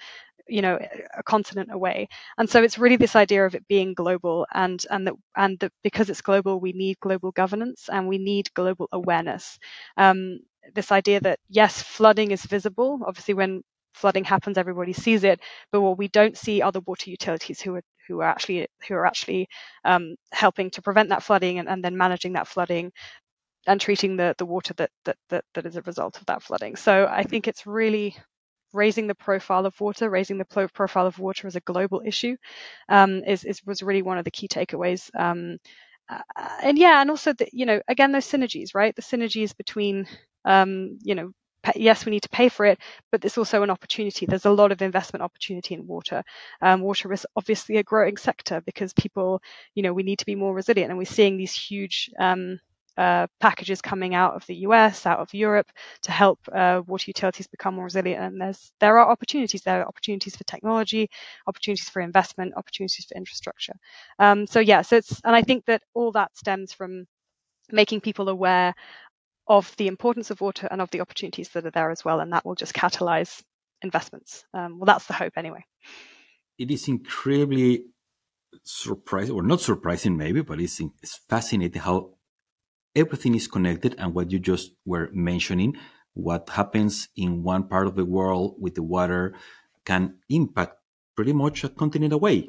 you 0.48 0.60
know 0.60 0.78
a 1.16 1.22
continent 1.22 1.70
away. 1.72 2.06
And 2.38 2.48
so 2.48 2.62
it's 2.62 2.78
really 2.78 2.96
this 2.96 3.16
idea 3.16 3.46
of 3.46 3.54
it 3.54 3.66
being 3.68 3.94
global 3.94 4.46
and 4.52 4.84
and 4.90 5.06
that 5.06 5.14
and 5.36 5.58
that 5.60 5.72
because 5.82 6.10
it's 6.10 6.20
global 6.20 6.60
we 6.60 6.72
need 6.72 7.00
global 7.00 7.32
governance 7.32 7.88
and 7.90 8.08
we 8.08 8.18
need 8.18 8.52
global 8.54 8.88
awareness. 8.92 9.58
Um, 9.96 10.40
this 10.74 10.92
idea 10.92 11.20
that 11.20 11.38
yes 11.48 11.82
flooding 11.82 12.30
is 12.30 12.44
visible. 12.44 13.00
Obviously 13.06 13.34
when 13.34 13.62
flooding 13.94 14.24
happens 14.24 14.58
everybody 14.58 14.92
sees 14.92 15.24
it 15.24 15.40
but 15.72 15.80
what 15.80 15.98
we 15.98 16.08
don't 16.08 16.36
see 16.36 16.62
are 16.62 16.72
the 16.72 16.80
water 16.82 17.10
utilities 17.10 17.60
who 17.60 17.76
are 17.76 17.82
who 18.08 18.20
are 18.20 18.28
actually 18.28 18.66
who 18.88 18.94
are 18.94 19.06
actually 19.06 19.48
um, 19.84 20.14
helping 20.32 20.70
to 20.70 20.82
prevent 20.82 21.08
that 21.08 21.22
flooding 21.22 21.58
and, 21.58 21.68
and 21.68 21.84
then 21.84 21.96
managing 21.96 22.34
that 22.34 22.48
flooding 22.48 22.92
and 23.66 23.80
treating 23.80 24.16
the 24.16 24.34
the 24.38 24.46
water 24.46 24.74
that, 24.74 24.90
that 25.04 25.16
that 25.30 25.44
that 25.54 25.66
is 25.66 25.76
a 25.76 25.82
result 25.82 26.18
of 26.18 26.26
that 26.26 26.42
flooding 26.42 26.76
so 26.76 27.06
i 27.10 27.22
think 27.22 27.48
it's 27.48 27.66
really 27.66 28.14
raising 28.74 29.06
the 29.06 29.14
profile 29.14 29.66
of 29.66 29.80
water, 29.80 30.10
raising 30.10 30.36
the 30.38 30.68
profile 30.74 31.06
of 31.06 31.18
water 31.18 31.46
as 31.46 31.56
a 31.56 31.60
global 31.60 32.02
issue, 32.04 32.36
um, 32.88 33.22
is, 33.24 33.44
is, 33.44 33.64
was 33.64 33.82
really 33.82 34.02
one 34.02 34.18
of 34.18 34.24
the 34.24 34.30
key 34.30 34.48
takeaways. 34.48 35.10
Um, 35.18 35.58
uh, 36.08 36.20
and 36.62 36.78
yeah, 36.78 37.00
and 37.00 37.10
also 37.10 37.32
the, 37.32 37.48
you 37.52 37.64
know 37.64 37.80
again 37.88 38.12
those 38.12 38.26
synergies, 38.26 38.74
right? 38.74 38.94
The 38.94 39.02
synergies 39.02 39.56
between 39.56 40.06
um, 40.44 40.98
you 41.02 41.14
know 41.14 41.32
yes, 41.74 42.04
we 42.04 42.10
need 42.10 42.22
to 42.22 42.28
pay 42.28 42.48
for 42.48 42.66
it, 42.66 42.78
but 43.10 43.20
there's 43.20 43.38
also 43.38 43.62
an 43.62 43.70
opportunity. 43.70 44.26
There's 44.26 44.46
a 44.46 44.50
lot 44.50 44.72
of 44.72 44.82
investment 44.82 45.22
opportunity 45.22 45.74
in 45.74 45.86
water. 45.86 46.22
Um, 46.62 46.80
water 46.80 47.12
is 47.12 47.26
obviously 47.36 47.76
a 47.78 47.82
growing 47.82 48.16
sector 48.16 48.60
because 48.60 48.92
people, 48.92 49.40
you 49.74 49.82
know, 49.82 49.92
we 49.92 50.02
need 50.02 50.18
to 50.18 50.26
be 50.26 50.34
more 50.34 50.54
resilient, 50.54 50.90
and 50.90 50.98
we're 50.98 51.04
seeing 51.04 51.36
these 51.36 51.54
huge 51.54 52.10
um, 52.18 52.60
uh, 52.96 53.26
packages 53.40 53.80
coming 53.80 54.14
out 54.14 54.34
of 54.34 54.46
the 54.46 54.56
US, 54.66 55.06
out 55.06 55.18
of 55.18 55.32
Europe, 55.34 55.70
to 56.02 56.12
help 56.12 56.38
uh, 56.52 56.82
water 56.86 57.04
utilities 57.08 57.46
become 57.46 57.74
more 57.74 57.84
resilient. 57.84 58.22
And 58.22 58.40
there's 58.40 58.72
there 58.80 58.98
are 58.98 59.10
opportunities. 59.10 59.62
There 59.62 59.80
are 59.80 59.88
opportunities 59.88 60.36
for 60.36 60.44
technology, 60.44 61.10
opportunities 61.46 61.88
for 61.88 62.02
investment, 62.02 62.54
opportunities 62.56 63.04
for 63.06 63.16
infrastructure. 63.16 63.74
Um, 64.18 64.46
so 64.46 64.60
yeah, 64.60 64.82
so 64.82 64.96
it's 64.96 65.20
and 65.24 65.34
I 65.34 65.42
think 65.42 65.64
that 65.66 65.82
all 65.94 66.12
that 66.12 66.36
stems 66.36 66.72
from 66.72 67.06
making 67.72 68.00
people 68.00 68.28
aware 68.28 68.74
of 69.46 69.74
the 69.76 69.86
importance 69.86 70.30
of 70.30 70.40
water 70.40 70.68
and 70.70 70.80
of 70.80 70.90
the 70.90 71.00
opportunities 71.00 71.50
that 71.50 71.66
are 71.66 71.70
there 71.70 71.90
as 71.90 72.04
well, 72.04 72.20
and 72.20 72.32
that 72.32 72.44
will 72.44 72.54
just 72.54 72.74
catalyze 72.74 73.42
investments. 73.82 74.44
Um, 74.54 74.78
well, 74.78 74.86
that's 74.86 75.06
the 75.06 75.12
hope 75.12 75.34
anyway. 75.36 75.64
It 76.58 76.70
is 76.70 76.88
incredibly 76.88 77.84
surprising, 78.62 79.34
or 79.34 79.42
not 79.42 79.60
surprising 79.60 80.16
maybe, 80.16 80.40
but 80.42 80.60
it's, 80.60 80.80
it's 81.02 81.20
fascinating 81.28 81.82
how 81.82 82.14
everything 82.94 83.34
is 83.34 83.48
connected 83.48 83.96
and 83.98 84.14
what 84.14 84.30
you 84.30 84.38
just 84.38 84.70
were 84.84 85.10
mentioning 85.12 85.76
what 86.14 86.48
happens 86.48 87.08
in 87.16 87.42
one 87.42 87.64
part 87.68 87.86
of 87.86 87.96
the 87.96 88.04
world 88.04 88.54
with 88.58 88.74
the 88.74 88.82
water 88.82 89.34
can 89.84 90.16
impact 90.30 90.76
pretty 91.16 91.32
much 91.32 91.64
a 91.64 91.68
continent 91.68 92.12
away 92.12 92.48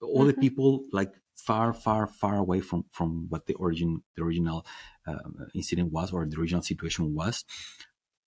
all 0.00 0.18
mm-hmm. 0.18 0.28
the 0.28 0.34
people 0.34 0.84
like 0.92 1.12
far 1.46 1.72
far 1.72 2.06
far 2.06 2.36
away 2.36 2.60
from 2.60 2.84
from 2.90 3.26
what 3.28 3.46
the 3.46 3.54
origin 3.54 4.02
the 4.16 4.22
original 4.22 4.64
uh, 5.06 5.16
incident 5.54 5.92
was 5.92 6.12
or 6.12 6.26
the 6.26 6.38
original 6.38 6.62
situation 6.62 7.14
was. 7.14 7.44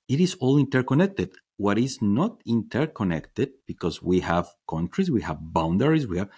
It 0.08 0.20
is 0.20 0.36
all 0.36 0.58
interconnected. 0.58 1.32
What 1.58 1.78
is 1.78 2.02
not 2.02 2.42
interconnected 2.46 3.50
because 3.68 4.02
we 4.02 4.20
have 4.22 4.48
countries 4.70 5.10
we 5.10 5.22
have 5.22 5.38
boundaries 5.42 6.08
we 6.08 6.18
have 6.18 6.30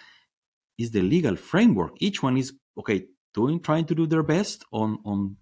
is 0.78 0.90
the 0.90 1.02
legal 1.02 1.36
framework. 1.36 1.92
Each 1.98 2.22
one 2.22 2.36
is 2.36 2.52
okay 2.78 3.06
doing 3.34 3.60
trying 3.60 3.84
to 3.86 3.94
do 3.94 4.06
their 4.06 4.22
best 4.22 4.64
on 4.72 4.98
on 5.04 5.36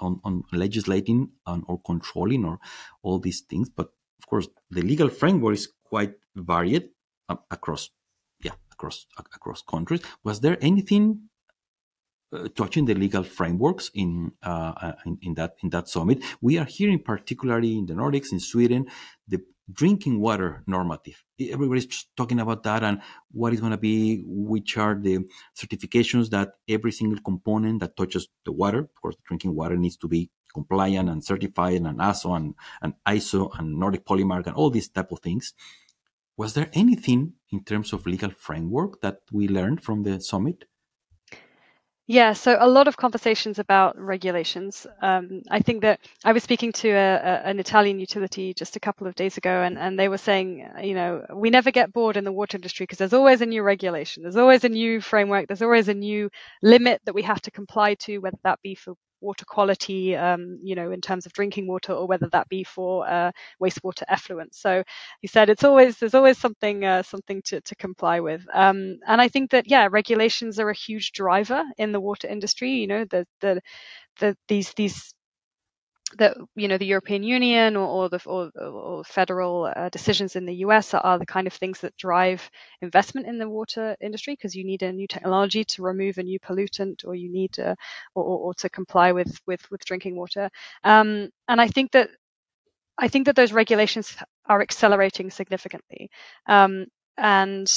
on, 0.00 0.20
on 0.24 0.42
legislating 0.52 1.30
and, 1.46 1.64
or 1.66 1.80
controlling 1.82 2.44
or 2.44 2.58
all 3.02 3.18
these 3.18 3.40
things 3.40 3.68
but 3.68 3.88
of 4.20 4.26
course 4.26 4.48
the 4.70 4.82
legal 4.82 5.08
framework 5.08 5.54
is 5.54 5.68
quite 5.84 6.14
varied 6.36 6.88
um, 7.28 7.38
across 7.50 7.90
across 8.78 9.06
across 9.34 9.62
countries 9.62 10.02
was 10.24 10.40
there 10.40 10.56
anything 10.60 11.04
uh, 12.32 12.48
touching 12.54 12.84
the 12.84 12.94
legal 12.94 13.22
frameworks 13.22 13.90
in, 13.94 14.32
uh, 14.42 14.72
uh, 14.82 14.92
in, 15.06 15.18
in 15.22 15.34
that 15.34 15.56
in 15.62 15.70
that 15.70 15.88
summit 15.88 16.22
we 16.40 16.58
are 16.58 16.64
hearing 16.66 17.02
particularly 17.02 17.78
in 17.78 17.86
the 17.86 17.94
nordics 17.94 18.32
in 18.32 18.40
sweden 18.40 18.86
the 19.26 19.40
drinking 19.70 20.20
water 20.20 20.62
normative. 20.66 21.22
Everybody's 21.40 22.06
talking 22.16 22.40
about 22.40 22.62
that 22.62 22.82
and 22.82 23.00
what 23.30 23.52
is 23.52 23.60
going 23.60 23.72
to 23.72 23.78
be, 23.78 24.22
which 24.26 24.76
are 24.78 24.94
the 24.94 25.18
certifications 25.56 26.30
that 26.30 26.54
every 26.68 26.92
single 26.92 27.20
component 27.20 27.80
that 27.80 27.96
touches 27.96 28.28
the 28.44 28.52
water, 28.52 28.80
of 28.80 29.00
course, 29.00 29.16
drinking 29.26 29.54
water 29.54 29.76
needs 29.76 29.96
to 29.98 30.08
be 30.08 30.30
compliant 30.52 31.08
and 31.08 31.22
certified 31.22 31.82
and 31.82 31.98
ASO 31.98 32.34
and, 32.34 32.54
and 32.80 32.94
ISO 33.06 33.50
and 33.58 33.78
Nordic 33.78 34.04
Polymark 34.06 34.46
and 34.46 34.56
all 34.56 34.70
these 34.70 34.88
type 34.88 35.12
of 35.12 35.20
things. 35.20 35.52
Was 36.36 36.54
there 36.54 36.70
anything 36.72 37.34
in 37.50 37.64
terms 37.64 37.92
of 37.92 38.06
legal 38.06 38.30
framework 38.30 39.00
that 39.00 39.18
we 39.32 39.48
learned 39.48 39.82
from 39.82 40.02
the 40.02 40.20
summit? 40.20 40.64
Yeah, 42.10 42.32
so 42.32 42.56
a 42.58 42.66
lot 42.66 42.88
of 42.88 42.96
conversations 42.96 43.58
about 43.58 43.98
regulations. 43.98 44.86
Um, 45.02 45.42
I 45.50 45.60
think 45.60 45.82
that 45.82 46.00
I 46.24 46.32
was 46.32 46.42
speaking 46.42 46.72
to 46.72 46.88
a, 46.88 47.16
a, 47.16 47.42
an 47.44 47.60
Italian 47.60 48.00
utility 48.00 48.54
just 48.54 48.76
a 48.76 48.80
couple 48.80 49.06
of 49.06 49.14
days 49.14 49.36
ago, 49.36 49.60
and, 49.62 49.78
and 49.78 49.98
they 49.98 50.08
were 50.08 50.16
saying, 50.16 50.66
you 50.82 50.94
know, 50.94 51.22
we 51.34 51.50
never 51.50 51.70
get 51.70 51.92
bored 51.92 52.16
in 52.16 52.24
the 52.24 52.32
water 52.32 52.56
industry 52.56 52.84
because 52.84 52.96
there's 52.96 53.12
always 53.12 53.42
a 53.42 53.46
new 53.46 53.62
regulation, 53.62 54.22
there's 54.22 54.36
always 54.36 54.64
a 54.64 54.70
new 54.70 55.02
framework, 55.02 55.48
there's 55.48 55.60
always 55.60 55.88
a 55.88 55.94
new 55.94 56.30
limit 56.62 57.02
that 57.04 57.14
we 57.14 57.20
have 57.20 57.42
to 57.42 57.50
comply 57.50 57.92
to, 57.96 58.18
whether 58.20 58.38
that 58.42 58.58
be 58.62 58.74
for 58.74 58.94
water 59.20 59.44
quality, 59.44 60.16
um, 60.16 60.58
you 60.62 60.74
know, 60.74 60.90
in 60.92 61.00
terms 61.00 61.26
of 61.26 61.32
drinking 61.32 61.66
water, 61.66 61.92
or 61.92 62.06
whether 62.06 62.28
that 62.30 62.48
be 62.48 62.64
for 62.64 63.08
uh, 63.08 63.32
wastewater 63.62 64.02
effluent. 64.08 64.54
So 64.54 64.82
he 65.20 65.28
said 65.28 65.50
it's 65.50 65.64
always 65.64 65.98
there's 65.98 66.14
always 66.14 66.38
something 66.38 66.84
uh, 66.84 67.02
something 67.02 67.42
to, 67.46 67.60
to 67.60 67.74
comply 67.76 68.20
with. 68.20 68.46
Um, 68.54 68.98
and 69.06 69.20
I 69.20 69.28
think 69.28 69.50
that 69.50 69.68
yeah, 69.68 69.88
regulations 69.90 70.58
are 70.58 70.70
a 70.70 70.74
huge 70.74 71.12
driver 71.12 71.62
in 71.78 71.92
the 71.92 72.00
water 72.00 72.28
industry. 72.28 72.70
You 72.72 72.86
know, 72.86 73.04
the 73.04 73.26
the, 73.40 73.60
the 74.20 74.36
these 74.48 74.72
these 74.74 75.14
that 76.16 76.36
you 76.56 76.68
know 76.68 76.78
the 76.78 76.86
European 76.86 77.22
Union 77.22 77.76
or, 77.76 77.86
or 77.86 78.08
the 78.08 78.20
or, 78.24 78.50
or 78.58 79.04
federal 79.04 79.70
uh, 79.76 79.88
decisions 79.90 80.36
in 80.36 80.46
the 80.46 80.54
US 80.56 80.94
are, 80.94 81.02
are, 81.02 81.18
the 81.18 81.26
kind 81.26 81.46
of 81.46 81.52
things 81.52 81.80
that 81.80 81.96
drive 81.96 82.50
investment 82.80 83.26
in 83.26 83.38
the 83.38 83.48
water 83.48 83.94
industry 84.00 84.32
because 84.32 84.54
you 84.54 84.64
need 84.64 84.82
a 84.82 84.92
new 84.92 85.06
technology 85.06 85.64
to 85.64 85.82
remove 85.82 86.16
a 86.16 86.22
new 86.22 86.40
pollutant 86.40 87.04
or 87.04 87.14
you 87.14 87.30
need 87.30 87.52
to, 87.52 87.76
or, 88.14 88.24
or, 88.24 88.54
to 88.54 88.70
comply 88.70 89.12
with 89.12 89.38
with 89.46 89.70
with 89.70 89.84
drinking 89.84 90.16
water. 90.16 90.48
Um, 90.82 91.28
and 91.46 91.60
I 91.60 91.68
think 91.68 91.92
that 91.92 92.08
I 92.96 93.08
think 93.08 93.26
that 93.26 93.36
those 93.36 93.52
regulations 93.52 94.16
are 94.46 94.62
accelerating 94.62 95.30
significantly. 95.30 96.10
Um, 96.46 96.86
and 97.18 97.70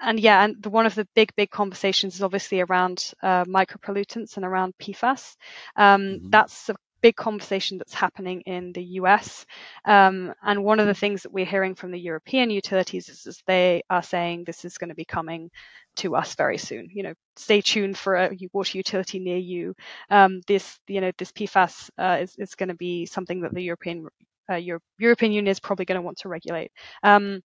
and 0.00 0.18
yeah, 0.20 0.44
and 0.44 0.62
the, 0.62 0.70
one 0.70 0.86
of 0.86 0.94
the 0.94 1.06
big, 1.14 1.34
big 1.36 1.50
conversations 1.50 2.16
is 2.16 2.22
obviously 2.22 2.60
around 2.60 3.12
uh, 3.22 3.44
micropollutants 3.44 4.36
and 4.36 4.44
around 4.44 4.74
PFAS. 4.80 5.36
Um, 5.76 6.02
mm-hmm. 6.02 6.30
That's 6.30 6.68
a 6.68 6.74
big 7.04 7.16
conversation 7.16 7.76
that's 7.76 7.92
happening 7.92 8.40
in 8.46 8.72
the 8.72 8.82
US. 9.00 9.44
Um, 9.84 10.32
and 10.42 10.64
one 10.64 10.80
of 10.80 10.86
the 10.86 10.94
things 10.94 11.22
that 11.22 11.34
we're 11.34 11.44
hearing 11.44 11.74
from 11.74 11.90
the 11.90 12.00
European 12.00 12.48
utilities 12.48 13.10
is, 13.10 13.26
is 13.26 13.42
they 13.46 13.82
are 13.90 14.02
saying 14.02 14.44
this 14.44 14.64
is 14.64 14.78
going 14.78 14.88
to 14.88 14.94
be 14.94 15.04
coming 15.04 15.50
to 15.96 16.16
us 16.16 16.34
very 16.34 16.56
soon. 16.56 16.88
You 16.90 17.02
know, 17.02 17.14
stay 17.36 17.60
tuned 17.60 17.98
for 17.98 18.16
a 18.16 18.30
water 18.54 18.78
utility 18.78 19.18
near 19.18 19.36
you. 19.36 19.74
Um, 20.08 20.40
this, 20.46 20.78
you 20.88 21.02
know, 21.02 21.12
this 21.18 21.30
PFAS 21.30 21.90
uh, 21.98 22.16
is, 22.22 22.36
is 22.38 22.54
going 22.54 22.70
to 22.70 22.74
be 22.74 23.04
something 23.04 23.42
that 23.42 23.52
the 23.52 23.62
European 23.62 24.08
uh, 24.50 24.54
Euro- 24.54 24.80
European 24.98 25.32
Union 25.32 25.50
is 25.50 25.60
probably 25.60 25.84
going 25.84 26.00
to 26.00 26.06
want 26.06 26.16
to 26.20 26.30
regulate. 26.30 26.72
Um, 27.02 27.42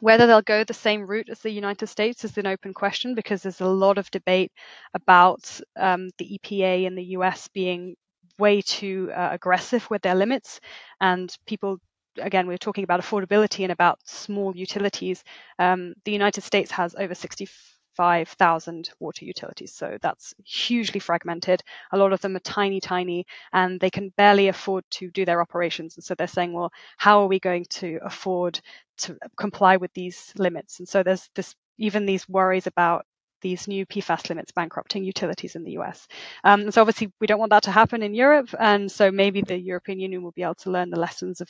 whether 0.00 0.26
they'll 0.26 0.42
go 0.42 0.64
the 0.64 0.74
same 0.74 1.06
route 1.06 1.28
as 1.30 1.38
the 1.38 1.50
United 1.50 1.86
States 1.86 2.24
is 2.24 2.36
an 2.38 2.46
open 2.48 2.74
question 2.74 3.14
because 3.14 3.42
there's 3.42 3.60
a 3.60 3.68
lot 3.84 3.98
of 3.98 4.10
debate 4.10 4.50
about 4.94 5.60
um, 5.76 6.10
the 6.18 6.38
EPA 6.38 6.86
in 6.86 6.96
the 6.96 7.04
US 7.18 7.46
being 7.54 7.94
way 8.38 8.60
too 8.62 9.10
uh, 9.14 9.28
aggressive 9.32 9.88
with 9.90 10.02
their 10.02 10.14
limits, 10.14 10.60
and 11.00 11.34
people 11.46 11.78
again, 12.18 12.46
we're 12.46 12.58
talking 12.58 12.84
about 12.84 13.00
affordability 13.00 13.62
and 13.62 13.72
about 13.72 13.98
small 14.06 14.56
utilities. 14.56 15.22
Um, 15.58 15.94
the 16.04 16.12
United 16.12 16.42
States 16.42 16.70
has 16.70 16.94
over 16.98 17.14
65,000 17.14 18.90
water 19.00 19.24
utilities, 19.24 19.72
so 19.74 19.98
that's 20.02 20.34
hugely 20.44 21.00
fragmented. 21.00 21.62
A 21.92 21.98
lot 21.98 22.12
of 22.12 22.20
them 22.20 22.36
are 22.36 22.40
tiny, 22.40 22.80
tiny, 22.80 23.26
and 23.52 23.80
they 23.80 23.90
can 23.90 24.10
barely 24.16 24.48
afford 24.48 24.84
to 24.92 25.10
do 25.10 25.24
their 25.24 25.40
operations. 25.40 25.96
And 25.96 26.04
so 26.04 26.14
they're 26.14 26.26
saying, 26.26 26.52
well, 26.52 26.72
how 26.98 27.20
are 27.20 27.26
we 27.28 27.40
going 27.40 27.66
to 27.70 27.98
afford 28.02 28.60
to 28.98 29.16
comply 29.36 29.76
with 29.76 29.92
these 29.94 30.32
limits? 30.36 30.78
And 30.78 30.88
so 30.88 31.02
there's 31.02 31.28
this 31.34 31.54
even 31.78 32.06
these 32.06 32.28
worries 32.28 32.66
about 32.66 33.04
these 33.42 33.68
new 33.68 33.86
PFAS 33.86 34.28
limits 34.28 34.52
bankrupting 34.52 35.04
utilities 35.04 35.56
in 35.56 35.64
the 35.64 35.72
US. 35.72 36.06
Um, 36.44 36.70
so 36.70 36.80
obviously 36.80 37.12
we 37.20 37.26
don't 37.26 37.38
want 37.38 37.50
that 37.50 37.64
to 37.64 37.70
happen 37.70 38.02
in 38.02 38.14
Europe, 38.14 38.54
and 38.58 38.90
so 38.90 39.10
maybe 39.10 39.42
the 39.42 39.58
European 39.58 40.00
Union 40.00 40.22
will 40.22 40.32
be 40.32 40.42
able 40.42 40.54
to 40.56 40.70
learn 40.70 40.90
the 40.90 41.00
lessons 41.00 41.40
of 41.40 41.48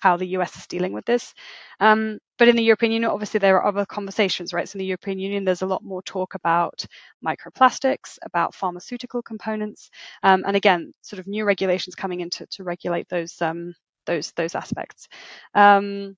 how 0.00 0.16
the 0.16 0.28
US 0.28 0.56
is 0.56 0.66
dealing 0.66 0.92
with 0.92 1.04
this. 1.04 1.34
Um, 1.78 2.18
but 2.38 2.48
in 2.48 2.56
the 2.56 2.64
European 2.64 2.92
Union, 2.92 3.10
obviously 3.10 3.38
there 3.38 3.56
are 3.56 3.66
other 3.66 3.86
conversations, 3.86 4.52
right? 4.52 4.68
So 4.68 4.76
in 4.76 4.80
the 4.80 4.86
European 4.86 5.18
Union, 5.18 5.44
there's 5.44 5.62
a 5.62 5.66
lot 5.66 5.84
more 5.84 6.02
talk 6.02 6.34
about 6.34 6.84
microplastics, 7.24 8.18
about 8.22 8.54
pharmaceutical 8.54 9.22
components, 9.22 9.90
um, 10.22 10.42
and 10.46 10.56
again, 10.56 10.92
sort 11.02 11.20
of 11.20 11.26
new 11.26 11.44
regulations 11.44 11.94
coming 11.94 12.20
in 12.20 12.30
to, 12.30 12.46
to 12.46 12.64
regulate 12.64 13.08
those 13.08 13.40
um, 13.42 13.74
those 14.06 14.32
those 14.32 14.54
aspects. 14.54 15.06
Um, 15.54 16.16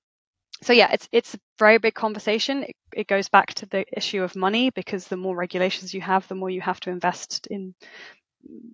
so 0.63 0.73
yeah, 0.73 0.91
it's 0.91 1.07
it's 1.11 1.33
a 1.35 1.39
very 1.59 1.77
big 1.77 1.93
conversation. 1.93 2.63
It, 2.63 2.75
it, 2.95 3.07
goes 3.07 3.29
back 3.29 3.53
to 3.55 3.65
the 3.65 3.85
issue 3.95 4.23
of 4.23 4.35
money 4.35 4.69
because 4.71 5.07
the 5.07 5.17
more 5.17 5.35
regulations 5.35 5.93
you 5.93 6.01
have, 6.01 6.27
the 6.27 6.35
more 6.35 6.49
you 6.49 6.61
have 6.61 6.79
to 6.81 6.89
invest 6.89 7.47
in 7.47 7.75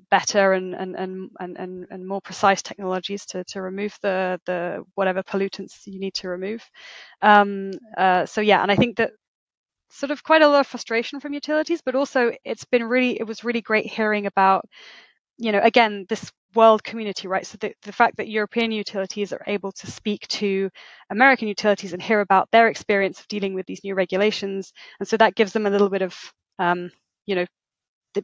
better 0.09 0.53
and 0.53 0.73
and 0.73 0.95
and 0.95 1.29
and, 1.39 1.85
and 1.89 2.07
more 2.07 2.21
precise 2.21 2.61
technologies 2.61 3.25
to, 3.27 3.43
to 3.45 3.61
remove 3.61 3.97
the 4.01 4.39
the 4.45 4.83
whatever 4.95 5.23
pollutants 5.23 5.85
you 5.85 5.99
need 5.99 6.13
to 6.15 6.29
remove. 6.29 6.63
Um, 7.21 7.71
uh, 7.97 8.25
so 8.25 8.41
yeah, 8.41 8.61
and 8.61 8.71
I 8.71 8.75
think 8.75 8.97
that 8.97 9.11
sort 9.91 10.11
of 10.11 10.23
quite 10.23 10.41
a 10.41 10.47
lot 10.47 10.61
of 10.61 10.67
frustration 10.67 11.19
from 11.19 11.33
utilities, 11.33 11.81
but 11.81 11.95
also 11.95 12.31
it's 12.43 12.65
been 12.65 12.83
really 12.83 13.19
it 13.19 13.27
was 13.27 13.43
really 13.43 13.61
great 13.61 13.85
hearing 13.85 14.25
about 14.25 14.65
you 15.39 15.51
know 15.53 15.61
again 15.63 16.05
this 16.09 16.31
world 16.55 16.83
community, 16.83 17.27
right? 17.27 17.45
So 17.45 17.57
the, 17.61 17.73
the 17.83 17.91
fact 17.91 18.17
that 18.17 18.27
European 18.27 18.71
utilities 18.71 19.31
are 19.33 19.43
able 19.47 19.71
to 19.73 19.91
speak 19.91 20.27
to 20.29 20.69
American 21.11 21.47
utilities 21.47 21.93
and 21.93 22.01
hear 22.01 22.21
about 22.21 22.49
their 22.51 22.67
experience 22.69 23.19
of 23.19 23.27
dealing 23.27 23.53
with 23.53 23.67
these 23.67 23.83
new 23.83 23.95
regulations, 23.95 24.73
and 24.99 25.07
so 25.07 25.17
that 25.17 25.35
gives 25.35 25.53
them 25.53 25.67
a 25.67 25.69
little 25.69 25.89
bit 25.89 26.01
of, 26.01 26.15
um, 26.59 26.91
you 27.27 27.35
know, 27.35 27.45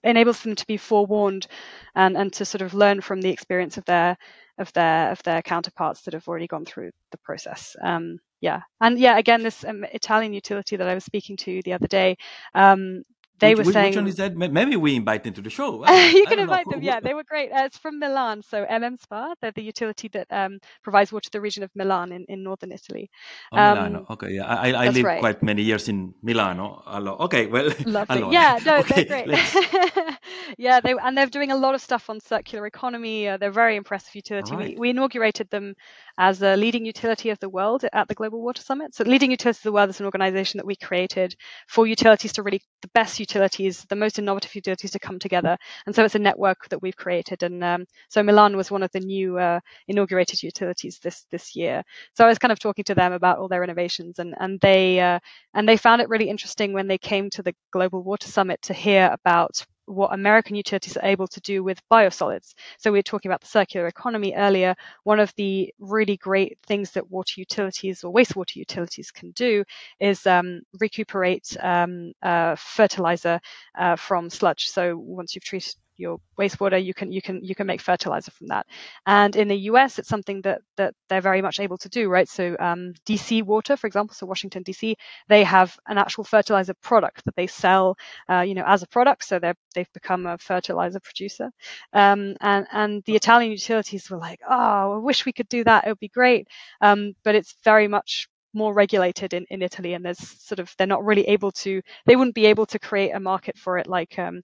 enables 0.03 0.41
them 0.41 0.55
to 0.55 0.65
be 0.67 0.77
forewarned 0.77 1.47
and 1.95 2.17
and 2.17 2.33
to 2.33 2.45
sort 2.45 2.61
of 2.61 2.73
learn 2.73 3.01
from 3.01 3.21
the 3.21 3.29
experience 3.29 3.77
of 3.77 3.85
their 3.85 4.17
of 4.57 4.71
their 4.73 5.11
of 5.11 5.21
their 5.23 5.41
counterparts 5.41 6.01
that 6.03 6.13
have 6.13 6.27
already 6.27 6.47
gone 6.47 6.65
through 6.65 6.91
the 7.11 7.17
process. 7.19 7.75
Um, 7.83 8.19
yeah, 8.41 8.61
and 8.81 8.99
yeah, 8.99 9.17
again, 9.17 9.43
this 9.43 9.63
um, 9.65 9.83
Italian 9.93 10.33
utility 10.33 10.75
that 10.75 10.87
I 10.87 10.93
was 10.93 11.05
speaking 11.05 11.37
to 11.37 11.61
the 11.63 11.73
other 11.73 11.87
day, 11.87 12.17
um, 12.53 13.03
they 13.39 13.55
which, 13.55 13.67
were 13.67 13.73
saying 13.73 13.89
which 13.89 13.95
one 13.97 14.07
is 14.07 14.15
that 14.15 14.35
maybe 14.35 14.75
we 14.75 14.95
invite 14.95 15.23
them 15.23 15.33
to 15.33 15.41
the 15.41 15.49
show 15.49 15.85
you 16.11 16.25
can 16.25 16.39
invite 16.39 16.65
know. 16.67 16.71
them 16.71 16.81
yeah 16.81 16.99
they 16.99 17.13
were 17.13 17.23
great 17.23 17.51
uh, 17.51 17.63
it's 17.65 17.77
from 17.77 17.99
milan 17.99 18.41
so 18.41 18.65
mm 18.65 18.85
spa 18.99 19.33
they're 19.41 19.51
the 19.51 19.63
utility 19.63 20.07
that 20.07 20.27
um, 20.29 20.59
provides 20.83 21.11
water 21.11 21.25
to 21.25 21.31
the 21.31 21.41
region 21.41 21.63
of 21.63 21.71
milan 21.75 22.11
in, 22.11 22.23
in 22.29 22.43
northern 22.43 22.71
italy 22.71 23.09
oh, 23.51 23.57
um, 23.57 23.77
Milano. 23.77 24.05
okay 24.09 24.31
yeah 24.33 24.45
i, 24.45 24.71
I 24.71 24.89
lived 24.89 25.05
right. 25.05 25.19
quite 25.19 25.41
many 25.43 25.63
years 25.63 25.89
in 25.89 26.13
milano 26.21 26.83
okay 27.19 27.47
well 27.47 27.71
Lovely. 27.85 28.27
yeah 28.31 28.59
no 28.65 28.77
okay, 28.77 29.03
they're 29.03 29.25
great 29.25 30.17
yeah 30.57 30.79
they 30.79 30.93
and 30.93 31.17
they're 31.17 31.25
doing 31.25 31.51
a 31.51 31.57
lot 31.57 31.75
of 31.75 31.81
stuff 31.81 32.09
on 32.09 32.19
circular 32.19 32.65
economy 32.67 33.27
uh, 33.27 33.37
they're 33.37 33.51
very 33.51 33.75
impressive 33.75 34.13
utility 34.15 34.55
right. 34.55 34.69
we, 34.75 34.79
we 34.79 34.89
inaugurated 34.91 35.49
them 35.49 35.73
as 36.17 36.41
a 36.41 36.55
leading 36.55 36.85
utility 36.85 37.31
of 37.31 37.39
the 37.39 37.49
world 37.49 37.83
at 37.91 38.07
the 38.07 38.15
global 38.15 38.41
water 38.41 38.61
summit 38.61 38.93
so 38.93 39.03
leading 39.03 39.31
utility 39.31 39.57
of 39.57 39.63
the 39.63 39.71
world 39.71 39.89
is 39.89 39.99
an 39.99 40.05
organization 40.05 40.57
that 40.57 40.65
we 40.65 40.75
created 40.75 41.35
for 41.67 41.87
utilities 41.87 42.31
to 42.31 42.43
really 42.43 42.61
the 42.81 42.87
best 42.93 43.19
utilities, 43.27 43.85
the 43.89 44.01
most 44.03 44.19
innovative 44.19 44.55
utilities 44.55 44.91
to 44.91 44.99
come 45.07 45.19
together. 45.19 45.57
And 45.85 45.95
so 45.95 46.03
it's 46.03 46.15
a 46.15 46.27
network 46.27 46.69
that 46.69 46.81
we've 46.81 47.03
created. 47.05 47.43
And 47.43 47.63
um, 47.63 47.85
so 48.09 48.23
Milan 48.23 48.57
was 48.57 48.71
one 48.71 48.83
of 48.83 48.91
the 48.91 48.99
new 49.15 49.37
uh, 49.47 49.59
inaugurated 49.87 50.43
utilities 50.43 50.99
this 50.99 51.25
this 51.31 51.55
year. 51.55 51.83
So 52.15 52.25
I 52.25 52.29
was 52.29 52.39
kind 52.39 52.51
of 52.51 52.59
talking 52.59 52.85
to 52.85 52.95
them 52.95 53.13
about 53.13 53.37
all 53.37 53.49
their 53.49 53.63
innovations, 53.63 54.19
and 54.19 54.35
and 54.39 54.59
they 54.59 54.99
uh, 54.99 55.19
and 55.53 55.67
they 55.67 55.77
found 55.77 56.01
it 56.01 56.09
really 56.09 56.29
interesting 56.29 56.73
when 56.73 56.87
they 56.87 56.97
came 56.97 57.29
to 57.31 57.43
the 57.43 57.55
Global 57.71 58.01
Water 58.03 58.27
Summit 58.27 58.61
to 58.63 58.73
hear 58.73 59.09
about 59.11 59.65
what 59.85 60.13
American 60.13 60.55
utilities 60.55 60.97
are 60.97 61.05
able 61.05 61.27
to 61.27 61.39
do 61.41 61.63
with 61.63 61.81
biosolids. 61.91 62.53
So 62.77 62.91
we 62.91 62.99
were 62.99 63.03
talking 63.03 63.29
about 63.29 63.41
the 63.41 63.47
circular 63.47 63.87
economy 63.87 64.33
earlier. 64.35 64.75
One 65.03 65.19
of 65.19 65.33
the 65.35 65.73
really 65.79 66.17
great 66.17 66.57
things 66.65 66.91
that 66.91 67.09
water 67.09 67.33
utilities 67.37 68.03
or 68.03 68.13
wastewater 68.13 68.55
utilities 68.55 69.11
can 69.11 69.31
do 69.31 69.63
is 69.99 70.25
um, 70.25 70.61
recuperate 70.79 71.55
um, 71.59 72.13
uh, 72.21 72.55
fertilizer 72.55 73.39
uh, 73.77 73.95
from 73.95 74.29
sludge. 74.29 74.69
So 74.69 74.97
once 74.97 75.35
you've 75.35 75.43
treated 75.43 75.75
your 75.97 76.19
wastewater, 76.37 76.83
you 76.83 76.93
can 76.93 77.11
you 77.11 77.21
can 77.21 77.43
you 77.43 77.55
can 77.55 77.67
make 77.67 77.81
fertilizer 77.81 78.31
from 78.31 78.47
that. 78.47 78.65
And 79.05 79.35
in 79.35 79.47
the 79.47 79.57
US, 79.71 79.99
it's 79.99 80.09
something 80.09 80.41
that 80.41 80.61
that 80.77 80.93
they're 81.09 81.21
very 81.21 81.41
much 81.41 81.59
able 81.59 81.77
to 81.79 81.89
do, 81.89 82.09
right? 82.09 82.27
So 82.27 82.55
um, 82.59 82.93
DC 83.07 83.43
Water, 83.43 83.77
for 83.77 83.87
example, 83.87 84.13
so 84.13 84.25
Washington 84.25 84.63
DC, 84.63 84.95
they 85.27 85.43
have 85.43 85.77
an 85.87 85.97
actual 85.97 86.23
fertilizer 86.23 86.73
product 86.75 87.25
that 87.25 87.35
they 87.35 87.47
sell, 87.47 87.97
uh, 88.29 88.41
you 88.41 88.53
know, 88.53 88.65
as 88.65 88.83
a 88.83 88.87
product. 88.87 89.23
So 89.25 89.39
they're 89.39 89.55
they've 89.73 89.93
become 89.93 90.25
a 90.25 90.37
fertilizer 90.37 90.99
producer. 90.99 91.51
Um, 91.93 92.35
and 92.41 92.67
and 92.71 93.03
the 93.05 93.15
Italian 93.15 93.51
utilities 93.51 94.09
were 94.09 94.17
like, 94.17 94.39
oh, 94.47 94.95
I 94.95 94.97
wish 94.97 95.25
we 95.25 95.33
could 95.33 95.49
do 95.49 95.63
that. 95.63 95.85
It 95.85 95.89
would 95.89 95.99
be 95.99 96.09
great. 96.09 96.47
Um, 96.81 97.13
but 97.23 97.35
it's 97.35 97.55
very 97.63 97.87
much 97.87 98.27
more 98.55 98.73
regulated 98.73 99.33
in, 99.33 99.45
in 99.49 99.61
Italy, 99.61 99.93
and 99.93 100.03
there's 100.03 100.17
sort 100.17 100.59
of 100.59 100.73
they're 100.77 100.87
not 100.87 101.05
really 101.05 101.27
able 101.27 101.51
to 101.51 101.81
they 102.05 102.15
wouldn't 102.15 102.35
be 102.35 102.47
able 102.47 102.65
to 102.65 102.79
create 102.79 103.11
a 103.11 103.19
market 103.19 103.57
for 103.57 103.77
it 103.77 103.87
like 103.87 104.17
um, 104.17 104.41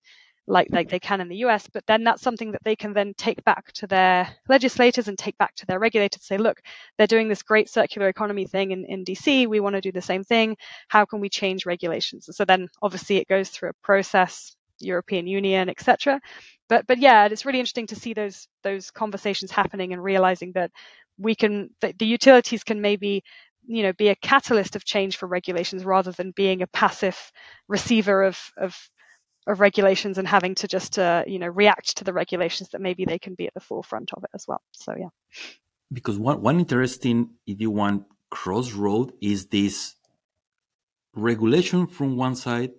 like 0.47 0.67
like 0.71 0.89
they 0.89 0.99
can 0.99 1.21
in 1.21 1.29
the 1.29 1.37
US. 1.37 1.67
But 1.71 1.85
then 1.87 2.03
that's 2.03 2.21
something 2.21 2.51
that 2.51 2.63
they 2.63 2.75
can 2.75 2.93
then 2.93 3.13
take 3.17 3.43
back 3.43 3.71
to 3.73 3.87
their 3.87 4.27
legislators 4.49 5.07
and 5.07 5.17
take 5.17 5.37
back 5.37 5.55
to 5.55 5.65
their 5.65 5.79
regulators. 5.79 6.23
Say, 6.25 6.37
look, 6.37 6.61
they're 6.97 7.07
doing 7.07 7.27
this 7.27 7.43
great 7.43 7.69
circular 7.69 8.07
economy 8.07 8.45
thing 8.45 8.71
in, 8.71 8.85
in 8.85 9.05
DC. 9.05 9.47
We 9.47 9.59
want 9.59 9.75
to 9.75 9.81
do 9.81 9.91
the 9.91 10.01
same 10.01 10.23
thing. 10.23 10.57
How 10.87 11.05
can 11.05 11.19
we 11.19 11.29
change 11.29 11.65
regulations? 11.65 12.27
And 12.27 12.35
so 12.35 12.45
then 12.45 12.67
obviously 12.81 13.17
it 13.17 13.27
goes 13.27 13.49
through 13.49 13.69
a 13.69 13.83
process, 13.83 14.55
European 14.79 15.27
Union, 15.27 15.69
etc. 15.69 16.19
But 16.69 16.87
but 16.87 16.97
yeah, 16.97 17.25
it's 17.25 17.45
really 17.45 17.59
interesting 17.59 17.87
to 17.87 17.95
see 17.95 18.13
those 18.13 18.47
those 18.63 18.91
conversations 18.91 19.51
happening 19.51 19.93
and 19.93 20.03
realizing 20.03 20.53
that 20.53 20.71
we 21.17 21.35
can 21.35 21.69
the, 21.81 21.93
the 21.97 22.05
utilities 22.05 22.63
can 22.63 22.81
maybe 22.81 23.23
you 23.67 23.83
know 23.83 23.93
be 23.93 24.09
a 24.09 24.15
catalyst 24.15 24.75
of 24.75 24.85
change 24.85 25.17
for 25.17 25.27
regulations 25.27 25.85
rather 25.85 26.11
than 26.11 26.31
being 26.31 26.61
a 26.61 26.67
passive 26.67 27.31
receiver 27.67 28.23
of 28.23 28.39
of 28.57 28.75
of 29.47 29.59
regulations 29.59 30.17
and 30.17 30.27
having 30.27 30.55
to 30.55 30.67
just 30.67 30.99
uh, 30.99 31.23
you 31.27 31.39
know 31.39 31.47
react 31.47 31.97
to 31.97 32.03
the 32.03 32.13
regulations 32.13 32.69
that 32.69 32.81
maybe 32.81 33.05
they 33.05 33.19
can 33.19 33.35
be 33.35 33.47
at 33.47 33.53
the 33.53 33.59
forefront 33.59 34.11
of 34.13 34.23
it 34.23 34.29
as 34.33 34.45
well 34.47 34.61
so 34.71 34.93
yeah 34.97 35.09
because 35.91 36.17
one, 36.17 36.41
one 36.41 36.59
interesting 36.59 37.29
if 37.47 37.59
you 37.59 37.71
want 37.71 38.05
crossroad 38.29 39.11
is 39.21 39.47
this 39.47 39.95
regulation 41.13 41.87
from 41.87 42.15
one 42.15 42.35
side 42.35 42.71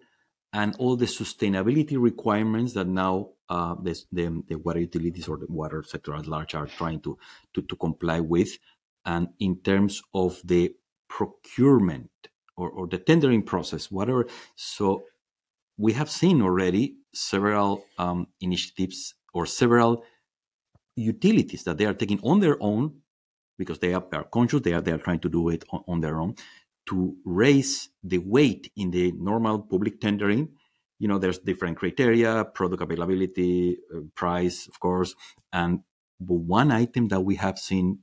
and 0.53 0.75
all 0.79 0.97
the 0.97 1.07
sustainability 1.07 2.01
requirements 2.01 2.75
that 2.75 2.87
now 2.87 3.29
uh, 3.49 3.75
the, 3.83 4.01
the, 4.13 4.43
the, 4.49 4.55
water 4.57 4.81
utilities 4.81 5.29
or 5.29 5.37
the 5.37 5.47
water 5.49 5.83
sector 5.83 6.15
at 6.15 6.27
large 6.27 6.55
are 6.55 6.67
trying 6.67 7.01
to, 7.01 7.19
to, 7.53 7.63
to 7.63 7.77
comply 7.77 8.21
with 8.21 8.59
and 9.05 9.29
in 9.41 9.57
terms 9.57 10.03
of 10.15 10.41
the 10.45 10.75
procurement 11.09 12.11
or, 12.57 12.71
or 12.71 12.87
the 12.87 12.99
tendering 12.99 13.43
process, 13.43 13.91
whatever. 13.91 14.27
So 14.55 15.05
we 15.83 15.93
have 15.95 16.09
seen 16.09 16.41
already 16.41 16.95
several 17.13 17.85
um, 17.99 18.29
initiatives 18.41 19.15
or 19.35 19.45
several 19.47 20.05
utilities 20.95 21.65
that 21.65 21.77
they 21.77 21.87
are 21.87 21.99
taking 22.03 22.21
on 22.23 22.39
their 22.39 22.57
own 22.61 22.85
because 23.59 23.81
they 23.81 23.93
are, 23.93 24.05
are 24.13 24.29
conscious 24.37 24.61
they 24.61 24.73
are 24.73 24.81
they 24.81 24.93
are 24.93 25.05
trying 25.07 25.19
to 25.19 25.29
do 25.29 25.49
it 25.49 25.65
on, 25.73 25.83
on, 25.89 26.01
their 26.01 26.21
own 26.21 26.35
to 26.87 27.17
raise 27.25 27.89
the 28.05 28.19
weight 28.19 28.71
in 28.77 28.93
the 28.93 29.13
normal 29.13 29.59
public 29.59 30.01
tendering 30.01 30.49
you 31.01 31.09
know 31.09 31.19
there's 31.19 31.39
different 31.39 31.77
criteria 31.77 32.45
product 32.45 32.83
availability 32.83 33.77
uh, 33.95 34.01
price 34.15 34.69
of 34.69 34.79
course 34.79 35.15
and 35.53 35.81
one 36.29 36.71
item 36.71 37.09
that 37.09 37.23
we 37.23 37.35
have 37.35 37.59
seen 37.59 37.99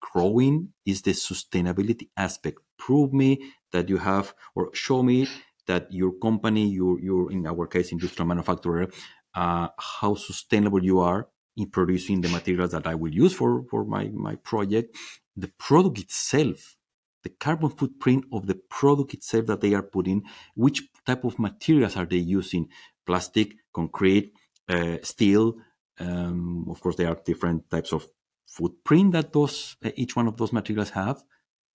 growing 0.00 0.68
is 0.86 1.02
the 1.02 1.12
sustainability 1.12 2.08
aspect. 2.16 2.58
Prove 2.78 3.12
me 3.12 3.52
that 3.72 3.88
you 3.88 3.98
have, 3.98 4.34
or 4.54 4.70
show 4.72 5.02
me 5.02 5.28
that 5.68 5.92
your 5.92 6.12
company, 6.12 6.68
your, 6.68 6.98
your 7.00 7.30
in 7.30 7.46
our 7.46 7.66
case, 7.66 7.92
industrial 7.92 8.26
manufacturer, 8.26 8.88
uh, 9.34 9.68
how 9.78 10.14
sustainable 10.14 10.82
you 10.82 10.98
are 10.98 11.28
in 11.56 11.70
producing 11.70 12.20
the 12.20 12.28
materials 12.28 12.72
that 12.72 12.86
I 12.86 12.94
will 12.94 13.12
use 13.12 13.32
for, 13.32 13.64
for 13.70 13.84
my, 13.84 14.04
my 14.12 14.34
project. 14.36 14.96
The 15.36 15.50
product 15.58 15.98
itself, 15.98 16.76
the 17.22 17.30
carbon 17.30 17.70
footprint 17.70 18.24
of 18.32 18.46
the 18.46 18.54
product 18.54 19.14
itself 19.14 19.46
that 19.46 19.60
they 19.60 19.74
are 19.74 19.82
putting, 19.82 20.24
which 20.54 20.82
type 21.06 21.24
of 21.24 21.38
materials 21.38 21.96
are 21.96 22.06
they 22.06 22.16
using? 22.16 22.68
Plastic, 23.06 23.54
concrete, 23.72 24.32
uh, 24.68 24.98
steel. 25.02 25.56
Um, 25.98 26.66
of 26.70 26.80
course, 26.80 26.96
there 26.96 27.08
are 27.08 27.20
different 27.24 27.70
types 27.70 27.92
of 27.92 28.06
footprint 28.46 29.12
that 29.12 29.32
those 29.32 29.76
uh, 29.84 29.90
each 29.96 30.16
one 30.16 30.28
of 30.28 30.36
those 30.36 30.52
materials 30.52 30.90
have. 30.90 31.22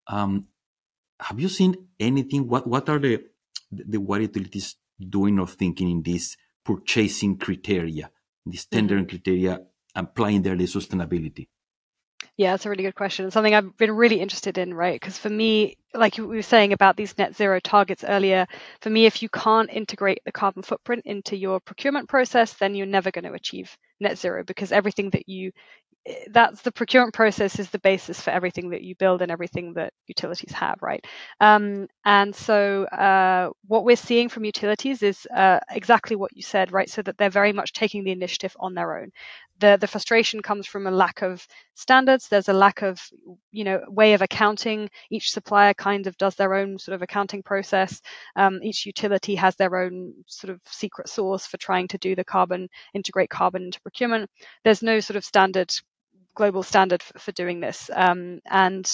Um, 0.08 0.48
have 1.20 1.40
you 1.40 1.50
seen 1.50 1.88
anything? 2.00 2.48
What 2.48 2.68
what 2.68 2.90
are 2.90 3.00
the 3.00 3.24
the 3.74 3.98
water 3.98 4.24
utilities 4.24 4.76
doing 5.00 5.40
or 5.40 5.48
thinking 5.48 5.90
in 5.90 6.04
this 6.04 6.38
purchasing 6.64 7.38
criteria, 7.38 8.10
this 8.46 8.66
tendering 8.66 9.06
mm-hmm. 9.06 9.18
criteria, 9.18 9.62
applying 9.96 10.42
their 10.42 10.56
sustainability? 10.56 11.48
Yeah, 12.36 12.52
that's 12.52 12.66
a 12.66 12.70
really 12.70 12.84
good 12.84 12.96
question. 12.96 13.30
something 13.30 13.54
I've 13.54 13.78
been 13.78 13.92
really 13.92 14.20
interested 14.20 14.58
in, 14.58 14.74
right? 14.74 15.00
Because 15.00 15.20
for 15.20 15.30
me, 15.30 15.78
like 15.94 16.18
we 16.18 16.26
were 16.26 16.42
saying 16.42 16.74
about 16.74 16.98
these 16.98 17.16
net 17.18 17.36
zero 17.36 17.60
targets 17.60 18.04
earlier, 18.04 18.48
for 18.82 18.90
me, 18.90 19.06
if 19.06 19.22
you 19.22 19.30
can't 19.30 19.70
integrate 19.70 20.20
the 20.26 20.32
carbon 20.32 20.64
footprint 20.64 21.04
into 21.06 21.38
your 21.38 21.60
procurement 21.60 22.10
process, 22.10 22.54
then 22.54 22.74
you're 22.74 22.88
never 22.88 23.12
going 23.12 23.26
to 23.26 23.34
achieve 23.34 23.78
net 24.00 24.18
zero 24.18 24.44
because 24.44 24.72
everything 24.72 25.12
that 25.12 25.30
you 25.30 25.52
that's 26.32 26.62
the 26.62 26.72
procurement 26.72 27.14
process 27.14 27.60
is 27.60 27.70
the 27.70 27.80
basis 27.80 28.20
for 28.20 28.32
everything 28.32 28.70
that 28.72 28.82
you 28.82 28.94
build 28.96 29.22
and 29.22 29.32
everything 29.32 29.74
that 29.74 29.94
utilities 30.08 30.52
have, 30.52 30.76
right? 30.82 31.06
Um, 31.40 31.88
and 32.04 32.36
so 32.36 32.84
uh, 32.86 33.52
what 33.68 33.86
we're 33.86 33.96
seeing 33.96 34.28
from 34.28 34.44
utilities 34.44 35.02
is 35.02 35.26
uh, 35.36 35.60
exactly 35.72 36.18
what 36.18 36.36
you 36.36 36.42
said, 36.42 36.74
right? 36.74 36.90
So 36.90 37.02
that 37.04 37.18
they're 37.18 37.30
very 37.30 37.54
much 37.54 37.72
taking 37.72 38.04
the 38.04 38.12
initiative 38.12 38.56
on 38.60 38.74
their 38.74 39.00
own. 39.00 39.12
The 39.60 39.78
the 39.80 39.88
frustration 39.88 40.42
comes 40.42 40.68
from 40.68 40.88
a 40.88 40.92
lack 40.92 41.22
of 41.22 41.48
standards. 41.76 42.28
There's 42.28 42.50
a 42.50 42.54
lack 42.54 42.82
of 42.82 43.00
you 43.52 43.64
know 43.64 43.80
way 43.88 44.14
of 44.14 44.22
accounting. 44.22 44.90
Each 45.10 45.32
supplier 45.32 45.74
kind 45.74 46.08
of 46.08 46.18
does 46.18 46.36
their 46.36 46.56
own 46.56 46.78
sort 46.80 46.96
of 46.96 47.02
accounting 47.02 47.44
process. 47.44 48.02
Um, 48.36 48.60
each 48.62 48.86
utility 48.86 49.36
has 49.36 49.56
their 49.56 49.78
own 49.78 50.14
sort 50.28 50.52
of 50.52 50.60
secret 50.66 51.08
source 51.08 51.46
for 51.46 51.58
trying 51.58 51.88
to 51.90 51.98
do 52.00 52.16
the 52.16 52.26
carbon 52.26 52.68
integrate 52.94 53.30
carbon 53.30 53.64
into 53.64 53.82
procurement. 53.82 54.30
There's 54.66 54.82
no 54.84 55.00
sort 55.00 55.18
of 55.18 55.24
standard 55.24 55.72
global 56.36 56.64
standard 56.64 57.04
for, 57.04 57.20
for 57.20 57.32
doing 57.34 57.60
this. 57.60 57.90
Um, 57.94 58.40
and 58.50 58.90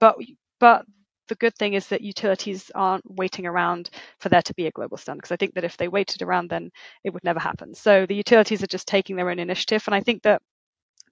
but 0.00 0.16
but 0.60 0.84
the 1.28 1.34
good 1.36 1.54
thing 1.56 1.74
is 1.74 1.88
that 1.88 2.02
utilities 2.02 2.70
aren't 2.74 3.04
waiting 3.10 3.46
around 3.46 3.90
for 4.20 4.28
there 4.28 4.42
to 4.42 4.54
be 4.54 4.66
a 4.66 4.70
global 4.72 4.96
standard 4.98 5.22
because 5.22 5.32
I 5.32 5.36
think 5.36 5.54
that 5.54 5.64
if 5.64 5.76
they 5.76 5.88
waited 5.88 6.22
around, 6.22 6.50
then 6.50 6.70
it 7.04 7.10
would 7.10 7.24
never 7.24 7.40
happen. 7.40 7.74
So 7.74 8.06
the 8.06 8.14
utilities 8.14 8.62
are 8.62 8.68
just 8.68 8.88
taking 8.88 9.16
their 9.16 9.30
own 9.30 9.38
initiative, 9.38 9.84
and 9.86 9.94
I 9.94 10.00
think 10.00 10.22
that 10.22 10.42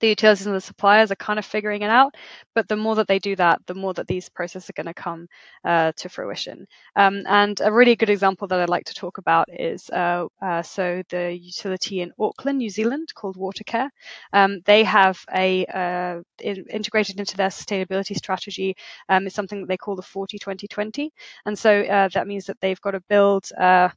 the 0.03 0.09
utilities 0.09 0.47
and 0.47 0.55
the 0.55 0.61
suppliers 0.61 1.11
are 1.11 1.17
kind 1.17 1.39
of 1.39 1.47
figuring 1.47 1.83
it 1.83 1.91
out. 1.91 2.15
But 2.55 2.69
the 2.69 2.77
more 2.77 2.97
that 2.97 3.09
they 3.09 3.19
do 3.19 3.35
that, 3.37 3.61
the 3.67 3.75
more 3.75 3.95
that 3.95 4.09
these 4.09 4.29
processes 4.29 4.69
are 4.69 4.75
going 4.75 4.93
to 4.93 5.03
come 5.03 5.29
uh, 5.65 5.93
to 5.97 6.09
fruition. 6.09 6.67
Um, 6.97 7.23
and 7.27 7.59
a 7.63 7.73
really 7.73 7.97
good 7.97 8.11
example 8.11 8.49
that 8.49 8.61
I'd 8.61 8.69
like 8.69 8.85
to 8.87 8.95
talk 8.95 9.19
about 9.19 9.47
is 9.51 9.89
uh, 9.91 10.27
uh, 10.43 10.63
so 10.63 11.03
the 11.09 11.33
utility 11.33 12.01
in 12.01 12.13
Auckland, 12.19 12.59
New 12.59 12.69
Zealand, 12.69 13.09
called 13.15 13.37
Watercare. 13.37 13.89
Um, 14.33 14.61
they 14.67 14.83
have 14.85 15.19
a 15.35 15.65
uh, 15.67 16.21
in, 16.43 16.65
integrated 16.69 17.21
into 17.21 17.37
their 17.37 17.49
sustainability 17.49 18.17
strategy. 18.17 18.75
Um, 19.09 19.27
is 19.27 19.35
something 19.35 19.61
that 19.61 19.69
they 19.69 19.77
call 19.77 19.97
the 19.97 20.03
40 20.03 20.39
20 20.39 20.67
20. 20.67 21.13
And 21.47 21.59
so 21.59 21.83
uh, 21.83 22.09
that 22.09 22.27
means 22.27 22.47
that 22.47 22.61
they've 22.61 22.81
got 22.81 22.93
to 22.93 23.01
build 23.09 23.49
uh, 23.59 23.89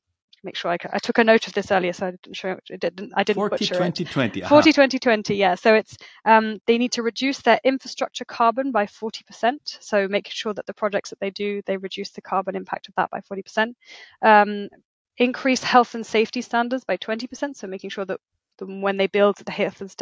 make 0.46 0.56
sure 0.56 0.72
I, 0.72 0.78
I 0.94 1.00
took 1.00 1.18
a 1.18 1.24
note 1.24 1.48
of 1.48 1.54
this 1.54 1.72
earlier, 1.72 1.92
so 1.92 2.08
I 2.08 2.12
didn't 2.12 2.36
show 2.36 2.58
it. 2.70 2.80
Didn't 2.80 3.12
I 3.16 3.24
didn't 3.24 3.36
40, 3.36 3.58
butcher 3.58 3.76
20, 3.76 4.04
it. 4.04 4.10
20, 4.10 4.44
uh-huh. 4.44 4.50
40, 4.50 4.74
20, 4.74 5.00
20, 5.00 5.36
yeah. 5.36 5.56
So 5.56 5.76
it's 5.76 5.98
um, 6.24 6.60
they 6.68 6.78
need 6.78 6.94
to 6.94 7.04
reduce 7.04 7.42
their 7.42 7.60
infrastructure 7.64 8.26
carbon 8.26 8.72
by 8.72 8.86
40%. 8.86 9.56
So 9.64 10.08
making 10.08 10.32
sure 10.34 10.54
that 10.54 10.66
the 10.66 10.74
projects 10.74 11.10
that 11.10 11.20
they 11.20 11.32
do, 11.32 11.62
they 11.66 11.78
reduce 11.78 12.12
the 12.12 12.22
carbon 12.22 12.56
impact 12.56 12.88
of 12.88 12.96
that 12.96 13.10
by 13.10 13.22
40%. 13.22 13.74
Um, 14.22 14.70
increase 15.18 15.64
health 15.64 15.96
and 15.96 16.06
safety 16.06 16.42
standards 16.42 16.84
by 16.84 16.98
20%. 16.98 17.56
So 17.56 17.68
making 17.68 17.90
sure 17.90 18.06
that 18.06 18.20
when 18.62 18.98
they 18.98 19.08
build, 19.08 19.38
the 19.38 19.52
health 19.52 19.82
and, 19.82 19.94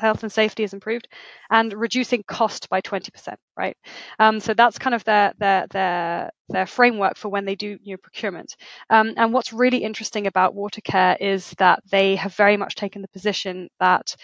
health 0.00 0.22
and 0.22 0.32
safety 0.32 0.62
is 0.64 0.72
improved, 0.72 1.08
and 1.50 1.72
reducing 1.72 2.22
cost 2.26 2.68
by 2.68 2.80
20%. 2.80 3.36
Right. 3.56 3.76
Um, 4.18 4.40
so 4.40 4.54
that's 4.54 4.78
kind 4.78 4.94
of 4.94 5.04
their 5.04 5.32
their 5.38 5.66
their 5.68 6.30
their 6.48 6.66
framework 6.66 7.16
for 7.16 7.28
when 7.28 7.44
they 7.44 7.54
do 7.56 7.78
new 7.84 7.98
procurement. 7.98 8.54
Um, 8.90 9.14
and 9.16 9.32
what's 9.32 9.52
really 9.52 9.78
interesting 9.78 10.26
about 10.26 10.54
Watercare 10.56 11.16
is 11.20 11.50
that 11.58 11.82
they 11.90 12.16
have 12.16 12.34
very 12.34 12.56
much 12.56 12.74
taken 12.74 13.02
the 13.02 13.08
position 13.08 13.68
that 13.80 14.14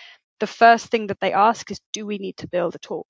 the 0.41 0.47
first 0.47 0.87
thing 0.89 1.07
that 1.09 1.20
they 1.20 1.32
ask 1.32 1.70
is, 1.70 1.80
do 1.93 2.07
we 2.07 2.18
need 2.18 2.37
to 2.39 2.49
build 2.49 2.74
at 2.74 2.91
all? 2.91 3.07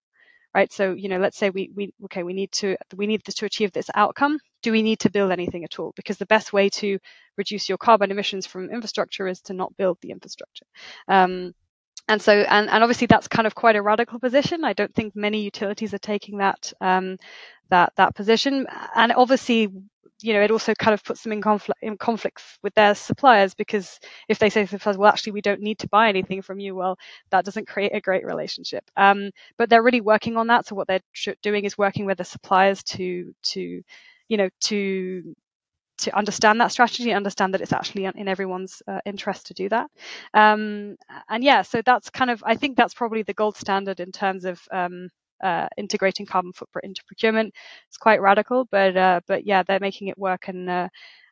Right? 0.55 0.73
So, 0.73 0.93
you 0.93 1.09
know, 1.09 1.19
let's 1.19 1.37
say 1.37 1.51
we, 1.51 1.71
we 1.75 1.93
okay, 2.05 2.23
we 2.23 2.33
need 2.33 2.53
to 2.53 2.77
we 2.97 3.07
need 3.07 3.25
to 3.25 3.47
achieve 3.47 3.73
this 3.73 3.91
outcome. 3.95 4.39
Do 4.63 4.73
we 4.73 4.83
need 4.83 5.01
to 5.01 5.11
build 5.11 5.33
anything 5.33 5.65
at 5.65 5.79
all? 5.79 5.93
Because 5.97 6.17
the 6.19 6.27
best 6.27 6.53
way 6.53 6.69
to 6.71 6.99
reduce 7.37 7.69
your 7.69 7.79
carbon 7.79 8.11
emissions 8.11 8.47
from 8.47 8.71
infrastructure 8.71 9.27
is 9.27 9.41
to 9.43 9.55
not 9.55 9.77
build 9.77 9.99
the 10.01 10.11
infrastructure. 10.11 10.67
Um, 11.09 11.53
and 12.09 12.21
so, 12.21 12.33
and, 12.33 12.69
and 12.69 12.83
obviously 12.83 13.07
that's 13.07 13.29
kind 13.29 13.47
of 13.47 13.55
quite 13.55 13.77
a 13.77 13.83
radical 13.83 14.19
position. 14.21 14.65
I 14.65 14.75
don't 14.75 14.95
think 14.95 15.17
many 15.17 15.41
utilities 15.43 15.95
are 15.95 15.99
taking 15.99 16.39
that 16.39 16.73
um, 16.81 17.17
that 17.71 17.93
that 17.97 18.15
position. 18.15 18.67
And 18.95 19.13
obviously, 19.13 19.69
you 20.23 20.33
know, 20.33 20.41
it 20.43 20.51
also 20.51 20.75
kind 20.75 20.95
of 20.95 21.05
puts 21.05 21.23
them 21.23 21.33
in 21.33 21.41
conflict 21.41 21.81
in 21.83 21.97
with 22.63 22.75
their 22.75 22.95
suppliers 22.95 23.55
because 23.55 23.99
if 24.29 24.39
they 24.39 24.51
say 24.51 24.65
to 24.65 24.71
themselves, 24.71 24.99
well, 24.99 25.11
actually, 25.11 25.33
we 25.33 25.41
don't 25.41 25.61
need 25.61 25.79
to 25.81 25.89
buy 25.89 26.09
anything 26.09 26.43
from 26.43 26.59
you, 26.61 26.75
well, 26.75 26.97
that 27.31 27.45
doesn't 27.45 27.69
create 27.69 27.93
a 27.95 28.01
great 28.01 28.25
relationship. 28.25 28.85
Um, 28.97 29.31
but 29.59 29.69
they're 29.69 29.83
really 29.83 30.01
working 30.01 30.37
on 30.37 30.47
that. 30.49 30.67
So 30.67 30.75
what 30.75 30.89
they're 30.89 31.01
doing 31.43 31.65
is 31.65 31.79
working 31.79 32.07
with 32.07 32.19
the 32.19 32.25
suppliers 32.25 32.83
to 32.85 33.35
to 33.43 33.83
you 34.29 34.37
know 34.37 34.49
to 34.63 35.35
to 35.99 36.17
understand 36.17 36.61
that 36.61 36.73
strategy, 36.73 37.13
understand 37.13 37.55
that 37.55 37.61
it's 37.61 37.73
actually 37.73 38.05
in 38.05 38.29
everyone's 38.29 38.83
uh, 38.89 39.01
interest 39.07 39.47
to 39.47 39.55
do 39.55 39.69
that. 39.69 39.89
Um, 40.35 40.97
and 41.29 41.45
yeah, 41.45 41.63
so 41.63 41.83
that's 41.85 42.11
kind 42.11 42.31
of 42.31 42.43
I 42.47 42.57
think 42.57 42.77
that's 42.77 42.95
probably 42.95 43.23
the 43.23 43.35
gold 43.35 43.57
standard 43.57 44.01
in 44.01 44.13
terms 44.13 44.45
of 44.45 44.61
um, 44.73 45.09
uh, 45.45 45.69
integrating 45.77 46.27
carbon 46.27 46.53
footprint 46.53 46.85
into 46.87 47.05
procurement. 47.07 47.55
It's 47.89 47.99
quite 47.99 48.21
radical, 48.21 48.67
but 48.71 48.97
uh, 48.97 49.21
but 49.27 49.47
yeah, 49.47 49.63
they're 49.63 49.81
making 49.81 50.09
it 50.09 50.19
work, 50.19 50.49
and 50.49 50.69
uh, 50.69 50.89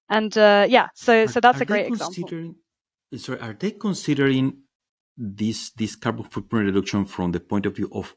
and 0.08 0.36
uh, 0.36 0.66
yeah, 0.68 0.88
so 0.94 1.26
so 1.26 1.40
that's 1.40 1.60
a 1.60 1.64
great 1.64 1.86
example. 1.86 2.54
Sorry, 3.16 3.40
are 3.40 3.56
they 3.58 3.72
considering 3.72 4.58
this 5.16 5.70
this 5.70 5.96
carbon 5.96 6.24
footprint 6.24 6.66
reduction 6.66 7.04
from 7.06 7.32
the 7.32 7.40
point 7.40 7.66
of 7.66 7.76
view 7.76 7.88
of 7.92 8.14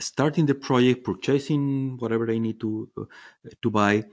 starting 0.00 0.46
the 0.46 0.54
project, 0.54 1.04
purchasing 1.04 1.96
whatever 1.98 2.26
they 2.26 2.38
need 2.38 2.60
to 2.60 2.88
uh, 2.96 3.04
to 3.62 3.70
buy? 3.70 4.04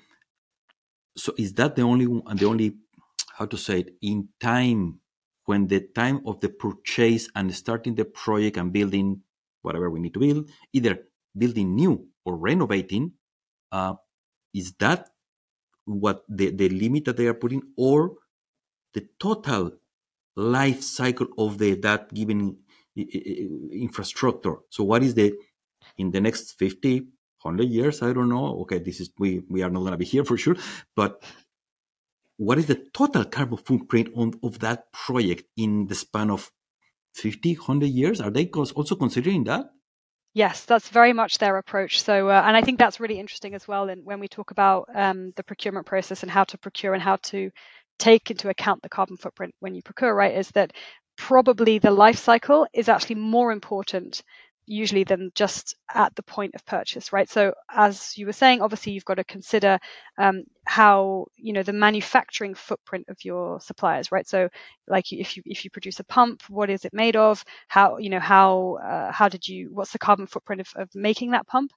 So 1.17 1.33
is 1.37 1.53
that 1.53 1.75
the 1.75 1.83
only 1.83 2.05
the 2.05 2.45
only 2.45 2.77
how 3.37 3.45
to 3.45 3.57
say 3.57 3.81
it 3.81 3.95
in 4.01 4.29
time 4.39 4.99
when 5.45 5.67
the 5.67 5.81
time 5.93 6.21
of 6.25 6.39
the 6.39 6.49
purchase 6.49 7.29
and 7.35 7.53
starting 7.53 7.95
the 7.95 8.05
project 8.05 8.57
and 8.57 8.73
building 8.73 9.21
whatever 9.65 9.89
we 9.89 9.99
need 9.99 10.13
to 10.13 10.19
build, 10.19 10.49
either 10.73 10.99
building 11.37 11.75
new 11.75 12.07
or 12.23 12.37
renovating, 12.37 13.13
uh, 13.71 13.95
is 14.53 14.73
that 14.79 15.09
what 15.85 16.23
the, 16.29 16.51
the 16.51 16.69
limit 16.69 17.05
that 17.05 17.17
they 17.17 17.27
are 17.27 17.33
putting, 17.33 17.61
or 17.77 18.13
the 18.93 19.07
total 19.19 19.71
life 20.35 20.81
cycle 20.81 21.27
of 21.37 21.57
the 21.57 21.75
that 21.75 22.13
given 22.13 22.57
infrastructure? 22.95 24.55
So, 24.69 24.83
what 24.83 25.03
is 25.03 25.15
the 25.15 25.33
in 25.97 26.11
the 26.11 26.21
next 26.21 26.57
50, 26.57 26.99
100 27.41 27.63
years? 27.69 28.01
I 28.01 28.13
don't 28.13 28.29
know. 28.29 28.61
Okay, 28.61 28.79
this 28.79 28.99
is 28.99 29.11
we 29.19 29.41
we 29.49 29.61
are 29.63 29.69
not 29.69 29.81
going 29.81 29.91
to 29.91 29.97
be 29.97 30.05
here 30.15 30.23
for 30.23 30.37
sure, 30.37 30.55
but 30.95 31.21
what 32.37 32.57
is 32.57 32.65
the 32.65 32.75
total 32.93 33.25
carbon 33.25 33.57
footprint 33.57 34.09
on, 34.15 34.33
of 34.43 34.59
that 34.59 34.91
project 34.91 35.43
in 35.55 35.87
the 35.87 35.95
span 35.95 36.29
of 36.29 36.51
50, 37.15 37.55
100 37.55 37.85
years? 37.87 38.21
Are 38.21 38.29
they 38.29 38.47
also 38.47 38.95
considering 38.95 39.43
that? 39.45 39.65
Yes, 40.33 40.65
that's 40.65 40.89
very 40.89 41.13
much 41.13 41.37
their 41.37 41.57
approach. 41.57 42.03
So, 42.03 42.27
uh, 42.27 42.43
and 42.45 42.57
I 42.57 42.61
think 42.61 42.77
that's 42.77 42.99
really 42.99 43.19
interesting 43.19 43.55
as 43.55 43.67
well. 43.67 43.87
And 43.87 44.05
when 44.05 44.19
we 44.19 44.27
talk 44.27 44.51
about 44.51 44.89
um, 44.93 45.31
the 45.37 45.43
procurement 45.43 45.85
process 45.85 46.23
and 46.23 46.31
how 46.31 46.43
to 46.43 46.57
procure 46.57 46.93
and 46.93 47.01
how 47.01 47.15
to 47.31 47.49
take 47.99 48.29
into 48.31 48.49
account 48.49 48.81
the 48.81 48.89
carbon 48.89 49.15
footprint 49.15 49.55
when 49.61 49.73
you 49.73 49.81
procure, 49.81 50.13
right, 50.13 50.37
is 50.37 50.49
that 50.49 50.73
probably 51.17 51.79
the 51.79 51.91
life 51.91 52.17
cycle 52.17 52.67
is 52.73 52.89
actually 52.89 53.15
more 53.15 53.53
important 53.53 54.21
usually 54.67 55.03
than 55.03 55.31
just 55.35 55.75
at 55.93 56.15
the 56.15 56.23
point 56.23 56.55
of 56.55 56.65
purchase, 56.65 57.13
right? 57.13 57.29
So 57.29 57.53
as 57.71 58.17
you 58.17 58.25
were 58.25 58.33
saying, 58.33 58.61
obviously 58.61 58.93
you've 58.93 59.05
got 59.05 59.15
to 59.15 59.23
consider 59.23 59.79
um, 60.17 60.43
how 60.65 61.25
you 61.37 61.53
know 61.53 61.63
the 61.63 61.73
manufacturing 61.73 62.55
footprint 62.55 63.05
of 63.09 63.17
your 63.23 63.59
suppliers, 63.59 64.11
right? 64.11 64.27
So 64.27 64.49
like 64.87 65.11
if 65.11 65.37
you 65.37 65.43
if 65.45 65.63
you 65.63 65.71
produce 65.71 65.99
a 65.99 66.03
pump, 66.05 66.43
what 66.49 66.69
is 66.69 66.85
it 66.85 66.93
made 66.93 67.15
of? 67.15 67.43
How 67.67 67.97
you 67.97 68.09
know 68.09 68.19
how 68.19 68.77
uh, 68.83 69.11
how 69.11 69.29
did 69.29 69.47
you 69.47 69.69
what's 69.73 69.91
the 69.91 69.99
carbon 69.99 70.27
footprint 70.27 70.61
of, 70.61 70.69
of 70.75 70.89
making 70.95 71.31
that 71.31 71.47
pump? 71.47 71.71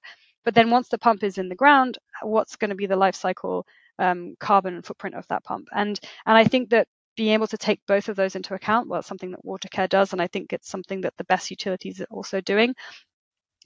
But 0.45 0.55
then 0.55 0.69
once 0.71 0.89
the 0.89 0.97
pump 0.97 1.23
is 1.23 1.37
in 1.37 1.49
the 1.49 1.55
ground, 1.55 1.97
what's 2.23 2.55
going 2.55 2.69
to 2.69 2.75
be 2.75 2.87
the 2.87 2.95
life 2.95 3.15
cycle 3.15 3.65
um, 3.99 4.35
carbon 4.39 4.81
footprint 4.81 5.15
of 5.15 5.27
that 5.27 5.43
pump? 5.43 5.67
And 5.73 5.99
and 6.25 6.37
I 6.37 6.43
think 6.45 6.69
that 6.69 6.87
being 7.19 7.33
able 7.33 7.47
to 7.47 7.57
take 7.57 7.85
both 7.85 8.07
of 8.07 8.15
those 8.15 8.37
into 8.37 8.53
account, 8.53 8.87
well, 8.87 8.99
it's 9.01 9.07
something 9.09 9.31
that 9.31 9.43
Watercare 9.43 9.89
does, 9.89 10.13
and 10.13 10.21
I 10.21 10.27
think 10.27 10.53
it's 10.53 10.69
something 10.69 11.01
that 11.01 11.17
the 11.17 11.25
best 11.25 11.51
utilities 11.51 11.99
are 11.99 12.07
also 12.09 12.39
doing, 12.39 12.73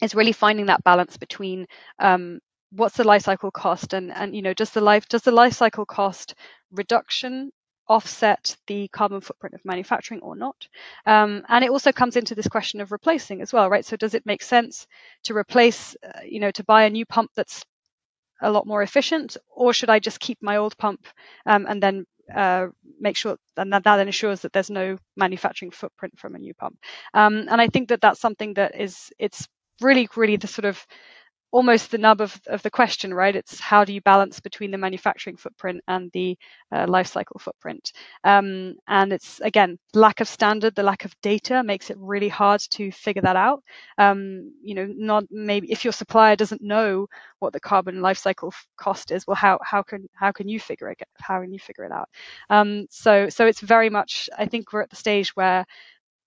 is 0.02 0.16
really 0.16 0.32
finding 0.32 0.66
that 0.66 0.84
balance 0.84 1.18
between 1.18 1.68
um, 2.00 2.40
what's 2.72 2.98
the 2.98 3.04
life 3.04 3.22
cycle 3.22 3.52
cost 3.52 3.94
and 3.94 4.12
and 4.12 4.36
you 4.36 4.42
know 4.42 4.56
does 4.56 4.72
the 4.72 4.82
life 4.82 5.08
does 5.08 5.22
the 5.22 5.32
life 5.32 5.54
cycle 5.54 5.86
cost 5.86 6.34
reduction 6.72 7.52
offset 7.88 8.58
the 8.66 8.88
carbon 8.88 9.22
footprint 9.22 9.54
of 9.54 9.64
manufacturing 9.64 10.22
or 10.22 10.36
not? 10.36 10.68
Um, 11.06 11.46
and 11.48 11.64
it 11.64 11.70
also 11.70 11.92
comes 11.92 12.16
into 12.16 12.34
this 12.34 12.48
question 12.48 12.82
of 12.82 12.92
replacing 12.92 13.40
as 13.44 13.54
well 13.54 13.70
right? 13.70 13.86
So 13.86 13.96
does 13.96 14.16
it 14.16 14.26
make 14.26 14.42
sense 14.42 14.88
to 15.26 15.36
replace 15.38 15.96
uh, 16.04 16.22
you 16.26 16.40
know 16.40 16.50
to 16.52 16.64
buy 16.64 16.86
a 16.86 16.90
new 16.90 17.06
pump 17.06 17.30
that's 17.36 17.64
a 18.42 18.52
lot 18.52 18.68
more 18.68 18.82
efficient 18.84 19.38
or 19.56 19.74
should 19.74 19.90
i 19.90 20.00
just 20.00 20.20
keep 20.20 20.38
my 20.42 20.58
old 20.58 20.78
pump 20.78 21.08
um, 21.46 21.66
and 21.70 21.82
then 21.82 22.06
uh, 22.34 22.68
make 23.00 23.18
sure 23.18 23.38
and 23.58 23.74
that, 23.74 23.84
that 23.84 24.00
ensures 24.00 24.42
that 24.42 24.54
there's 24.54 24.70
no 24.70 24.98
manufacturing 25.18 25.72
footprint 25.72 26.18
from 26.18 26.36
a 26.36 26.40
new 26.40 26.54
pump. 26.54 26.78
Um, 27.14 27.48
and 27.50 27.60
I 27.60 27.68
think 27.68 27.90
that 27.90 28.02
that's 28.02 28.20
something 28.20 28.54
that 28.56 28.80
is 28.80 29.12
it's 29.20 29.48
really 29.82 30.08
really 30.16 30.38
the 30.38 30.48
sort 30.48 30.66
of 30.66 30.86
almost 31.54 31.92
the 31.92 32.00
nub 32.00 32.20
of, 32.20 32.42
of 32.48 32.64
the 32.64 32.72
question, 32.72 33.14
right? 33.14 33.36
It's 33.36 33.60
how 33.60 33.86
do 33.86 33.94
you 33.94 34.02
balance 34.02 34.40
between 34.40 34.72
the 34.72 34.78
manufacturing 34.78 35.38
footprint 35.38 35.82
and 35.88 36.12
the 36.12 36.36
uh, 36.72 36.88
life 36.90 37.08
cycle 37.08 37.40
footprint? 37.40 37.94
Um, 38.24 38.76
and 38.88 39.14
it's 39.14 39.40
again 39.42 39.78
lack 39.94 40.20
of 40.20 40.28
standard, 40.28 40.76
the 40.76 40.82
lack 40.84 41.06
of 41.06 41.14
data 41.22 41.64
makes 41.64 41.92
it 41.92 41.98
really 42.00 42.28
hard 42.28 42.60
to 42.72 42.92
figure 42.92 43.22
that 43.22 43.36
out. 43.36 43.64
Um, 44.00 44.52
you 44.64 44.74
know, 44.74 44.88
not 44.98 45.26
maybe 45.30 45.72
if 45.72 45.86
your 45.86 45.94
supplier 45.94 46.36
doesn't 46.36 46.62
know 46.64 47.08
what 47.40 47.54
the 47.54 47.60
carbon 47.60 48.02
life 48.02 48.18
cycle 48.18 48.52
cost 48.78 49.12
is, 49.12 49.28
well, 49.28 49.36
how 49.36 49.60
how 49.64 49.84
can 49.84 50.10
how 50.16 50.32
can 50.32 50.50
you 50.50 50.60
figure 50.60 50.90
it? 50.90 51.00
How 51.20 51.40
can 51.40 51.54
you 51.54 51.60
figure 51.60 51.86
it 51.86 51.92
out? 51.92 52.10
Um, 52.50 52.88
so 52.90 53.30
so 53.30 53.46
it's 53.46 53.62
very 53.62 53.92
much. 53.92 54.28
I 54.38 54.48
think 54.48 54.74
we're 54.74 54.82
at 54.82 54.90
the 54.90 54.96
stage 54.96 55.36
where 55.36 55.66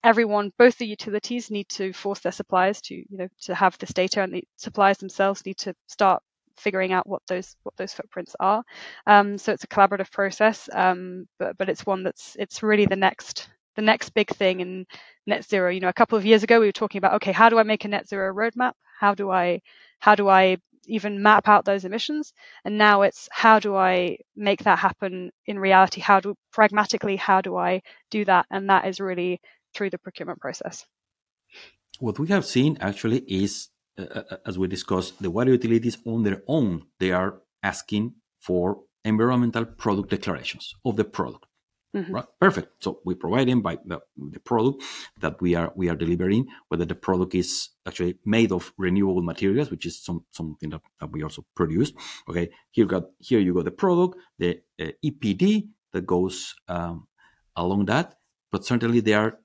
everyone, 0.06 0.52
both 0.56 0.78
the 0.78 0.86
utilities 0.86 1.50
need 1.50 1.68
to 1.68 1.92
force 1.92 2.20
their 2.20 2.32
suppliers 2.32 2.80
to, 2.82 2.94
you 2.94 3.18
know, 3.18 3.28
to 3.42 3.54
have 3.54 3.76
this 3.78 3.92
data, 3.92 4.22
and 4.22 4.32
the 4.34 4.44
suppliers 4.56 4.98
themselves 4.98 5.44
need 5.44 5.58
to 5.58 5.74
start 5.88 6.22
figuring 6.56 6.92
out 6.92 7.06
what 7.08 7.22
those 7.28 7.56
what 7.64 7.76
those 7.76 7.92
footprints 7.92 8.34
are. 8.40 8.62
Um, 9.06 9.36
so 9.36 9.52
it's 9.52 9.64
a 9.64 9.68
collaborative 9.68 10.10
process, 10.12 10.68
um, 10.72 11.26
but 11.38 11.58
but 11.58 11.68
it's 11.68 11.84
one 11.84 12.04
that's 12.04 12.36
it's 12.38 12.62
really 12.62 12.86
the 12.86 12.96
next 12.96 13.48
the 13.74 13.82
next 13.82 14.10
big 14.10 14.28
thing 14.30 14.60
in 14.60 14.86
net 15.26 15.44
zero. 15.44 15.70
You 15.70 15.80
know, 15.80 15.88
a 15.88 15.92
couple 15.92 16.16
of 16.16 16.24
years 16.24 16.44
ago 16.44 16.60
we 16.60 16.66
were 16.66 16.72
talking 16.72 16.98
about 16.98 17.14
okay, 17.14 17.32
how 17.32 17.48
do 17.48 17.58
I 17.58 17.64
make 17.64 17.84
a 17.84 17.88
net 17.88 18.08
zero 18.08 18.32
roadmap? 18.32 18.72
How 19.00 19.14
do 19.14 19.30
I 19.30 19.60
how 19.98 20.14
do 20.14 20.28
I 20.28 20.56
even 20.88 21.20
map 21.20 21.48
out 21.48 21.64
those 21.64 21.84
emissions? 21.84 22.32
And 22.64 22.78
now 22.78 23.02
it's 23.02 23.28
how 23.32 23.58
do 23.58 23.74
I 23.74 24.18
make 24.36 24.62
that 24.64 24.78
happen 24.78 25.32
in 25.46 25.58
reality? 25.58 26.00
How 26.00 26.20
do 26.20 26.36
pragmatically 26.52 27.16
how 27.16 27.40
do 27.40 27.56
I 27.56 27.82
do 28.10 28.24
that? 28.26 28.46
And 28.50 28.70
that 28.70 28.86
is 28.86 29.00
really 29.00 29.40
through 29.76 29.90
the 29.90 29.98
procurement 29.98 30.40
process. 30.40 30.86
What 32.00 32.18
we 32.18 32.28
have 32.28 32.44
seen 32.44 32.78
actually 32.80 33.18
is, 33.28 33.68
uh, 33.98 34.02
uh, 34.02 34.22
uh, 34.30 34.36
as 34.46 34.58
we 34.58 34.68
discussed, 34.68 35.22
the 35.22 35.30
water 35.30 35.52
utilities 35.52 35.98
on 36.04 36.22
their 36.22 36.42
own, 36.46 36.86
they 36.98 37.12
are 37.12 37.40
asking 37.62 38.14
for 38.40 38.80
environmental 39.04 39.64
product 39.64 40.10
declarations 40.10 40.74
of 40.84 40.96
the 40.96 41.04
product. 41.04 41.46
Mm-hmm. 41.94 42.12
Right, 42.12 42.24
perfect. 42.38 42.84
So 42.84 43.00
we 43.06 43.14
provide 43.14 43.48
them 43.48 43.62
by 43.62 43.78
the, 43.86 44.00
the, 44.16 44.40
product 44.40 44.82
that 45.20 45.40
we 45.40 45.54
are 45.54 45.72
we 45.76 45.88
are 45.88 45.94
delivering, 45.94 46.46
whether 46.68 46.84
the 46.84 46.94
product 46.94 47.34
is 47.34 47.70
actually 47.86 48.18
made 48.26 48.52
of 48.52 48.70
renewable 48.76 49.22
materials, 49.22 49.70
which 49.70 49.86
is 49.86 50.04
some 50.04 50.26
something 50.30 50.68
that, 50.70 50.82
that 51.00 51.10
we 51.10 51.22
also 51.22 51.46
produce. 51.54 51.92
Okay, 52.28 52.50
here 52.70 52.84
got 52.84 53.04
here 53.20 53.40
you 53.40 53.54
got 53.54 53.64
the 53.64 53.70
product, 53.70 54.18
the 54.38 54.60
uh, 54.78 54.88
EPD 55.02 55.68
that 55.94 56.04
goes 56.04 56.54
um, 56.68 57.06
along 57.54 57.86
that, 57.86 58.18
but 58.52 58.66
certainly 58.66 59.00
there 59.00 59.20
are 59.20 59.38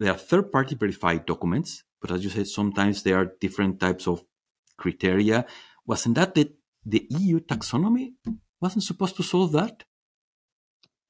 there 0.00 0.12
are 0.12 0.18
third 0.18 0.50
party 0.50 0.74
verified 0.74 1.26
documents, 1.26 1.84
but 2.00 2.10
as 2.10 2.24
you 2.24 2.30
said, 2.30 2.48
sometimes 2.48 3.02
there 3.02 3.18
are 3.18 3.32
different 3.40 3.78
types 3.78 4.08
of 4.08 4.24
criteria. 4.78 5.46
Wasn't 5.86 6.14
that 6.14 6.34
the, 6.34 6.50
the 6.84 7.06
EU 7.10 7.38
taxonomy 7.40 8.14
wasn't 8.60 8.84
supposed 8.84 9.16
to 9.16 9.22
solve 9.22 9.52
that? 9.52 9.84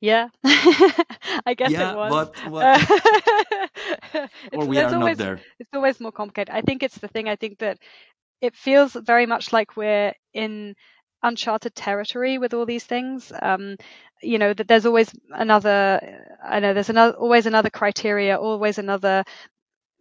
Yeah, 0.00 0.28
I 0.44 1.54
guess 1.56 1.70
yeah, 1.70 1.92
it 1.92 1.96
was. 1.96 2.10
But, 2.10 2.34
but 4.12 4.30
or 4.54 4.66
we 4.66 4.78
are 4.78 4.92
always, 4.94 5.18
not 5.18 5.24
there. 5.24 5.40
It's 5.58 5.70
always 5.72 6.00
more 6.00 6.12
complicated. 6.12 6.54
I 6.54 6.62
think 6.62 6.82
it's 6.82 6.98
the 6.98 7.08
thing. 7.08 7.28
I 7.28 7.36
think 7.36 7.58
that 7.58 7.78
it 8.40 8.56
feels 8.56 8.94
very 8.94 9.26
much 9.26 9.52
like 9.52 9.76
we're 9.76 10.14
in 10.32 10.74
uncharted 11.22 11.74
territory 11.74 12.38
with 12.38 12.54
all 12.54 12.64
these 12.66 12.84
things. 12.84 13.30
Um, 13.42 13.76
you 14.22 14.38
know 14.38 14.54
that 14.54 14.68
there's 14.68 14.86
always 14.86 15.10
another. 15.32 16.00
I 16.44 16.60
know 16.60 16.74
there's 16.74 16.90
another 16.90 17.16
always 17.16 17.46
another 17.46 17.70
criteria, 17.70 18.36
always 18.38 18.78
another 18.78 19.24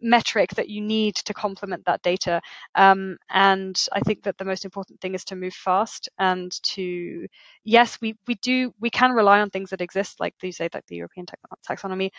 metric 0.02 0.50
that 0.54 0.68
you 0.68 0.80
need 0.80 1.14
to 1.16 1.34
complement 1.34 1.84
that 1.86 2.02
data. 2.02 2.40
Um, 2.74 3.18
and 3.30 3.78
I 3.92 4.00
think 4.00 4.22
that 4.24 4.38
the 4.38 4.44
most 4.44 4.64
important 4.64 5.00
thing 5.00 5.14
is 5.14 5.24
to 5.26 5.36
move 5.36 5.54
fast 5.54 6.08
and 6.18 6.52
to 6.64 7.26
yes, 7.64 7.98
we 8.00 8.16
we 8.26 8.34
do 8.36 8.72
we 8.80 8.90
can 8.90 9.12
rely 9.12 9.40
on 9.40 9.50
things 9.50 9.70
that 9.70 9.80
exist, 9.80 10.20
like 10.20 10.34
you 10.42 10.52
say, 10.52 10.68
like 10.72 10.86
the 10.86 10.96
European 10.96 11.26
taxonomy, 11.68 12.10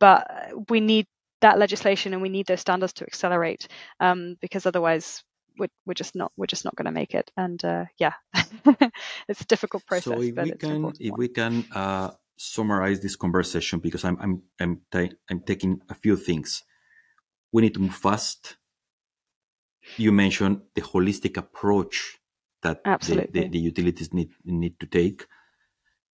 but 0.00 0.26
we 0.70 0.80
need 0.80 1.06
that 1.42 1.58
legislation 1.58 2.12
and 2.14 2.22
we 2.22 2.28
need 2.30 2.46
those 2.46 2.60
standards 2.60 2.92
to 2.94 3.04
accelerate 3.04 3.68
um, 4.00 4.36
because 4.40 4.66
otherwise 4.66 5.22
we're, 5.58 5.68
we're 5.84 5.94
just 5.94 6.14
not 6.14 6.32
we're 6.36 6.46
just 6.46 6.64
not 6.64 6.76
going 6.76 6.86
to 6.86 6.92
make 6.92 7.14
it. 7.14 7.30
And 7.36 7.62
uh, 7.64 7.84
yeah, 7.98 8.14
it's 9.28 9.40
a 9.40 9.46
difficult 9.46 9.86
process. 9.86 10.04
So 10.04 10.20
if 10.20 10.36
we 10.36 10.52
can 10.52 10.92
if 11.00 11.14
we 11.16 11.28
can 11.28 11.64
uh, 11.72 12.10
summarize 12.36 13.00
this 13.00 13.16
conversation 13.16 13.80
because 13.80 14.04
I'm 14.04 14.16
I'm 14.20 14.42
I'm 14.60 14.80
ta- 14.90 15.16
I'm 15.30 15.40
taking 15.40 15.80
a 15.88 15.94
few 15.94 16.16
things. 16.16 16.62
We 17.52 17.62
need 17.62 17.74
to 17.74 17.80
move 17.80 17.94
fast. 17.94 18.56
You 19.96 20.12
mentioned 20.12 20.62
the 20.74 20.82
holistic 20.82 21.36
approach 21.36 22.18
that 22.62 22.82
the, 22.84 23.28
the, 23.30 23.48
the 23.48 23.58
utilities 23.58 24.12
need 24.12 24.30
need 24.44 24.78
to 24.80 24.86
take. 24.86 25.26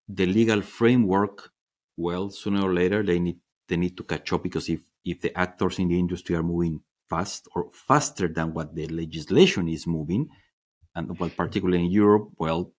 The 0.07 0.25
legal 0.25 0.61
framework, 0.61 1.51
well, 1.97 2.29
sooner 2.29 2.61
or 2.61 2.73
later 2.73 3.03
they 3.03 3.19
need 3.19 3.39
they 3.67 3.77
need 3.77 3.97
to 3.97 4.03
catch 4.03 4.31
up 4.33 4.43
because 4.43 4.69
if 4.69 4.81
if 5.03 5.21
the 5.21 5.37
actors 5.37 5.79
in 5.79 5.87
the 5.87 5.99
industry 5.99 6.35
are 6.35 6.43
moving 6.43 6.81
fast 7.13 7.47
or 7.55 7.69
faster 7.71 8.27
than 8.27 8.53
what 8.53 8.75
the 8.75 8.87
legislation 8.87 9.67
is 9.69 9.85
moving, 9.85 10.23
and 10.95 11.19
well, 11.19 11.29
particularly 11.29 11.85
in 11.85 11.91
Europe, 11.91 12.29
well, 12.37 12.73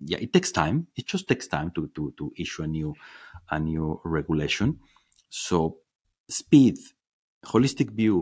yeah, 0.00 0.18
it 0.18 0.32
takes 0.32 0.50
time. 0.52 0.86
It 0.96 1.06
just 1.06 1.28
takes 1.28 1.46
time 1.46 1.70
to 1.76 1.88
to 1.96 2.12
to 2.18 2.32
issue 2.36 2.62
a 2.62 2.66
new 2.66 2.94
a 3.50 3.58
new 3.58 4.00
regulation. 4.04 4.78
So 5.28 5.78
speed, 6.28 6.76
holistic 7.44 7.90
view, 8.00 8.16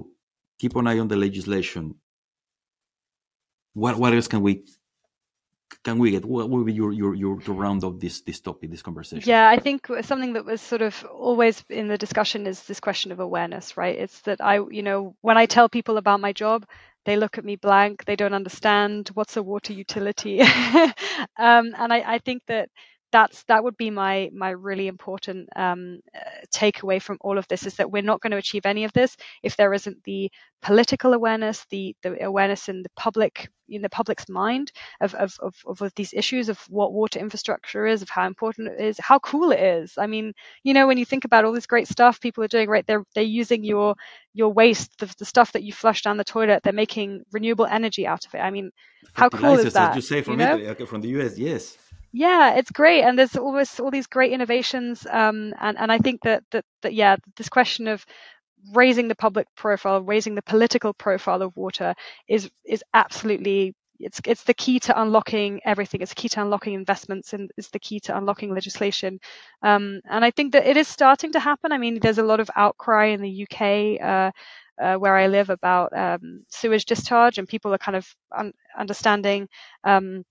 keep 0.58 0.76
an 0.76 0.86
eye 0.86 0.98
on 0.98 1.08
the 1.08 1.16
legislation. 1.16 1.94
What 3.74 3.98
what 3.98 4.14
else 4.14 4.28
can 4.28 4.42
we 4.42 4.64
can 5.84 5.98
we 5.98 6.10
get? 6.10 6.24
What 6.24 6.50
would 6.50 6.66
be 6.66 6.72
your, 6.72 6.92
your, 6.92 7.14
your 7.14 7.40
to 7.42 7.52
round 7.52 7.84
up 7.84 8.00
this 8.00 8.20
this 8.22 8.40
topic, 8.40 8.70
this 8.70 8.82
conversation? 8.82 9.28
Yeah, 9.28 9.48
I 9.48 9.58
think 9.58 9.88
something 10.02 10.32
that 10.34 10.44
was 10.44 10.60
sort 10.60 10.82
of 10.82 11.04
always 11.12 11.64
in 11.68 11.88
the 11.88 11.98
discussion 11.98 12.46
is 12.46 12.62
this 12.64 12.80
question 12.80 13.12
of 13.12 13.20
awareness, 13.20 13.76
right? 13.76 13.98
It's 13.98 14.20
that 14.22 14.40
I, 14.40 14.60
you 14.70 14.82
know, 14.82 15.14
when 15.20 15.36
I 15.36 15.46
tell 15.46 15.68
people 15.68 15.96
about 15.96 16.20
my 16.20 16.32
job, 16.32 16.66
they 17.04 17.16
look 17.16 17.38
at 17.38 17.44
me 17.44 17.56
blank. 17.56 18.04
They 18.04 18.16
don't 18.16 18.34
understand 18.34 19.10
what's 19.14 19.36
a 19.36 19.42
water 19.42 19.72
utility, 19.72 20.40
um, 20.42 20.94
and 21.78 21.92
I, 21.92 22.14
I 22.14 22.18
think 22.18 22.42
that 22.46 22.70
that's 23.10 23.42
that 23.44 23.64
would 23.64 23.76
be 23.76 23.90
my 23.90 24.30
my 24.34 24.50
really 24.50 24.86
important 24.86 25.48
um, 25.56 26.00
uh, 26.14 26.44
takeaway 26.54 27.00
from 27.00 27.18
all 27.20 27.38
of 27.38 27.48
this 27.48 27.66
is 27.66 27.74
that 27.76 27.90
we're 27.90 28.02
not 28.02 28.20
going 28.20 28.30
to 28.32 28.36
achieve 28.36 28.66
any 28.66 28.84
of 28.84 28.92
this 28.92 29.16
if 29.42 29.56
there 29.56 29.72
isn't 29.72 30.02
the 30.04 30.30
political 30.60 31.12
awareness, 31.14 31.64
the 31.70 31.94
the 32.02 32.22
awareness 32.24 32.68
in 32.68 32.82
the 32.82 32.90
public 32.96 33.48
in 33.68 33.82
the 33.82 33.88
public's 33.88 34.28
mind 34.28 34.72
of 35.00 35.14
of, 35.14 35.38
of, 35.40 35.54
of 35.80 35.92
these 35.94 36.12
issues 36.12 36.48
of 36.48 36.58
what 36.68 36.92
water 36.92 37.18
infrastructure 37.18 37.86
is, 37.86 38.02
of 38.02 38.08
how 38.08 38.26
important 38.26 38.68
it 38.68 38.80
is, 38.80 38.98
how 39.00 39.18
cool 39.20 39.52
it 39.52 39.60
is. 39.60 39.94
I 39.96 40.06
mean, 40.06 40.32
you 40.62 40.74
know, 40.74 40.86
when 40.86 40.98
you 40.98 41.04
think 41.04 41.24
about 41.24 41.44
all 41.44 41.52
this 41.52 41.66
great 41.66 41.88
stuff 41.88 42.20
people 42.20 42.44
are 42.44 42.48
doing, 42.48 42.68
right? 42.68 42.86
They're 42.86 43.04
they're 43.14 43.24
using 43.24 43.64
your 43.64 43.94
your 44.34 44.52
waste, 44.52 44.98
the, 44.98 45.12
the 45.18 45.24
stuff 45.24 45.52
that 45.52 45.62
you 45.62 45.72
flush 45.72 46.02
down 46.02 46.16
the 46.16 46.24
toilet. 46.24 46.62
They're 46.62 46.72
making 46.72 47.24
renewable 47.32 47.66
energy 47.66 48.06
out 48.06 48.26
of 48.26 48.34
it. 48.34 48.38
I 48.38 48.50
mean, 48.50 48.70
how 49.14 49.28
cool 49.28 49.58
is 49.58 49.72
that? 49.72 49.90
As 49.90 49.96
you 49.96 50.02
say 50.02 50.22
from 50.22 50.34
you 50.34 50.38
know? 50.38 50.54
Italy, 50.54 50.68
okay, 50.68 50.84
from 50.84 51.00
the 51.00 51.08
US, 51.08 51.38
yes 51.38 51.78
yeah 52.12 52.54
it's 52.54 52.70
great 52.70 53.02
and 53.02 53.18
there's 53.18 53.36
always 53.36 53.78
all 53.80 53.90
these 53.90 54.06
great 54.06 54.32
innovations 54.32 55.06
um, 55.10 55.52
and 55.60 55.78
and 55.78 55.92
i 55.92 55.98
think 55.98 56.22
that, 56.22 56.42
that 56.50 56.64
that 56.82 56.94
yeah 56.94 57.16
this 57.36 57.48
question 57.48 57.86
of 57.86 58.04
raising 58.74 59.08
the 59.08 59.14
public 59.14 59.46
profile 59.56 60.02
raising 60.02 60.34
the 60.34 60.42
political 60.42 60.94
profile 60.94 61.42
of 61.42 61.56
water 61.56 61.94
is 62.28 62.50
is 62.66 62.82
absolutely 62.94 63.74
it's 64.00 64.20
it's 64.26 64.44
the 64.44 64.54
key 64.54 64.80
to 64.80 65.00
unlocking 65.00 65.60
everything. 65.64 66.00
It's 66.02 66.12
the 66.12 66.20
key 66.22 66.28
to 66.30 66.42
unlocking 66.42 66.74
investments 66.74 67.32
and 67.34 67.50
it's 67.56 67.70
the 67.70 67.80
key 67.80 68.00
to 68.00 68.16
unlocking 68.16 68.54
legislation. 68.54 69.20
Um, 69.62 70.00
and 70.10 70.24
i 70.24 70.30
think 70.30 70.52
that 70.52 70.66
it 70.66 70.76
is 70.76 70.88
starting 70.88 71.32
to 71.32 71.40
happen. 71.40 71.72
I 71.72 71.78
mean 71.78 72.00
there's 72.00 72.18
a 72.18 72.22
lot 72.24 72.40
of 72.40 72.50
outcry 72.56 73.06
in 73.06 73.22
the 73.22 73.42
uk 73.44 73.60
uh, 74.02 74.30
uh, 74.82 74.96
where 74.96 75.16
I 75.16 75.26
live 75.26 75.50
about 75.50 75.96
um, 75.96 76.44
sewage 76.48 76.84
discharge, 76.84 77.38
and 77.38 77.48
people 77.48 77.74
are 77.74 77.78
kind 77.78 77.96
of 77.96 78.14
un- 78.36 78.52
understanding 78.78 79.48
um, 79.84 80.24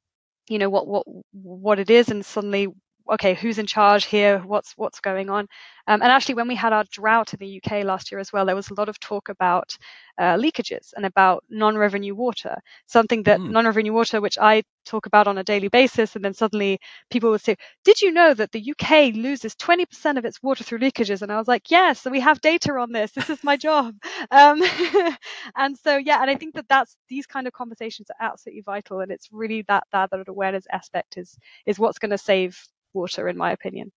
you 0.50 0.60
know 0.60 0.70
what 0.70 0.88
what 0.88 1.06
what 1.34 1.80
it 1.80 1.90
is 1.90 2.10
and 2.10 2.26
suddenly 2.26 2.68
okay 3.12 3.34
who's 3.34 3.58
in 3.58 3.66
charge 3.66 4.06
here? 4.06 4.40
What's 4.40 4.74
what's 4.78 5.00
going 5.00 5.30
on? 5.30 5.48
Um, 5.88 6.02
and 6.02 6.12
actually 6.12 6.36
when 6.36 6.50
we 6.50 6.56
had 6.56 6.74
our 6.74 6.84
drought 6.92 7.34
in 7.34 7.40
the 7.40 7.62
uk 7.64 7.72
last 7.86 8.12
year 8.12 8.20
as 8.20 8.34
well 8.34 8.46
there 8.46 8.56
was 8.56 8.70
a 8.70 8.74
lot 8.74 8.90
of 8.90 9.00
talk 9.00 9.30
about 9.30 9.78
uh, 10.18 10.36
leakages 10.36 10.92
and 10.96 11.06
about 11.06 11.44
non-revenue 11.50 12.14
water 12.14 12.58
something 12.88 13.24
that 13.24 13.40
mm. 13.40 13.52
non-revenue 13.52 13.94
water 13.94 14.20
which 14.20 14.38
i 14.38 14.62
talk 14.86 15.06
about 15.06 15.28
on 15.28 15.38
a 15.38 15.44
daily 15.44 15.70
basis 15.70 16.16
and 16.16 16.26
then 16.26 16.34
suddenly 16.34 16.80
people 17.10 17.30
would 17.30 17.42
say 17.42 17.56
did 17.86 18.02
you 18.02 18.12
know 18.12 18.34
that 18.34 18.52
the 18.52 18.72
uk 18.72 18.90
loses 19.16 19.56
20% 19.56 20.18
of 20.18 20.26
its 20.26 20.42
water 20.44 20.64
through 20.64 20.80
leakages? 20.80 21.22
And 21.22 21.32
i 21.32 21.38
was 21.38 21.48
like 21.48 21.72
yes 21.72 22.02
so 22.02 22.12
we 22.12 22.20
have 22.20 22.42
data 22.42 22.74
on 22.74 22.92
this. 22.92 23.12
This 23.12 23.30
is 23.30 23.44
my 23.44 23.58
job. 23.58 23.96
Um, 24.30 24.62
and 25.56 25.78
so 25.78 25.96
yeah 25.98 26.22
and 26.22 26.30
i 26.30 26.36
think 26.36 26.56
that 26.56 26.68
that's 26.68 26.98
these 27.08 27.26
kind 27.26 27.48
of 27.48 27.54
conversations 27.54 28.10
are 28.10 28.26
absolutely 28.26 28.62
vital 28.62 29.00
and 29.00 29.12
it's 29.12 29.30
really 29.32 29.62
that 29.64 29.84
that, 29.92 30.10
that 30.12 30.28
awareness 30.28 30.66
aspect 30.72 31.18
is 31.18 31.38
is 31.66 31.80
what's 31.80 32.00
going 32.00 32.12
to 32.12 32.18
save 32.18 32.60
water 32.94 33.28
in 33.28 33.38
my 33.38 33.52
opinion 33.52 33.92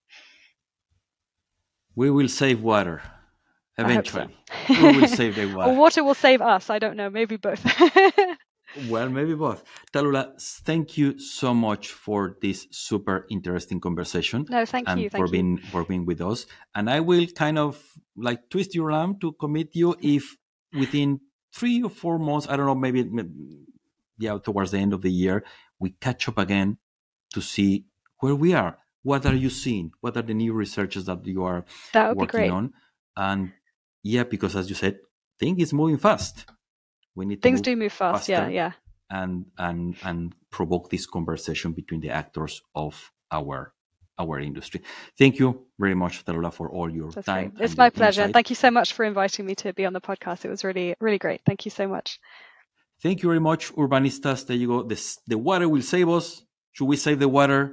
we 1.94 2.10
will 2.10 2.28
save 2.28 2.62
water 2.62 3.02
Eventually, 3.80 4.36
so. 4.68 4.74
we 4.82 5.00
will 5.00 5.08
save 5.20 5.36
the 5.36 5.46
water. 5.54 5.70
or 5.70 5.76
water 5.76 6.04
will 6.04 6.14
save 6.14 6.40
us. 6.40 6.70
I 6.70 6.78
don't 6.78 6.96
know. 6.96 7.08
Maybe 7.08 7.36
both. 7.36 7.64
well, 8.88 9.08
maybe 9.08 9.34
both. 9.34 9.64
Tallulah, 9.92 10.40
thank 10.64 10.98
you 10.98 11.18
so 11.18 11.54
much 11.54 11.88
for 11.88 12.36
this 12.42 12.66
super 12.70 13.26
interesting 13.30 13.80
conversation. 13.80 14.46
No, 14.48 14.64
thank 14.66 14.88
and 14.88 15.00
you. 15.00 15.10
Thank 15.10 15.22
for 15.22 15.26
you. 15.26 15.32
being 15.32 15.58
for 15.58 15.84
being 15.84 16.04
with 16.04 16.20
us. 16.20 16.46
And 16.74 16.90
I 16.90 17.00
will 17.00 17.26
kind 17.28 17.58
of 17.58 17.82
like 18.16 18.50
twist 18.50 18.74
your 18.74 18.92
arm 18.92 19.18
to 19.20 19.32
commit 19.32 19.74
you 19.74 19.96
if 20.02 20.36
within 20.78 21.20
three 21.54 21.82
or 21.82 21.90
four 21.90 22.18
months, 22.18 22.46
I 22.48 22.56
don't 22.56 22.66
know, 22.66 22.74
maybe 22.74 23.08
yeah, 24.18 24.38
towards 24.38 24.72
the 24.72 24.78
end 24.78 24.92
of 24.92 25.02
the 25.02 25.10
year, 25.10 25.44
we 25.78 25.90
catch 25.90 26.28
up 26.28 26.38
again 26.38 26.78
to 27.32 27.40
see 27.40 27.86
where 28.20 28.34
we 28.34 28.54
are. 28.54 28.78
What 29.02 29.24
are 29.26 29.34
you 29.34 29.50
seeing? 29.50 29.92
What 30.00 30.16
are 30.16 30.22
the 30.22 30.34
new 30.34 30.52
researches 30.52 31.06
that 31.06 31.26
you 31.26 31.44
are 31.44 31.64
that 31.92 32.16
working 32.16 32.50
on? 32.50 32.72
And 33.16 33.52
yeah, 34.02 34.24
because 34.24 34.56
as 34.56 34.68
you 34.68 34.74
said, 34.74 34.98
things 35.38 35.62
is 35.62 35.72
moving 35.72 35.98
fast. 35.98 36.46
We 37.14 37.26
need 37.26 37.42
things 37.42 37.58
move 37.58 37.64
do 37.64 37.76
move 37.76 37.92
fast. 37.92 38.28
Yeah, 38.28 38.48
yeah. 38.48 38.72
And 39.08 39.46
and 39.58 39.96
and 40.04 40.34
provoke 40.50 40.90
this 40.90 41.06
conversation 41.06 41.72
between 41.72 42.00
the 42.00 42.10
actors 42.10 42.62
of 42.74 43.10
our 43.32 43.74
our 44.18 44.38
industry. 44.38 44.82
Thank 45.18 45.38
you 45.38 45.66
very 45.78 45.94
much, 45.94 46.24
Tallulah, 46.24 46.52
for 46.52 46.70
all 46.70 46.90
your 46.90 47.10
That's 47.10 47.26
time. 47.26 47.50
Great. 47.50 47.64
It's 47.64 47.76
my 47.76 47.90
pleasure. 47.90 48.22
Insight. 48.22 48.34
Thank 48.34 48.50
you 48.50 48.56
so 48.56 48.70
much 48.70 48.92
for 48.92 49.04
inviting 49.04 49.46
me 49.46 49.54
to 49.56 49.72
be 49.72 49.86
on 49.86 49.94
the 49.94 50.00
podcast. 50.00 50.44
It 50.44 50.50
was 50.50 50.62
really, 50.62 50.94
really 51.00 51.18
great. 51.18 51.40
Thank 51.46 51.64
you 51.64 51.70
so 51.70 51.88
much. 51.88 52.20
Thank 53.02 53.22
you 53.22 53.28
very 53.30 53.40
much, 53.40 53.72
Urbanistas. 53.74 54.46
There 54.46 54.56
you 54.56 54.68
go. 54.68 54.82
This, 54.82 55.18
the 55.26 55.38
water 55.38 55.68
will 55.68 55.82
save 55.82 56.08
us. 56.10 56.42
Should 56.72 56.84
we 56.84 56.96
save 56.96 57.18
the 57.18 57.28
water? 57.28 57.72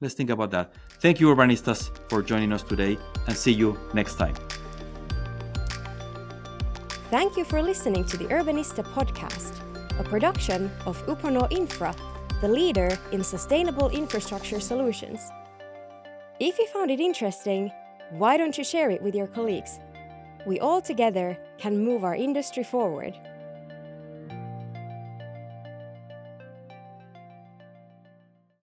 Let's 0.00 0.14
think 0.14 0.30
about 0.30 0.50
that. 0.52 0.72
Thank 1.00 1.20
you, 1.20 1.26
Urbanistas, 1.28 1.90
for 2.08 2.22
joining 2.22 2.52
us 2.52 2.62
today, 2.62 2.98
and 3.26 3.36
see 3.36 3.52
you 3.52 3.78
next 3.92 4.14
time. 4.14 4.34
Thank 7.10 7.36
you 7.36 7.44
for 7.44 7.60
listening 7.60 8.04
to 8.06 8.16
the 8.16 8.24
Urbanista 8.26 8.82
podcast, 8.94 9.54
a 9.98 10.04
production 10.04 10.70
of 10.86 10.96
Uponor 11.06 11.50
Infra, 11.52 11.94
the 12.40 12.48
leader 12.48 12.96
in 13.12 13.22
sustainable 13.22 13.90
infrastructure 13.90 14.60
solutions. 14.60 15.20
If 16.38 16.58
you 16.58 16.66
found 16.68 16.90
it 16.90 17.00
interesting, 17.00 17.70
why 18.12 18.38
don't 18.38 18.56
you 18.56 18.64
share 18.64 18.90
it 18.90 19.02
with 19.02 19.14
your 19.14 19.26
colleagues? 19.26 19.78
We 20.46 20.60
all 20.60 20.80
together 20.80 21.36
can 21.58 21.84
move 21.84 22.04
our 22.04 22.14
industry 22.14 22.64
forward. 22.64 23.18